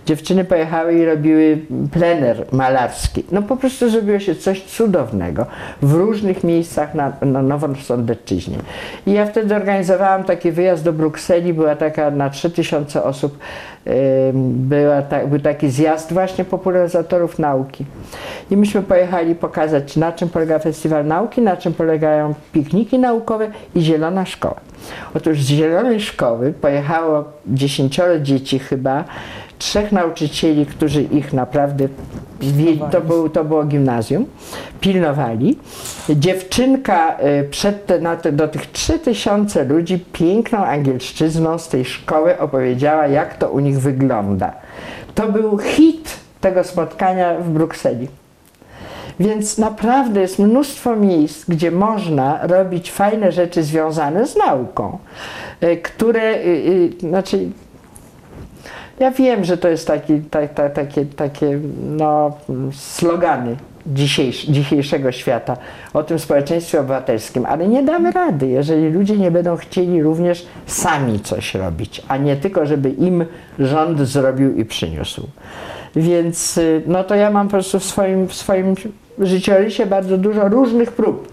Dziewczyny 0.06 0.44
pojechały 0.44 0.94
i 0.94 1.04
robiły 1.04 1.58
plener 1.92 2.44
malarski. 2.52 3.24
No 3.32 3.42
po 3.42 3.56
prostu 3.56 3.90
zrobiło 3.90 4.18
się 4.18 4.34
coś 4.34 4.62
cudownego 4.62 5.46
w 5.82 5.92
różnych 5.92 6.44
miejscach 6.44 6.94
na, 6.94 7.12
na 7.22 7.42
Nowosądecczyźnie. 7.42 8.56
I 9.06 9.12
ja 9.12 9.26
wtedy 9.26 9.56
organizowałam 9.56 10.24
taki 10.24 10.52
wyjazd 10.52 10.84
do 10.84 10.92
Brukseli, 10.92 11.54
była 11.54 11.76
taka 11.76 12.10
na 12.10 12.30
3000 12.30 13.02
osób, 13.02 13.38
była 14.42 15.02
ta, 15.02 15.26
był 15.26 15.38
taki 15.38 15.70
zjazd 15.70 16.12
właśnie 16.12 16.44
popularyzatorów 16.44 17.38
nauki. 17.38 17.84
I 18.50 18.56
myśmy 18.56 18.82
pojechali 18.82 19.07
pokazać, 19.34 19.96
na 19.96 20.12
czym 20.12 20.28
polega 20.28 20.58
Festiwal 20.58 21.06
Nauki, 21.06 21.40
na 21.42 21.56
czym 21.56 21.74
polegają 21.74 22.34
pikniki 22.52 22.98
naukowe 22.98 23.50
i 23.74 23.80
Zielona 23.80 24.26
Szkoła. 24.26 24.60
Otóż 25.14 25.42
z 25.42 25.46
Zielonej 25.46 26.00
Szkoły 26.00 26.52
pojechało 26.52 27.24
dziesięcioro 27.46 28.18
dzieci 28.18 28.58
chyba, 28.58 29.04
trzech 29.58 29.92
nauczycieli, 29.92 30.66
którzy 30.66 31.02
ich 31.02 31.32
naprawdę, 31.32 31.88
to, 32.90 33.00
był, 33.00 33.28
to 33.28 33.44
było 33.44 33.64
gimnazjum, 33.64 34.26
pilnowali. 34.80 35.58
Dziewczynka 36.10 37.16
y, 37.40 37.48
przed 37.48 37.86
te, 37.86 38.00
na 38.00 38.16
te, 38.16 38.32
do 38.32 38.48
tych 38.48 38.66
3000 38.66 39.64
ludzi 39.64 39.98
piękną 40.12 40.58
angielszczyzną 40.58 41.58
z 41.58 41.68
tej 41.68 41.84
szkoły 41.84 42.38
opowiedziała, 42.38 43.06
jak 43.06 43.36
to 43.36 43.50
u 43.50 43.58
nich 43.58 43.80
wygląda. 43.80 44.52
To 45.14 45.32
był 45.32 45.58
hit 45.58 46.16
tego 46.40 46.64
spotkania 46.64 47.34
w 47.38 47.48
Brukseli. 47.50 48.08
Więc 49.20 49.58
naprawdę 49.58 50.20
jest 50.20 50.38
mnóstwo 50.38 50.96
miejsc, 50.96 51.44
gdzie 51.48 51.70
można 51.70 52.46
robić 52.46 52.92
fajne 52.92 53.32
rzeczy 53.32 53.62
związane 53.62 54.26
z 54.26 54.36
nauką, 54.36 54.98
y, 55.62 55.76
które, 55.76 56.34
y, 56.34 56.92
y, 57.04 57.08
znaczy, 57.08 57.48
ja 58.98 59.10
wiem, 59.10 59.44
że 59.44 59.58
to 59.58 59.68
jest 59.68 59.86
taki, 59.86 60.20
ta, 60.20 60.48
ta, 60.48 60.70
takie, 60.70 61.06
takie 61.06 61.58
no, 61.82 62.36
slogany 62.72 63.56
dzisiejsz, 63.86 64.46
dzisiejszego 64.46 65.12
świata 65.12 65.56
o 65.92 66.02
tym 66.02 66.18
społeczeństwie 66.18 66.80
obywatelskim, 66.80 67.46
ale 67.46 67.68
nie 67.68 67.82
damy 67.82 68.12
rady, 68.12 68.48
jeżeli 68.48 68.90
ludzie 68.90 69.16
nie 69.16 69.30
będą 69.30 69.56
chcieli 69.56 70.02
również 70.02 70.46
sami 70.66 71.20
coś 71.20 71.54
robić, 71.54 72.02
a 72.08 72.16
nie 72.16 72.36
tylko, 72.36 72.66
żeby 72.66 72.90
im 72.90 73.24
rząd 73.58 74.00
zrobił 74.00 74.56
i 74.56 74.64
przyniósł. 74.64 75.28
Więc 75.96 76.60
no 76.86 77.04
to 77.04 77.14
ja 77.14 77.30
mam 77.30 77.46
po 77.46 77.50
prostu 77.50 77.78
w 77.78 77.84
swoim, 77.84 78.28
w 78.28 78.34
swoim 78.34 78.74
życiorysie 79.20 79.86
bardzo 79.86 80.18
dużo 80.18 80.48
różnych 80.48 80.92
prób 80.92 81.28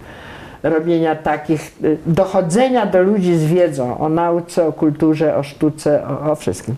robienia 0.63 1.15
takich, 1.15 1.71
y, 1.83 1.97
dochodzenia 2.05 2.85
do 2.85 3.01
ludzi 3.01 3.35
z 3.35 3.45
wiedzą 3.45 3.97
o 3.97 4.09
nauce, 4.09 4.67
o 4.67 4.73
kulturze, 4.73 5.37
o 5.37 5.43
sztuce, 5.43 6.07
o, 6.07 6.31
o 6.31 6.35
wszystkim. 6.35 6.75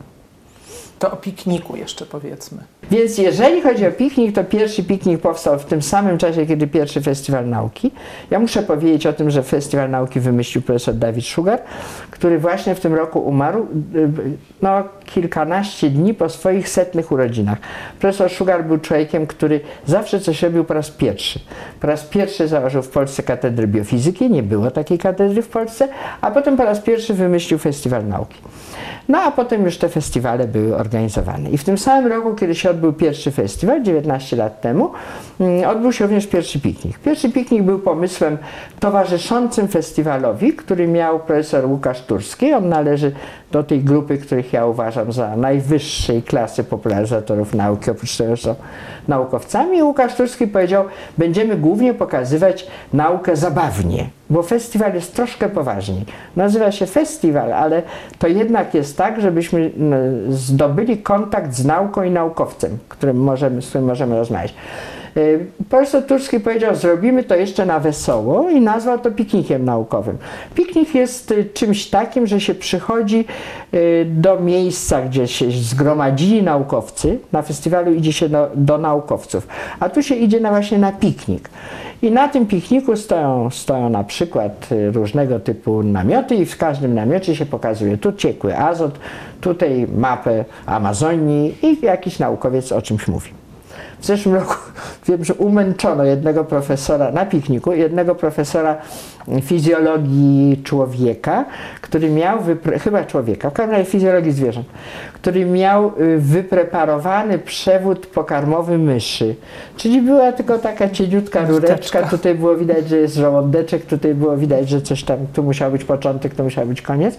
To 1.00 1.12
o 1.12 1.16
pikniku 1.16 1.76
jeszcze 1.76 2.06
powiedzmy. 2.06 2.58
Więc 2.92 3.18
jeżeli 3.18 3.62
chodzi 3.62 3.88
o 3.88 3.92
piknik, 3.92 4.36
to 4.36 4.44
pierwszy 4.44 4.84
piknik 4.84 5.22
powstał 5.22 5.60
w 5.60 5.66
tym 5.66 5.82
samym 5.82 6.18
czasie, 6.18 6.46
kiedy 6.46 6.68
pierwszy 6.68 7.02
Festiwal 7.02 7.50
Nauki. 7.50 7.92
Ja 8.32 8.40
muszę 8.40 8.64
powiedzieć 8.64 9.06
o 9.06 9.14
tym, 9.14 9.32
że 9.32 9.44
Festiwal 9.44 9.90
Nauki 9.90 10.20
wymyślił 10.20 10.62
profesor 10.62 10.96
Dawid 10.96 11.26
Szugar, 11.26 11.62
który 12.12 12.40
właśnie 12.40 12.76
w 12.76 12.80
tym 12.80 12.94
roku 12.94 13.20
umarł, 13.20 13.68
y, 13.96 14.10
no 14.62 14.84
kilkanaście 15.06 15.90
dni 15.90 16.14
po 16.14 16.30
swoich 16.30 16.70
setnych 16.70 17.12
urodzinach. 17.12 17.58
Profesor 18.00 18.32
Szugar 18.32 18.66
był 18.66 18.78
człowiekiem, 18.78 19.28
który 19.28 19.60
zawsze 19.86 20.20
coś 20.20 20.44
robił 20.44 20.64
po 20.64 20.74
raz 20.74 20.92
pierwszy. 20.92 21.40
Po 21.80 21.88
raz 21.88 22.04
pierwszy 22.04 22.48
założył 22.48 22.82
w 22.82 22.90
Polsce 22.90 23.24
katedrę 23.24 23.68
biofizyki, 23.68 24.30
nie 24.30 24.44
było 24.44 24.72
takiej 24.72 24.98
katedry 24.98 25.42
w 25.42 25.48
Polsce, 25.48 25.88
a 26.22 26.32
potem 26.32 26.58
po 26.58 26.64
raz 26.64 26.80
pierwszy 26.80 27.14
wymyślił 27.14 27.60
Festiwal 27.60 28.08
Nauki. 28.08 28.38
No 29.10 29.18
a 29.18 29.32
potem 29.32 29.66
już 29.66 29.78
te 29.78 29.90
festiwale 29.90 30.48
były 30.48 30.78
organizowane. 30.78 31.50
I 31.50 31.58
w 31.58 31.64
tym 31.64 31.78
samym 31.78 32.12
roku, 32.12 32.36
kiedy 32.36 32.56
się 32.56 32.70
odbył 32.70 32.94
pierwszy 32.94 33.32
festiwal, 33.32 33.84
19 33.84 34.36
lat 34.36 34.62
temu, 34.62 34.92
mm, 35.40 35.70
odbył 35.70 35.92
się 35.92 36.04
również 36.04 36.28
pierwszy 36.28 36.60
piknik. 36.60 37.00
Pierwszy 37.00 37.32
piknik 37.32 37.64
był 37.64 37.80
pomysłem 37.80 38.38
towarzyszącym 38.80 39.68
festiwalowi, 39.68 40.54
który 40.54 40.88
miał 40.88 41.20
profesor 41.20 41.66
Łukasz 41.66 42.02
Turski. 42.02 42.54
On 42.54 42.70
należy 42.70 43.12
do 43.52 43.64
tej 43.64 43.80
grupy, 43.80 44.18
których 44.18 44.54
ja 44.54 44.66
uważam 44.66 45.12
za 45.12 45.36
najwyższej 45.36 46.24
klasy 46.24 46.64
popularyzatorów 46.64 47.56
nauki, 47.56 47.92
oprócz 47.92 48.18
tego, 48.18 48.36
że 48.36 48.44
są 48.44 48.56
naukowcami. 49.08 49.84
Łukasz 49.84 50.16
Turski 50.16 50.48
powiedział, 50.48 50.86
będziemy 51.18 51.58
głównie 51.58 51.94
pokazywać 51.94 52.68
naukę 52.94 53.36
zabawnie, 53.36 54.10
bo 54.30 54.44
festiwal 54.44 54.94
jest 54.94 55.16
troszkę 55.16 55.50
poważniej. 55.50 56.06
Nazywa 56.36 56.72
się 56.72 56.86
festiwal, 56.86 57.54
ale 57.54 57.84
to 58.20 58.28
jednak 58.28 58.74
jest 58.74 58.98
tak, 58.98 59.22
żebyśmy 59.22 59.72
mm, 59.78 60.34
zdobyli 60.34 60.98
kontakt 60.98 61.54
z 61.54 61.66
nauką 61.66 62.04
i 62.04 62.12
naukowcem, 62.12 62.78
którym 62.90 63.18
możemy, 63.18 63.62
z 63.62 63.70
którym 63.70 63.88
możemy 63.88 64.18
rozmawiać. 64.18 64.54
Y, 65.18 65.46
Profesor 65.70 66.04
Turski 66.04 66.40
powiedział, 66.40 66.76
zrobimy 66.76 67.24
to 67.24 67.36
jeszcze 67.36 67.66
na 67.66 67.80
wesoło 67.80 68.50
i 68.50 68.62
nazwał 68.62 69.00
to 69.00 69.12
piknikiem 69.12 69.66
naukowym. 69.66 70.18
Piknik 70.56 70.96
jest 70.96 71.32
y, 71.32 71.46
czymś 71.54 71.90
takim, 71.90 72.28
że 72.28 72.42
się 72.42 72.56
przychodzi 72.56 73.26
y, 73.74 74.06
do 74.10 74.40
miejsca, 74.40 75.02
gdzie 75.02 75.28
się 75.28 75.52
zgromadzili 75.52 76.44
naukowcy. 76.44 77.20
Na 77.32 77.42
festiwalu 77.42 77.94
idzie 77.94 78.14
się 78.14 78.30
do, 78.30 78.50
do 78.56 78.78
naukowców, 78.78 79.48
a 79.80 79.90
tu 79.90 80.04
się 80.04 80.16
idzie 80.16 80.40
na 80.40 80.50
właśnie 80.50 80.78
na 80.78 80.92
piknik. 80.92 81.50
I 82.02 82.12
na 82.12 82.28
tym 82.28 82.46
pikniku 82.46 82.96
stoją, 82.96 83.50
stoją 83.50 83.90
na 83.90 84.04
przykład 84.04 84.70
różnego 84.94 85.40
typu 85.40 85.84
namioty 85.84 86.36
i 86.36 86.46
w 86.46 86.58
każdym 86.58 86.94
namiocie 86.96 87.36
się 87.36 87.46
pokazuje 87.46 87.98
tu 87.98 88.14
ciekły 88.14 88.58
azot, 88.58 89.00
tutaj 89.42 89.88
mapę 89.98 90.46
Amazonii 90.66 91.56
i 91.62 91.86
jakiś 91.86 92.20
naukowiec 92.20 92.72
o 92.72 92.82
czymś 92.82 93.08
mówi. 93.08 93.47
W 94.00 94.06
zeszłym 94.06 94.36
roku 94.36 94.56
wiem, 95.08 95.26
że 95.26 95.34
umęczono 95.34 96.04
jednego 96.04 96.44
profesora 96.44 97.12
na 97.12 97.26
pikniku, 97.26 97.74
jednego 97.74 98.16
profesora 98.16 98.78
fizjologii 99.42 100.62
człowieka, 100.64 101.46
który 101.82 102.10
miał, 102.10 102.38
chyba 102.84 103.04
człowieka, 103.04 103.50
w 103.50 103.54
każdym 103.54 103.72
razie 103.76 103.86
fizjologii 103.86 104.32
zwierząt, 104.32 104.68
który 105.14 105.46
miał 105.46 105.92
y, 106.00 106.18
wypreparowany 106.20 107.40
przewód 107.40 108.08
pokarmowy 108.08 108.78
myszy. 108.78 109.36
Czyli 109.78 110.02
była 110.02 110.32
tylko 110.32 110.60
taka 110.60 110.90
cieniutka 110.90 111.46
rureczka, 111.46 112.04
tutaj 112.04 112.36
było 112.36 112.56
widać, 112.56 112.90
że 112.90 112.98
jest 112.98 113.16
żołądeczek, 113.16 113.86
tutaj 113.86 114.16
było 114.16 114.38
widać, 114.38 114.70
że 114.70 114.82
coś 114.82 115.04
tam, 115.04 115.18
tu 115.34 115.44
musiał 115.44 115.72
być 115.72 115.84
początek, 115.84 116.36
tu 116.36 116.44
musiał 116.44 116.66
być 116.66 116.82
koniec. 116.82 117.18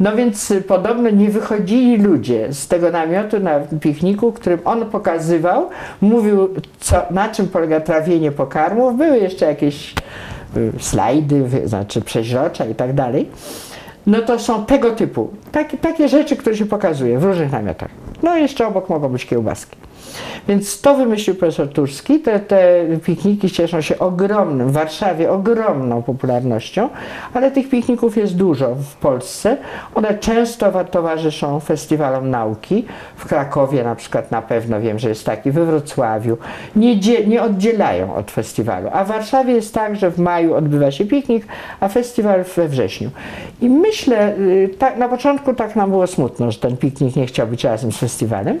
No 0.00 0.16
więc 0.16 0.50
y, 0.50 0.62
podobno 0.62 1.10
nie 1.10 1.30
wychodzili 1.30 1.96
ludzie 1.96 2.52
z 2.52 2.68
tego 2.68 2.90
namiotu 2.90 3.40
na 3.40 3.60
pikniku, 3.80 4.32
którym 4.32 4.58
on 4.64 4.86
pokazywał, 4.86 5.68
mówił 6.00 6.54
co, 6.80 6.96
na 7.10 7.28
czym 7.28 7.48
polega 7.48 7.80
trawienie 7.80 8.32
pokarmów, 8.32 8.96
były 8.96 9.18
jeszcze 9.18 9.46
jakieś 9.46 9.94
y, 10.56 10.72
slajdy, 10.78 11.48
znaczy 11.64 12.00
przeźrocza 12.00 12.66
i 12.66 12.74
tak 12.74 12.92
dalej. 12.92 13.28
No 14.06 14.20
to 14.20 14.38
są 14.38 14.64
tego 14.64 14.90
typu, 14.90 15.30
takie, 15.52 15.78
takie 15.78 16.08
rzeczy, 16.08 16.36
które 16.36 16.56
się 16.56 16.66
pokazuje 16.66 17.18
w 17.18 17.24
różnych 17.24 17.52
namiotach. 17.52 17.90
No 18.22 18.36
i 18.36 18.42
jeszcze 18.42 18.66
obok 18.66 18.88
mogą 18.88 19.08
być 19.08 19.26
kiełbaski. 19.26 19.76
Więc 20.48 20.80
to 20.80 20.94
wymyślił 20.94 21.36
profesor 21.36 21.68
Turski. 21.68 22.20
Te, 22.20 22.40
te 22.40 22.84
pikniki 23.04 23.50
cieszą 23.50 23.80
się 23.80 23.98
ogromnym, 23.98 24.68
w 24.68 24.72
Warszawie 24.72 25.30
ogromną 25.32 26.02
popularnością, 26.02 26.88
ale 27.34 27.50
tych 27.50 27.68
pikników 27.68 28.16
jest 28.16 28.36
dużo 28.36 28.74
w 28.74 28.94
Polsce. 28.96 29.56
One 29.94 30.18
często 30.18 30.72
wa- 30.72 30.84
towarzyszą 30.84 31.60
festiwalom 31.60 32.30
nauki. 32.30 32.84
W 33.16 33.24
Krakowie 33.26 33.84
na 33.84 33.94
przykład 33.94 34.30
na 34.30 34.42
pewno 34.42 34.80
wiem, 34.80 34.98
że 34.98 35.08
jest 35.08 35.26
taki, 35.26 35.50
we 35.50 35.64
Wrocławiu. 35.64 36.36
Nie, 36.76 36.96
nie 37.26 37.42
oddzielają 37.42 38.14
od 38.14 38.30
festiwalu. 38.30 38.88
A 38.92 39.04
w 39.04 39.08
Warszawie 39.08 39.52
jest 39.54 39.74
tak, 39.74 39.96
że 39.96 40.10
w 40.10 40.18
maju 40.18 40.54
odbywa 40.54 40.90
się 40.90 41.04
piknik, 41.04 41.46
a 41.80 41.88
festiwal 41.88 42.44
we 42.56 42.68
wrześniu. 42.68 43.10
I 43.60 43.70
myślę, 43.70 44.36
y, 44.38 44.70
tak, 44.78 44.96
na 44.98 45.08
początku 45.08 45.54
tak 45.54 45.76
nam 45.76 45.90
było 45.90 46.06
smutno, 46.06 46.50
że 46.50 46.58
ten 46.58 46.76
piknik 46.76 47.16
nie 47.16 47.26
chciał 47.26 47.46
być 47.46 47.64
razem 47.64 47.92
z 47.92 47.96
festiwalem. 47.96 48.60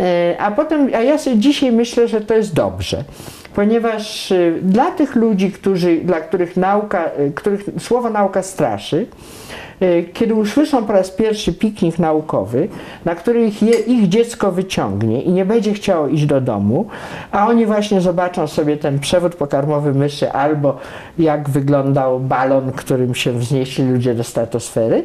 E, 0.00 0.36
A 0.38 0.50
potem, 0.50 0.90
a 0.94 1.00
ja 1.00 1.18
sobie 1.18 1.36
dzisiaj 1.36 1.72
myślę, 1.72 2.08
że 2.08 2.20
to 2.20 2.34
jest 2.34 2.54
dobrze, 2.54 3.04
ponieważ 3.54 4.32
e, 4.32 4.52
dla 4.62 4.90
tych 4.90 5.16
ludzi, 5.16 5.52
którzy, 5.52 5.96
dla 5.96 6.20
których 6.20 6.56
nauka, 6.56 7.04
e, 7.04 7.30
których 7.30 7.64
słowo 7.78 8.10
nauka 8.10 8.42
straszy, 8.42 9.06
kiedy 10.12 10.34
usłyszą 10.34 10.84
po 10.84 10.92
raz 10.92 11.10
pierwszy 11.10 11.52
piknik 11.52 11.98
naukowy, 11.98 12.68
na 13.04 13.14
który 13.14 13.46
ich, 13.46 13.62
je, 13.62 13.78
ich 13.78 14.08
dziecko 14.08 14.52
wyciągnie 14.52 15.22
i 15.22 15.32
nie 15.32 15.44
będzie 15.44 15.72
chciało 15.74 16.08
iść 16.08 16.26
do 16.26 16.40
domu, 16.40 16.86
a 17.32 17.46
oni 17.46 17.66
właśnie 17.66 18.00
zobaczą 18.00 18.46
sobie 18.46 18.76
ten 18.76 18.98
przewód 18.98 19.34
pokarmowy 19.34 19.94
myszy 19.94 20.32
albo 20.32 20.78
jak 21.18 21.50
wyglądał 21.50 22.20
balon, 22.20 22.72
którym 22.72 23.14
się 23.14 23.32
wznieśli 23.32 23.84
ludzie 23.84 24.14
do 24.14 24.24
stratosfery, 24.24 25.04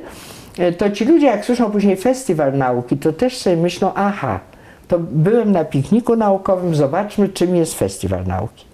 to 0.77 0.89
ci 0.89 1.05
ludzie, 1.05 1.25
jak 1.25 1.45
słyszą 1.45 1.71
później 1.71 1.95
festiwal 1.95 2.57
nauki, 2.57 2.97
to 2.97 3.13
też 3.13 3.37
sobie 3.37 3.57
myślą, 3.57 3.91
aha, 3.95 4.39
to 4.87 4.99
byłem 4.99 5.51
na 5.51 5.65
pikniku 5.65 6.15
naukowym, 6.15 6.75
zobaczmy, 6.75 7.29
czym 7.29 7.55
jest 7.55 7.73
festiwal 7.73 8.25
nauki. 8.25 8.65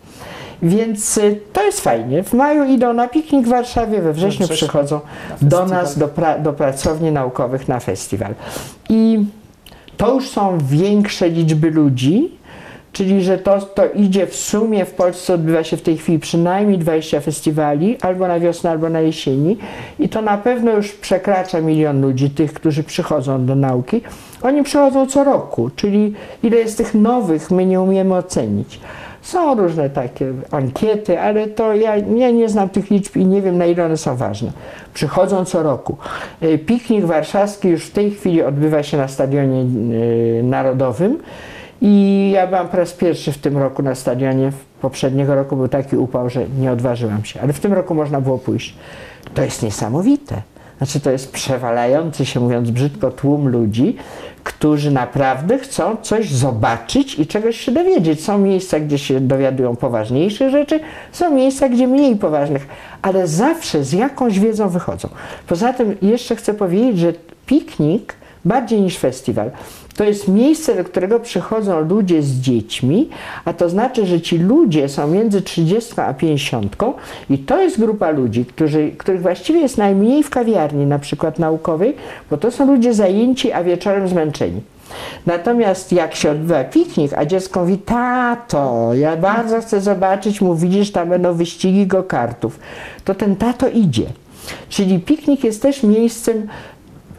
Więc 0.61 1.17
y, 1.17 1.39
to 1.53 1.63
jest 1.63 1.81
fajnie. 1.81 2.23
W 2.23 2.33
maju 2.33 2.63
idą 2.63 2.93
na 2.93 3.07
piknik 3.07 3.45
w 3.45 3.49
Warszawie, 3.49 4.01
we 4.01 4.13
wrześniu 4.13 4.45
wrześniu 4.45 4.55
przychodzą 4.55 4.99
do 5.41 5.65
nas, 5.65 5.97
do, 5.97 6.07
pra, 6.07 6.39
do 6.39 6.53
pracowni 6.53 7.11
naukowych 7.11 7.67
na 7.67 7.79
festiwal. 7.79 8.35
I 8.89 9.25
to 9.97 10.13
już 10.13 10.29
są 10.29 10.57
większe 10.57 11.29
liczby 11.29 11.71
ludzi, 11.71 12.38
czyli 12.99 13.23
że 13.23 13.37
to, 13.37 13.61
to 13.61 13.85
idzie 13.85 14.27
w 14.27 14.35
sumie 14.35 14.85
w 14.85 14.91
Polsce 14.91 15.33
odbywa 15.33 15.63
się 15.63 15.77
w 15.77 15.81
tej 15.81 15.97
chwili 15.97 16.19
przynajmniej 16.19 16.77
20 16.77 17.19
festiwali, 17.19 17.97
albo 18.01 18.27
na 18.27 18.39
wiosnę, 18.39 18.69
albo 18.69 18.89
na 18.89 18.99
jesieni 18.99 19.57
i 19.99 20.09
to 20.09 20.21
na 20.21 20.37
pewno 20.37 20.71
już 20.71 20.91
przekracza 20.91 21.61
milion 21.61 22.01
ludzi, 22.01 22.29
tych, 22.29 22.53
którzy 22.53 22.83
przychodzą 22.83 23.45
do 23.45 23.55
nauki. 23.55 24.01
Oni 24.41 24.63
przychodzą 24.63 25.07
co 25.07 25.23
roku, 25.23 25.69
czyli 25.75 26.13
ile 26.43 26.57
jest 26.57 26.77
tych 26.77 26.93
nowych, 26.93 27.51
my 27.51 27.65
nie 27.65 27.81
umiemy 27.81 28.15
ocenić. 28.15 28.79
Są 29.21 29.55
różne 29.55 29.89
takie 29.89 30.33
ankiety, 30.51 31.19
ale 31.19 31.47
to 31.47 31.73
ja, 31.73 31.97
ja 31.97 32.31
nie 32.31 32.49
znam 32.49 32.69
tych 32.69 32.91
liczb 32.91 33.15
i 33.15 33.25
nie 33.25 33.41
wiem 33.41 33.57
na 33.57 33.65
ile 33.65 33.85
one 33.85 33.97
są 33.97 34.15
ważne. 34.15 34.51
Przychodzą 34.93 35.45
co 35.45 35.63
roku. 35.63 35.97
E, 36.41 36.57
Piknik 36.57 37.05
warszawski 37.05 37.69
już 37.69 37.85
w 37.85 37.91
tej 37.91 38.11
chwili 38.11 38.43
odbywa 38.43 38.83
się 38.83 38.97
na 38.97 39.07
Stadionie 39.07 39.61
e, 40.39 40.43
Narodowym 40.43 41.17
i 41.81 42.31
ja 42.33 42.47
byłam 42.47 42.67
po 42.67 42.77
raz 42.77 42.93
pierwszy 42.93 43.31
w 43.31 43.37
tym 43.37 43.57
roku 43.57 43.83
na 43.83 43.95
stadionie. 43.95 44.51
Poprzedniego 44.81 45.35
roku 45.35 45.55
był 45.55 45.67
taki 45.67 45.97
upał, 45.97 46.29
że 46.29 46.45
nie 46.59 46.71
odważyłam 46.71 47.25
się, 47.25 47.41
ale 47.41 47.53
w 47.53 47.59
tym 47.59 47.73
roku 47.73 47.95
można 47.95 48.21
było 48.21 48.37
pójść. 48.37 48.75
To 49.33 49.43
jest 49.43 49.63
niesamowite. 49.63 50.41
Znaczy 50.77 50.99
to 50.99 51.11
jest 51.11 51.31
przewalający 51.31 52.25
się, 52.25 52.39
mówiąc 52.39 52.71
brzydko, 52.71 53.11
tłum 53.11 53.47
ludzi, 53.47 53.95
którzy 54.43 54.91
naprawdę 54.91 55.57
chcą 55.57 55.97
coś 56.01 56.31
zobaczyć 56.31 57.19
i 57.19 57.27
czegoś 57.27 57.57
się 57.57 57.71
dowiedzieć. 57.71 58.23
Są 58.23 58.37
miejsca, 58.37 58.79
gdzie 58.79 58.97
się 58.97 59.19
dowiadują 59.19 59.75
poważniejszych 59.75 60.49
rzeczy, 60.49 60.79
są 61.11 61.35
miejsca, 61.35 61.69
gdzie 61.69 61.87
mniej 61.87 62.15
poważnych, 62.15 62.67
ale 63.01 63.27
zawsze 63.27 63.83
z 63.83 63.93
jakąś 63.93 64.39
wiedzą 64.39 64.69
wychodzą. 64.69 65.09
Poza 65.47 65.73
tym 65.73 65.95
jeszcze 66.01 66.35
chcę 66.35 66.53
powiedzieć, 66.53 66.99
że 66.99 67.13
piknik 67.45 68.13
bardziej 68.45 68.81
niż 68.81 68.97
festiwal. 68.97 69.51
To 69.95 70.03
jest 70.03 70.27
miejsce, 70.27 70.75
do 70.75 70.83
którego 70.83 71.19
przychodzą 71.19 71.79
ludzie 71.79 72.23
z 72.23 72.31
dziećmi, 72.31 73.09
a 73.45 73.53
to 73.53 73.69
znaczy, 73.69 74.05
że 74.05 74.21
ci 74.21 74.37
ludzie 74.37 74.89
są 74.89 75.07
między 75.07 75.41
30 75.41 75.93
a 76.01 76.13
50 76.13 76.75
i 77.29 77.37
to 77.37 77.61
jest 77.61 77.79
grupa 77.79 78.09
ludzi, 78.09 78.45
którzy, 78.45 78.91
których 78.97 79.21
właściwie 79.21 79.59
jest 79.59 79.77
najmniej 79.77 80.23
w 80.23 80.29
kawiarni, 80.29 80.85
na 80.85 80.99
przykład 80.99 81.39
naukowej, 81.39 81.95
bo 82.29 82.37
to 82.37 82.51
są 82.51 82.67
ludzie 82.67 82.93
zajęci, 82.93 83.51
a 83.51 83.63
wieczorem 83.63 84.07
zmęczeni. 84.07 84.61
Natomiast 85.25 85.91
jak 85.91 86.15
się 86.15 86.31
odbywa 86.31 86.63
piknik, 86.63 87.13
a 87.13 87.25
dziecko 87.25 87.59
mówi, 87.59 87.77
tato, 87.77 88.93
ja 88.93 89.17
bardzo 89.17 89.61
chcę 89.61 89.81
zobaczyć, 89.81 90.41
mu 90.41 90.55
widzisz, 90.55 90.91
tam 90.91 91.09
będą 91.09 91.33
wyścigi 91.33 91.87
go-kartów, 91.87 92.59
to 93.05 93.15
ten 93.15 93.35
tato 93.35 93.67
idzie. 93.67 94.05
Czyli 94.69 94.99
piknik 94.99 95.43
jest 95.43 95.61
też 95.61 95.83
miejscem 95.83 96.47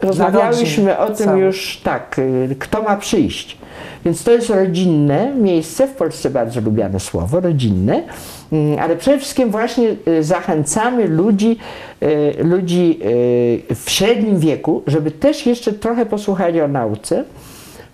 Rozmawiałyśmy 0.01 0.97
o 0.97 1.09
tym 1.09 1.37
już 1.37 1.81
tak, 1.83 2.19
y, 2.19 2.55
kto 2.59 2.81
ma 2.81 2.97
przyjść. 2.97 3.57
Więc 4.05 4.23
to 4.23 4.31
jest 4.31 4.49
rodzinne 4.49 5.33
miejsce, 5.35 5.87
w 5.87 5.91
Polsce 5.91 6.29
bardzo 6.29 6.61
lubiane 6.61 6.99
słowo, 6.99 7.39
rodzinne, 7.39 8.03
Mm, 8.51 8.79
ale 8.79 8.95
przede 8.95 9.17
wszystkim 9.17 9.49
właśnie 9.49 9.95
y, 10.07 10.23
zachęcamy 10.23 11.07
ludzi, 11.07 11.57
y, 12.03 12.43
ludzi 12.43 12.99
w 13.75 13.83
średnim 13.89 14.39
wieku, 14.39 14.83
żeby 14.87 15.11
też 15.11 15.45
jeszcze 15.45 15.73
trochę 15.73 16.05
posłuchali 16.05 16.61
o 16.61 16.67
nauce. 16.67 17.23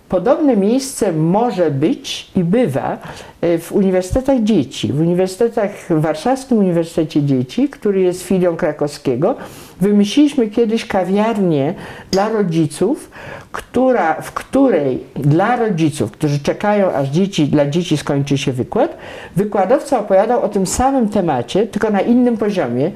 Podobne 0.08 0.56
miejsce 0.56 1.12
może 1.12 1.70
być 1.70 2.30
i 2.36 2.44
bywa 2.44 2.98
e, 3.40 3.58
w 3.58 3.72
uniwersytetach 3.72 4.42
dzieci. 4.42 4.92
W 4.92 5.00
uniwersytetach, 5.00 5.70
Warszawskim 5.90 6.58
Uniwersytecie 6.58 7.22
Dzieci, 7.22 7.68
który 7.68 8.00
jest 8.00 8.22
filią 8.22 8.56
krakowskiego, 8.56 9.34
wymyśliliśmy 9.80 10.48
kiedyś 10.48 10.86
kawiarnię 10.86 11.74
dla 12.10 12.28
rodziców, 12.28 13.10
która, 13.52 14.14
w 14.14 14.32
której 14.32 15.04
dla 15.14 15.56
rodziców, 15.56 16.10
którzy 16.10 16.40
czekają 16.40 16.92
aż 16.92 17.08
dzieci, 17.08 17.46
dla 17.46 17.66
dzieci 17.66 17.96
skończy 17.96 18.38
się 18.38 18.52
wykład, 18.52 18.96
wykładowca 19.36 20.00
opowiadał 20.00 20.42
o 20.42 20.48
tym 20.48 20.66
samym 20.66 21.08
temacie, 21.08 21.66
tylko 21.66 21.90
na 21.90 22.00
innym 22.00 22.36
poziomie 22.36 22.90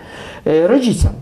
e, 0.47 0.67
rodzicom. 0.67 1.13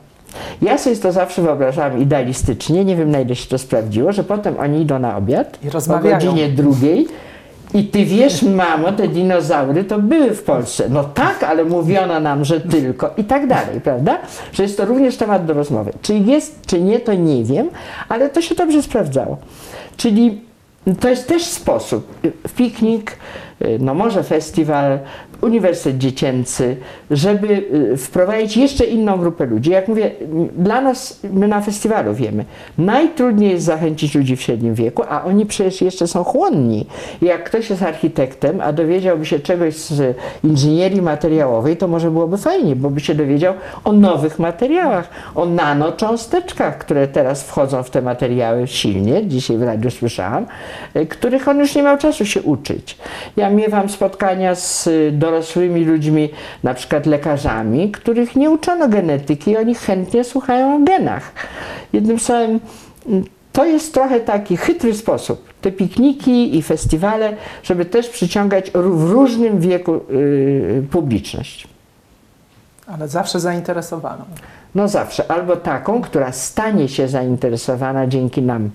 Ja 0.62 0.78
sobie 0.78 0.96
to 0.96 1.12
zawsze 1.12 1.42
wyobrażałam 1.42 2.02
idealistycznie, 2.02 2.84
nie 2.84 2.96
wiem 2.96 3.10
na 3.10 3.20
ile 3.20 3.36
się 3.36 3.48
to 3.48 3.58
sprawdziło, 3.58 4.12
że 4.12 4.24
potem 4.24 4.54
oni 4.58 4.82
idą 4.82 4.98
na 4.98 5.16
obiad 5.16 5.58
I 5.64 5.68
o 5.68 5.70
rozmawiają. 5.70 6.14
godzinie 6.14 6.48
drugiej 6.48 7.06
i 7.74 7.84
ty 7.84 8.04
wiesz, 8.04 8.42
mamo, 8.42 8.92
te 8.92 9.08
dinozaury 9.08 9.84
to 9.84 9.98
były 9.98 10.30
w 10.30 10.42
Polsce. 10.42 10.84
No 10.88 11.04
tak, 11.04 11.42
ale 11.42 11.64
mówiono 11.64 12.20
nam, 12.20 12.44
że 12.44 12.60
tylko 12.60 13.10
i 13.16 13.24
tak 13.24 13.46
dalej, 13.46 13.80
prawda? 13.80 14.18
Że 14.52 14.62
jest 14.62 14.76
to 14.76 14.84
również 14.84 15.16
temat 15.16 15.46
do 15.46 15.54
rozmowy. 15.54 15.92
Czy 16.02 16.14
jest, 16.14 16.66
czy 16.66 16.80
nie, 16.80 17.00
to 17.00 17.14
nie 17.14 17.44
wiem, 17.44 17.68
ale 18.08 18.28
to 18.28 18.42
się 18.42 18.54
dobrze 18.54 18.82
sprawdzało. 18.82 19.36
Czyli 19.96 20.40
to 21.00 21.08
jest 21.08 21.28
też 21.28 21.44
sposób. 21.44 22.08
W 22.48 22.52
piknik, 22.52 23.16
no 23.80 23.94
może 23.94 24.22
festiwal, 24.22 24.98
uniwersytet 25.40 25.98
dziecięcy, 25.98 26.76
żeby 27.10 27.48
y, 27.92 27.96
wprowadzić 27.96 28.56
jeszcze 28.56 28.84
inną 28.84 29.16
grupę 29.16 29.46
ludzi. 29.46 29.70
Jak 29.70 29.88
mówię, 29.88 30.10
dla 30.56 30.80
nas, 30.80 31.20
my 31.32 31.48
na 31.48 31.60
festiwalu 31.60 32.14
wiemy, 32.14 32.44
najtrudniej 32.78 33.50
jest 33.50 33.64
zachęcić 33.64 34.14
ludzi 34.14 34.36
w 34.36 34.42
średnim 34.42 34.74
wieku, 34.74 35.02
a 35.08 35.24
oni 35.24 35.46
przecież 35.46 35.82
jeszcze 35.82 36.06
są 36.06 36.24
chłonni. 36.24 36.86
Jak 37.22 37.44
ktoś 37.44 37.70
jest 37.70 37.82
architektem, 37.82 38.60
a 38.60 38.72
dowiedziałby 38.72 39.26
się 39.26 39.38
czegoś 39.38 39.74
z 39.74 40.16
inżynierii 40.44 41.02
materiałowej, 41.02 41.76
to 41.76 41.88
może 41.88 42.10
byłoby 42.10 42.38
fajnie, 42.38 42.76
bo 42.76 42.90
by 42.90 43.00
się 43.00 43.14
dowiedział 43.14 43.54
o 43.84 43.92
nowych 43.92 44.38
materiałach, 44.38 45.08
o 45.34 45.46
nanocząsteczkach, 45.46 46.78
które 46.78 47.08
teraz 47.08 47.42
wchodzą 47.42 47.82
w 47.82 47.90
te 47.90 48.02
materiały 48.02 48.66
silnie, 48.66 49.26
dzisiaj 49.26 49.56
w 49.56 49.62
radiu 49.62 49.90
słyszałam, 49.90 50.46
y, 50.96 51.06
których 51.06 51.48
on 51.48 51.58
już 51.58 51.74
nie 51.74 51.82
miał 51.82 51.98
czasu 51.98 52.26
się 52.26 52.42
uczyć. 52.42 52.96
Ja 53.36 53.50
miewam 53.50 53.88
spotkania 53.88 54.54
z 54.54 54.86
y, 54.86 55.12
dorosłymi 55.30 55.84
ludźmi, 55.84 56.28
na 56.62 56.74
przykład 56.74 57.06
lekarzami, 57.06 57.90
których 57.90 58.36
nie 58.36 58.50
uczono 58.50 58.88
genetyki 58.88 59.50
i 59.50 59.56
oni 59.56 59.74
chętnie 59.74 60.24
słuchają 60.24 60.76
o 60.76 60.78
genach. 60.78 61.32
Jednym 61.92 62.18
słowem, 62.18 62.60
to 63.52 63.64
jest 63.64 63.94
trochę 63.94 64.20
taki 64.20 64.56
chytry 64.56 64.94
sposób, 64.94 65.54
te 65.60 65.72
pikniki 65.72 66.58
i 66.58 66.62
festiwale, 66.62 67.36
żeby 67.62 67.84
też 67.84 68.08
przyciągać 68.08 68.70
w 68.70 69.10
różnym 69.10 69.60
wieku 69.60 69.94
y, 69.94 70.82
publiczność. 70.90 71.68
Ale 72.86 73.08
zawsze 73.08 73.40
zainteresowaną. 73.40 74.24
No 74.74 74.88
zawsze, 74.88 75.30
albo 75.30 75.56
taką, 75.56 76.02
która 76.02 76.32
stanie 76.32 76.88
się 76.88 77.08
zainteresowana 77.08 78.06
dzięki 78.06 78.42
nam. 78.42 78.70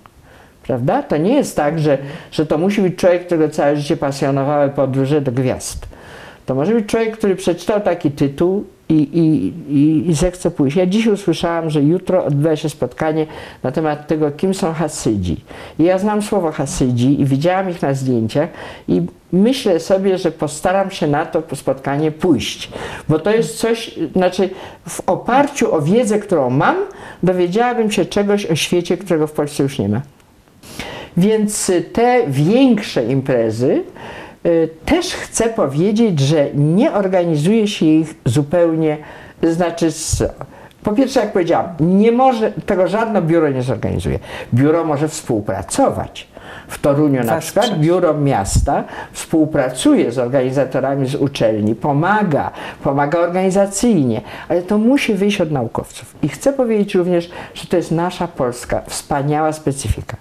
Prawda? 0.64 1.04
To 1.04 1.18
nie 1.18 1.36
jest 1.36 1.56
tak, 1.56 1.80
że, 1.80 1.98
że 2.32 2.46
to 2.46 2.58
musi 2.58 2.82
być 2.82 2.96
człowiek, 2.96 3.26
którego 3.26 3.50
całe 3.50 3.76
życie 3.78 3.98
pasjonowały 3.98 4.70
podróże 4.70 5.22
do 5.22 5.32
gwiazd. 5.32 5.95
To 6.46 6.56
może 6.56 6.74
być 6.74 6.86
człowiek, 6.86 7.18
który 7.18 7.36
przeczytał 7.36 7.82
taki 7.82 8.12
tytuł 8.12 8.66
i, 8.90 8.94
i, 8.94 9.54
i, 9.78 10.10
i 10.10 10.14
zechce 10.14 10.52
pójść. 10.52 10.78
Ja 10.78 10.86
dziś 10.86 11.08
usłyszałam, 11.08 11.70
że 11.70 11.82
jutro 11.82 12.26
odbywa 12.26 12.56
się 12.56 12.70
spotkanie 12.70 13.28
na 13.64 13.72
temat 13.72 14.08
tego, 14.08 14.32
kim 14.32 14.54
są 14.54 14.74
Hasydzi. 14.74 15.38
I 15.80 15.84
ja 15.84 15.98
znam 15.98 16.22
słowo 16.22 16.52
Hasydzi 16.52 17.22
i 17.22 17.26
widziałam 17.26 17.70
ich 17.70 17.82
na 17.82 17.94
zdjęciach 17.94 18.50
i 18.88 19.02
myślę 19.32 19.80
sobie, 19.80 20.18
że 20.18 20.32
postaram 20.32 20.92
się 20.92 21.08
na 21.08 21.26
to 21.26 21.56
spotkanie 21.56 22.12
pójść. 22.12 22.72
Bo 23.10 23.20
to 23.20 23.32
jest 23.32 23.58
coś, 23.58 24.00
znaczy 24.16 24.50
w 24.90 25.10
oparciu 25.10 25.76
o 25.76 25.82
wiedzę, 25.82 26.20
którą 26.20 26.50
mam, 26.50 26.76
dowiedziałabym 27.24 27.92
się 27.92 28.06
czegoś 28.06 28.46
o 28.46 28.56
świecie, 28.56 28.98
którego 28.98 29.28
w 29.28 29.32
Polsce 29.32 29.64
już 29.64 29.80
nie 29.80 29.90
ma. 29.90 30.02
Więc 31.18 31.72
te 31.94 32.24
większe 32.28 33.06
imprezy 33.06 33.84
też 34.86 35.14
chcę 35.14 35.50
powiedzieć, 35.50 36.20
że 36.20 36.48
nie 36.54 36.94
organizuje 36.94 37.68
się 37.68 37.86
ich 37.86 38.16
zupełnie, 38.26 38.98
znaczy 39.44 39.92
z, 39.92 40.24
po 40.84 40.94
pierwsze, 40.94 41.20
jak 41.20 41.34
powiedziałam, 41.34 41.68
nie 41.80 42.12
może, 42.12 42.52
tego 42.52 42.88
żadne 42.88 43.22
biuro 43.22 43.50
nie 43.50 43.62
zorganizuje. 43.62 44.20
Biuro 44.54 44.84
może 44.84 45.08
współpracować, 45.08 46.28
w 46.68 46.80
Toruniu 46.82 47.24
na 47.24 47.38
przykład, 47.38 47.80
biuro 47.80 48.14
miasta 48.14 48.84
współpracuje 49.12 50.12
z 50.12 50.20
organizatorami 50.20 51.08
z 51.08 51.16
uczelni, 51.16 51.76
pomaga, 51.76 52.52
pomaga 52.84 53.20
organizacyjnie, 53.20 54.22
ale 54.50 54.62
to 54.62 54.78
musi 54.78 55.14
wyjść 55.14 55.42
od 55.42 55.52
naukowców. 55.52 56.16
I 56.24 56.30
chcę 56.30 56.54
powiedzieć 56.54 56.96
również, 56.96 57.30
że 57.54 57.68
to 57.68 57.78
jest 57.78 57.92
nasza 57.92 58.28
polska 58.28 58.82
wspaniała 58.88 59.54
specyfika. 59.54 60.18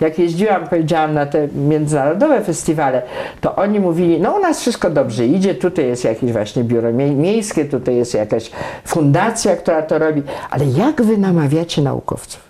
Jak 0.00 0.18
jeździłam, 0.18 0.68
powiedziałam 0.68 1.14
na 1.14 1.26
te 1.26 1.48
międzynarodowe 1.48 2.40
festiwale, 2.44 3.02
to 3.40 3.56
oni 3.56 3.80
mówili, 3.80 4.20
no 4.20 4.32
u 4.36 4.38
nas 4.38 4.60
wszystko 4.60 4.90
dobrze 4.90 5.26
idzie, 5.26 5.54
tutaj 5.54 5.86
jest 5.86 6.04
jakieś 6.04 6.32
właśnie 6.32 6.64
biuro 6.64 6.92
mie- 6.92 7.14
miejskie, 7.14 7.64
tutaj 7.64 7.96
jest 7.96 8.14
jakaś 8.14 8.50
fundacja, 8.84 9.56
która 9.56 9.82
to 9.82 9.98
robi, 9.98 10.22
ale 10.50 10.64
jak 10.64 11.02
wy 11.02 11.18
namawiacie 11.18 11.82
naukowców? 11.82 12.49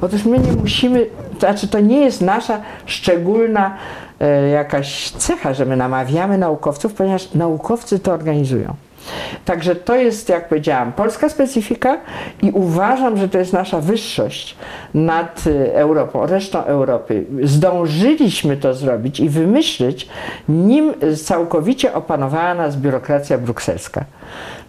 Otóż 0.00 0.24
my 0.24 0.38
nie 0.38 0.52
musimy, 0.52 1.06
to 1.34 1.40
znaczy 1.40 1.68
to 1.68 1.80
nie 1.80 2.00
jest 2.00 2.20
nasza 2.20 2.60
szczególna 2.86 3.76
e, 4.20 4.48
jakaś 4.48 5.10
cecha, 5.10 5.54
że 5.54 5.66
my 5.66 5.76
namawiamy 5.76 6.38
naukowców, 6.38 6.94
ponieważ 6.94 7.34
naukowcy 7.34 7.98
to 7.98 8.12
organizują. 8.12 8.74
Także 9.44 9.76
to 9.76 9.96
jest, 9.96 10.28
jak 10.28 10.48
powiedziałam, 10.48 10.92
polska 10.92 11.28
specyfika 11.28 11.96
i 12.42 12.50
uważam, 12.50 13.16
że 13.16 13.28
to 13.28 13.38
jest 13.38 13.52
nasza 13.52 13.80
wyższość 13.80 14.56
nad 14.94 15.46
y, 15.46 15.74
Europą, 15.74 16.26
resztą 16.26 16.64
Europy. 16.64 17.24
Zdążyliśmy 17.42 18.56
to 18.56 18.74
zrobić 18.74 19.20
i 19.20 19.28
wymyślić, 19.28 20.08
nim 20.48 20.94
całkowicie 21.24 21.94
opanowała 21.94 22.54
nas 22.54 22.76
biurokracja 22.76 23.38
brukselska. 23.38 24.04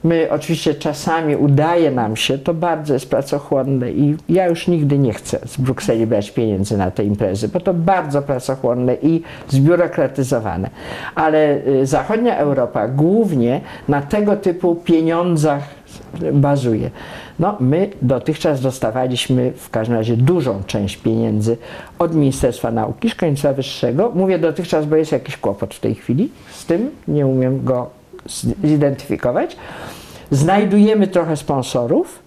My 0.03 0.27
oczywiście 0.31 0.75
czasami 0.75 1.35
udaje 1.35 1.91
nam 1.91 2.15
się, 2.15 2.37
to 2.37 2.53
bardzo 2.53 2.93
jest 2.93 3.09
pracochłonne 3.09 3.91
i 3.91 4.17
ja 4.29 4.47
już 4.47 4.67
nigdy 4.67 4.99
nie 4.99 5.13
chcę 5.13 5.39
z 5.45 5.57
Brukseli 5.57 6.07
brać 6.07 6.31
pieniędzy 6.31 6.77
na 6.77 6.91
te 6.91 7.03
imprezy, 7.03 7.47
bo 7.47 7.59
to 7.59 7.73
bardzo 7.73 8.21
pracochłonne 8.21 8.95
i 9.01 9.21
zbiurokratyzowane. 9.47 10.69
Ale 11.15 11.67
y, 11.67 11.85
zachodnia 11.85 12.37
Europa 12.37 12.87
głównie 12.87 13.61
na 13.87 14.01
tego 14.01 14.37
typu 14.37 14.75
pieniądzach 14.75 15.63
bazuje. 16.33 16.89
No, 17.39 17.57
my 17.59 17.89
dotychczas 18.01 18.61
dostawaliśmy 18.61 19.51
w 19.55 19.69
każdym 19.69 19.95
razie 19.97 20.17
dużą 20.17 20.63
część 20.67 20.97
pieniędzy 20.97 21.57
od 21.99 22.15
Ministerstwa 22.15 22.71
Nauki, 22.71 23.09
Szkolnictwa 23.09 23.53
Wyższego. 23.53 24.11
Mówię 24.15 24.39
dotychczas, 24.39 24.85
bo 24.85 24.95
jest 24.95 25.11
jakiś 25.11 25.37
kłopot 25.37 25.73
w 25.73 25.79
tej 25.79 25.95
chwili 25.95 26.29
z 26.51 26.65
tym, 26.65 26.89
nie 27.07 27.27
umiem 27.27 27.63
go 27.63 27.98
zidentyfikować. 28.63 29.55
Znajdujemy 30.31 31.07
trochę 31.07 31.37
sponsorów, 31.37 32.19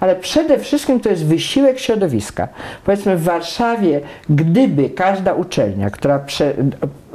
ale 0.00 0.16
przede 0.16 0.58
wszystkim 0.58 1.00
to 1.00 1.08
jest 1.08 1.26
wysiłek 1.26 1.78
środowiska. 1.78 2.48
Powiedzmy 2.84 3.16
w 3.16 3.22
Warszawie, 3.22 4.00
gdyby 4.30 4.90
każda 4.90 5.34
uczelnia, 5.34 5.90
która, 5.90 6.18
prze, 6.18 6.54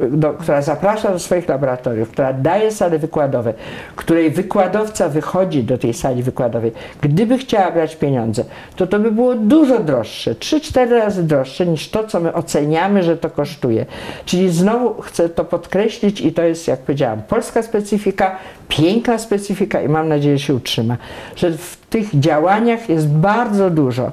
do, 0.09 0.33
która 0.33 0.61
zaprasza 0.61 1.11
do 1.11 1.19
swoich 1.19 1.49
laboratoriów, 1.49 2.09
która 2.11 2.33
daje 2.33 2.71
sale 2.71 2.99
wykładowe, 2.99 3.53
której 3.95 4.31
wykładowca 4.31 5.09
wychodzi 5.09 5.63
do 5.63 5.77
tej 5.77 5.93
sali 5.93 6.23
wykładowej, 6.23 6.71
gdyby 7.01 7.37
chciała 7.37 7.71
brać 7.71 7.95
pieniądze, 7.95 8.45
to 8.75 8.87
to 8.87 8.99
by 8.99 9.11
było 9.11 9.35
dużo 9.35 9.79
droższe, 9.79 10.33
3-4 10.33 10.89
razy 10.89 11.23
droższe 11.23 11.65
niż 11.65 11.89
to, 11.89 12.03
co 12.03 12.19
my 12.19 12.33
oceniamy, 12.33 13.03
że 13.03 13.17
to 13.17 13.29
kosztuje. 13.29 13.85
Czyli 14.25 14.49
znowu 14.49 15.01
chcę 15.01 15.29
to 15.29 15.45
podkreślić 15.45 16.21
i 16.21 16.33
to 16.33 16.41
jest, 16.41 16.67
jak 16.67 16.79
powiedziałam, 16.79 17.21
polska 17.21 17.63
specyfika, 17.63 18.35
piękna 18.67 19.17
specyfika 19.17 19.81
i 19.81 19.89
mam 19.89 20.07
nadzieję, 20.07 20.37
że 20.37 20.45
się 20.45 20.55
utrzyma, 20.55 20.97
że 21.35 21.51
w 21.51 21.77
tych 21.89 22.19
działaniach 22.19 22.89
jest 22.89 23.07
bardzo 23.07 23.69
dużo 23.69 24.11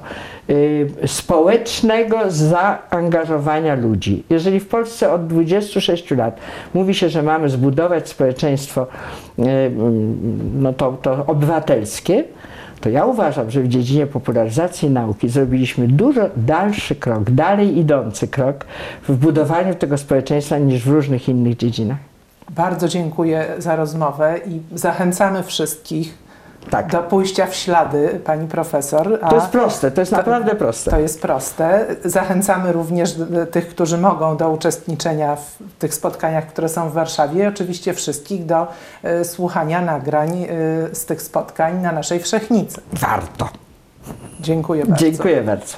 społecznego 1.05 2.17
zaangażowania 2.27 3.75
ludzi. 3.75 4.23
Jeżeli 4.29 4.59
w 4.59 4.67
Polsce 4.67 5.11
od 5.11 5.27
26 5.27 6.11
lat 6.11 6.39
mówi 6.73 6.93
się, 6.93 7.09
że 7.09 7.23
mamy 7.23 7.49
zbudować 7.49 8.09
społeczeństwo 8.09 8.87
y, 9.39 9.43
no 10.55 10.73
to, 10.73 10.97
to 11.01 11.25
obywatelskie, 11.25 12.23
to 12.81 12.89
ja 12.89 13.05
uważam, 13.05 13.51
że 13.51 13.61
w 13.61 13.67
dziedzinie 13.67 14.07
popularyzacji 14.07 14.89
nauki 14.89 15.29
zrobiliśmy 15.29 15.87
dużo 15.87 16.21
dalszy 16.37 16.95
krok, 16.95 17.31
dalej 17.31 17.77
idący 17.77 18.27
krok 18.27 18.65
w 19.07 19.15
budowaniu 19.15 19.75
tego 19.75 19.97
społeczeństwa 19.97 20.57
niż 20.57 20.83
w 20.83 20.87
różnych 20.87 21.29
innych 21.29 21.57
dziedzinach. 21.57 21.97
Bardzo 22.49 22.87
dziękuję 22.87 23.45
za 23.57 23.75
rozmowę 23.75 24.39
i 24.47 24.77
zachęcamy 24.77 25.43
wszystkich 25.43 26.22
Tak. 26.69 26.91
do 26.91 27.03
pójścia 27.03 27.45
w 27.45 27.55
ślady 27.55 28.21
pani 28.25 28.47
profesor. 28.47 29.19
To 29.29 29.35
jest 29.35 29.47
proste, 29.47 29.91
to 29.91 30.01
jest 30.01 30.11
naprawdę 30.11 30.55
proste. 30.55 30.91
To 30.91 30.99
jest 30.99 31.21
proste. 31.21 31.85
Zachęcamy 32.05 32.71
również 32.71 33.15
tych, 33.51 33.67
którzy 33.67 33.97
mogą 33.97 34.37
do 34.37 34.49
uczestniczenia 34.49 35.35
w 35.35 35.57
tych 35.79 35.93
spotkaniach, 35.93 36.47
które 36.47 36.69
są 36.69 36.89
w 36.89 36.93
Warszawie. 36.93 37.47
Oczywiście 37.47 37.93
wszystkich 37.93 38.45
do 38.45 38.67
e, 39.03 39.25
słuchania 39.25 39.81
nagrań 39.81 40.43
e, 40.43 40.47
z 40.95 41.05
tych 41.05 41.21
spotkań 41.21 41.81
na 41.81 41.91
naszej 41.91 42.19
Wszechnicy. 42.19 42.81
Warto. 42.93 43.49
Dziękuję 44.39 44.85
bardzo. 44.85 45.05
Dziękuję 45.05 45.41
bardzo. 45.41 45.77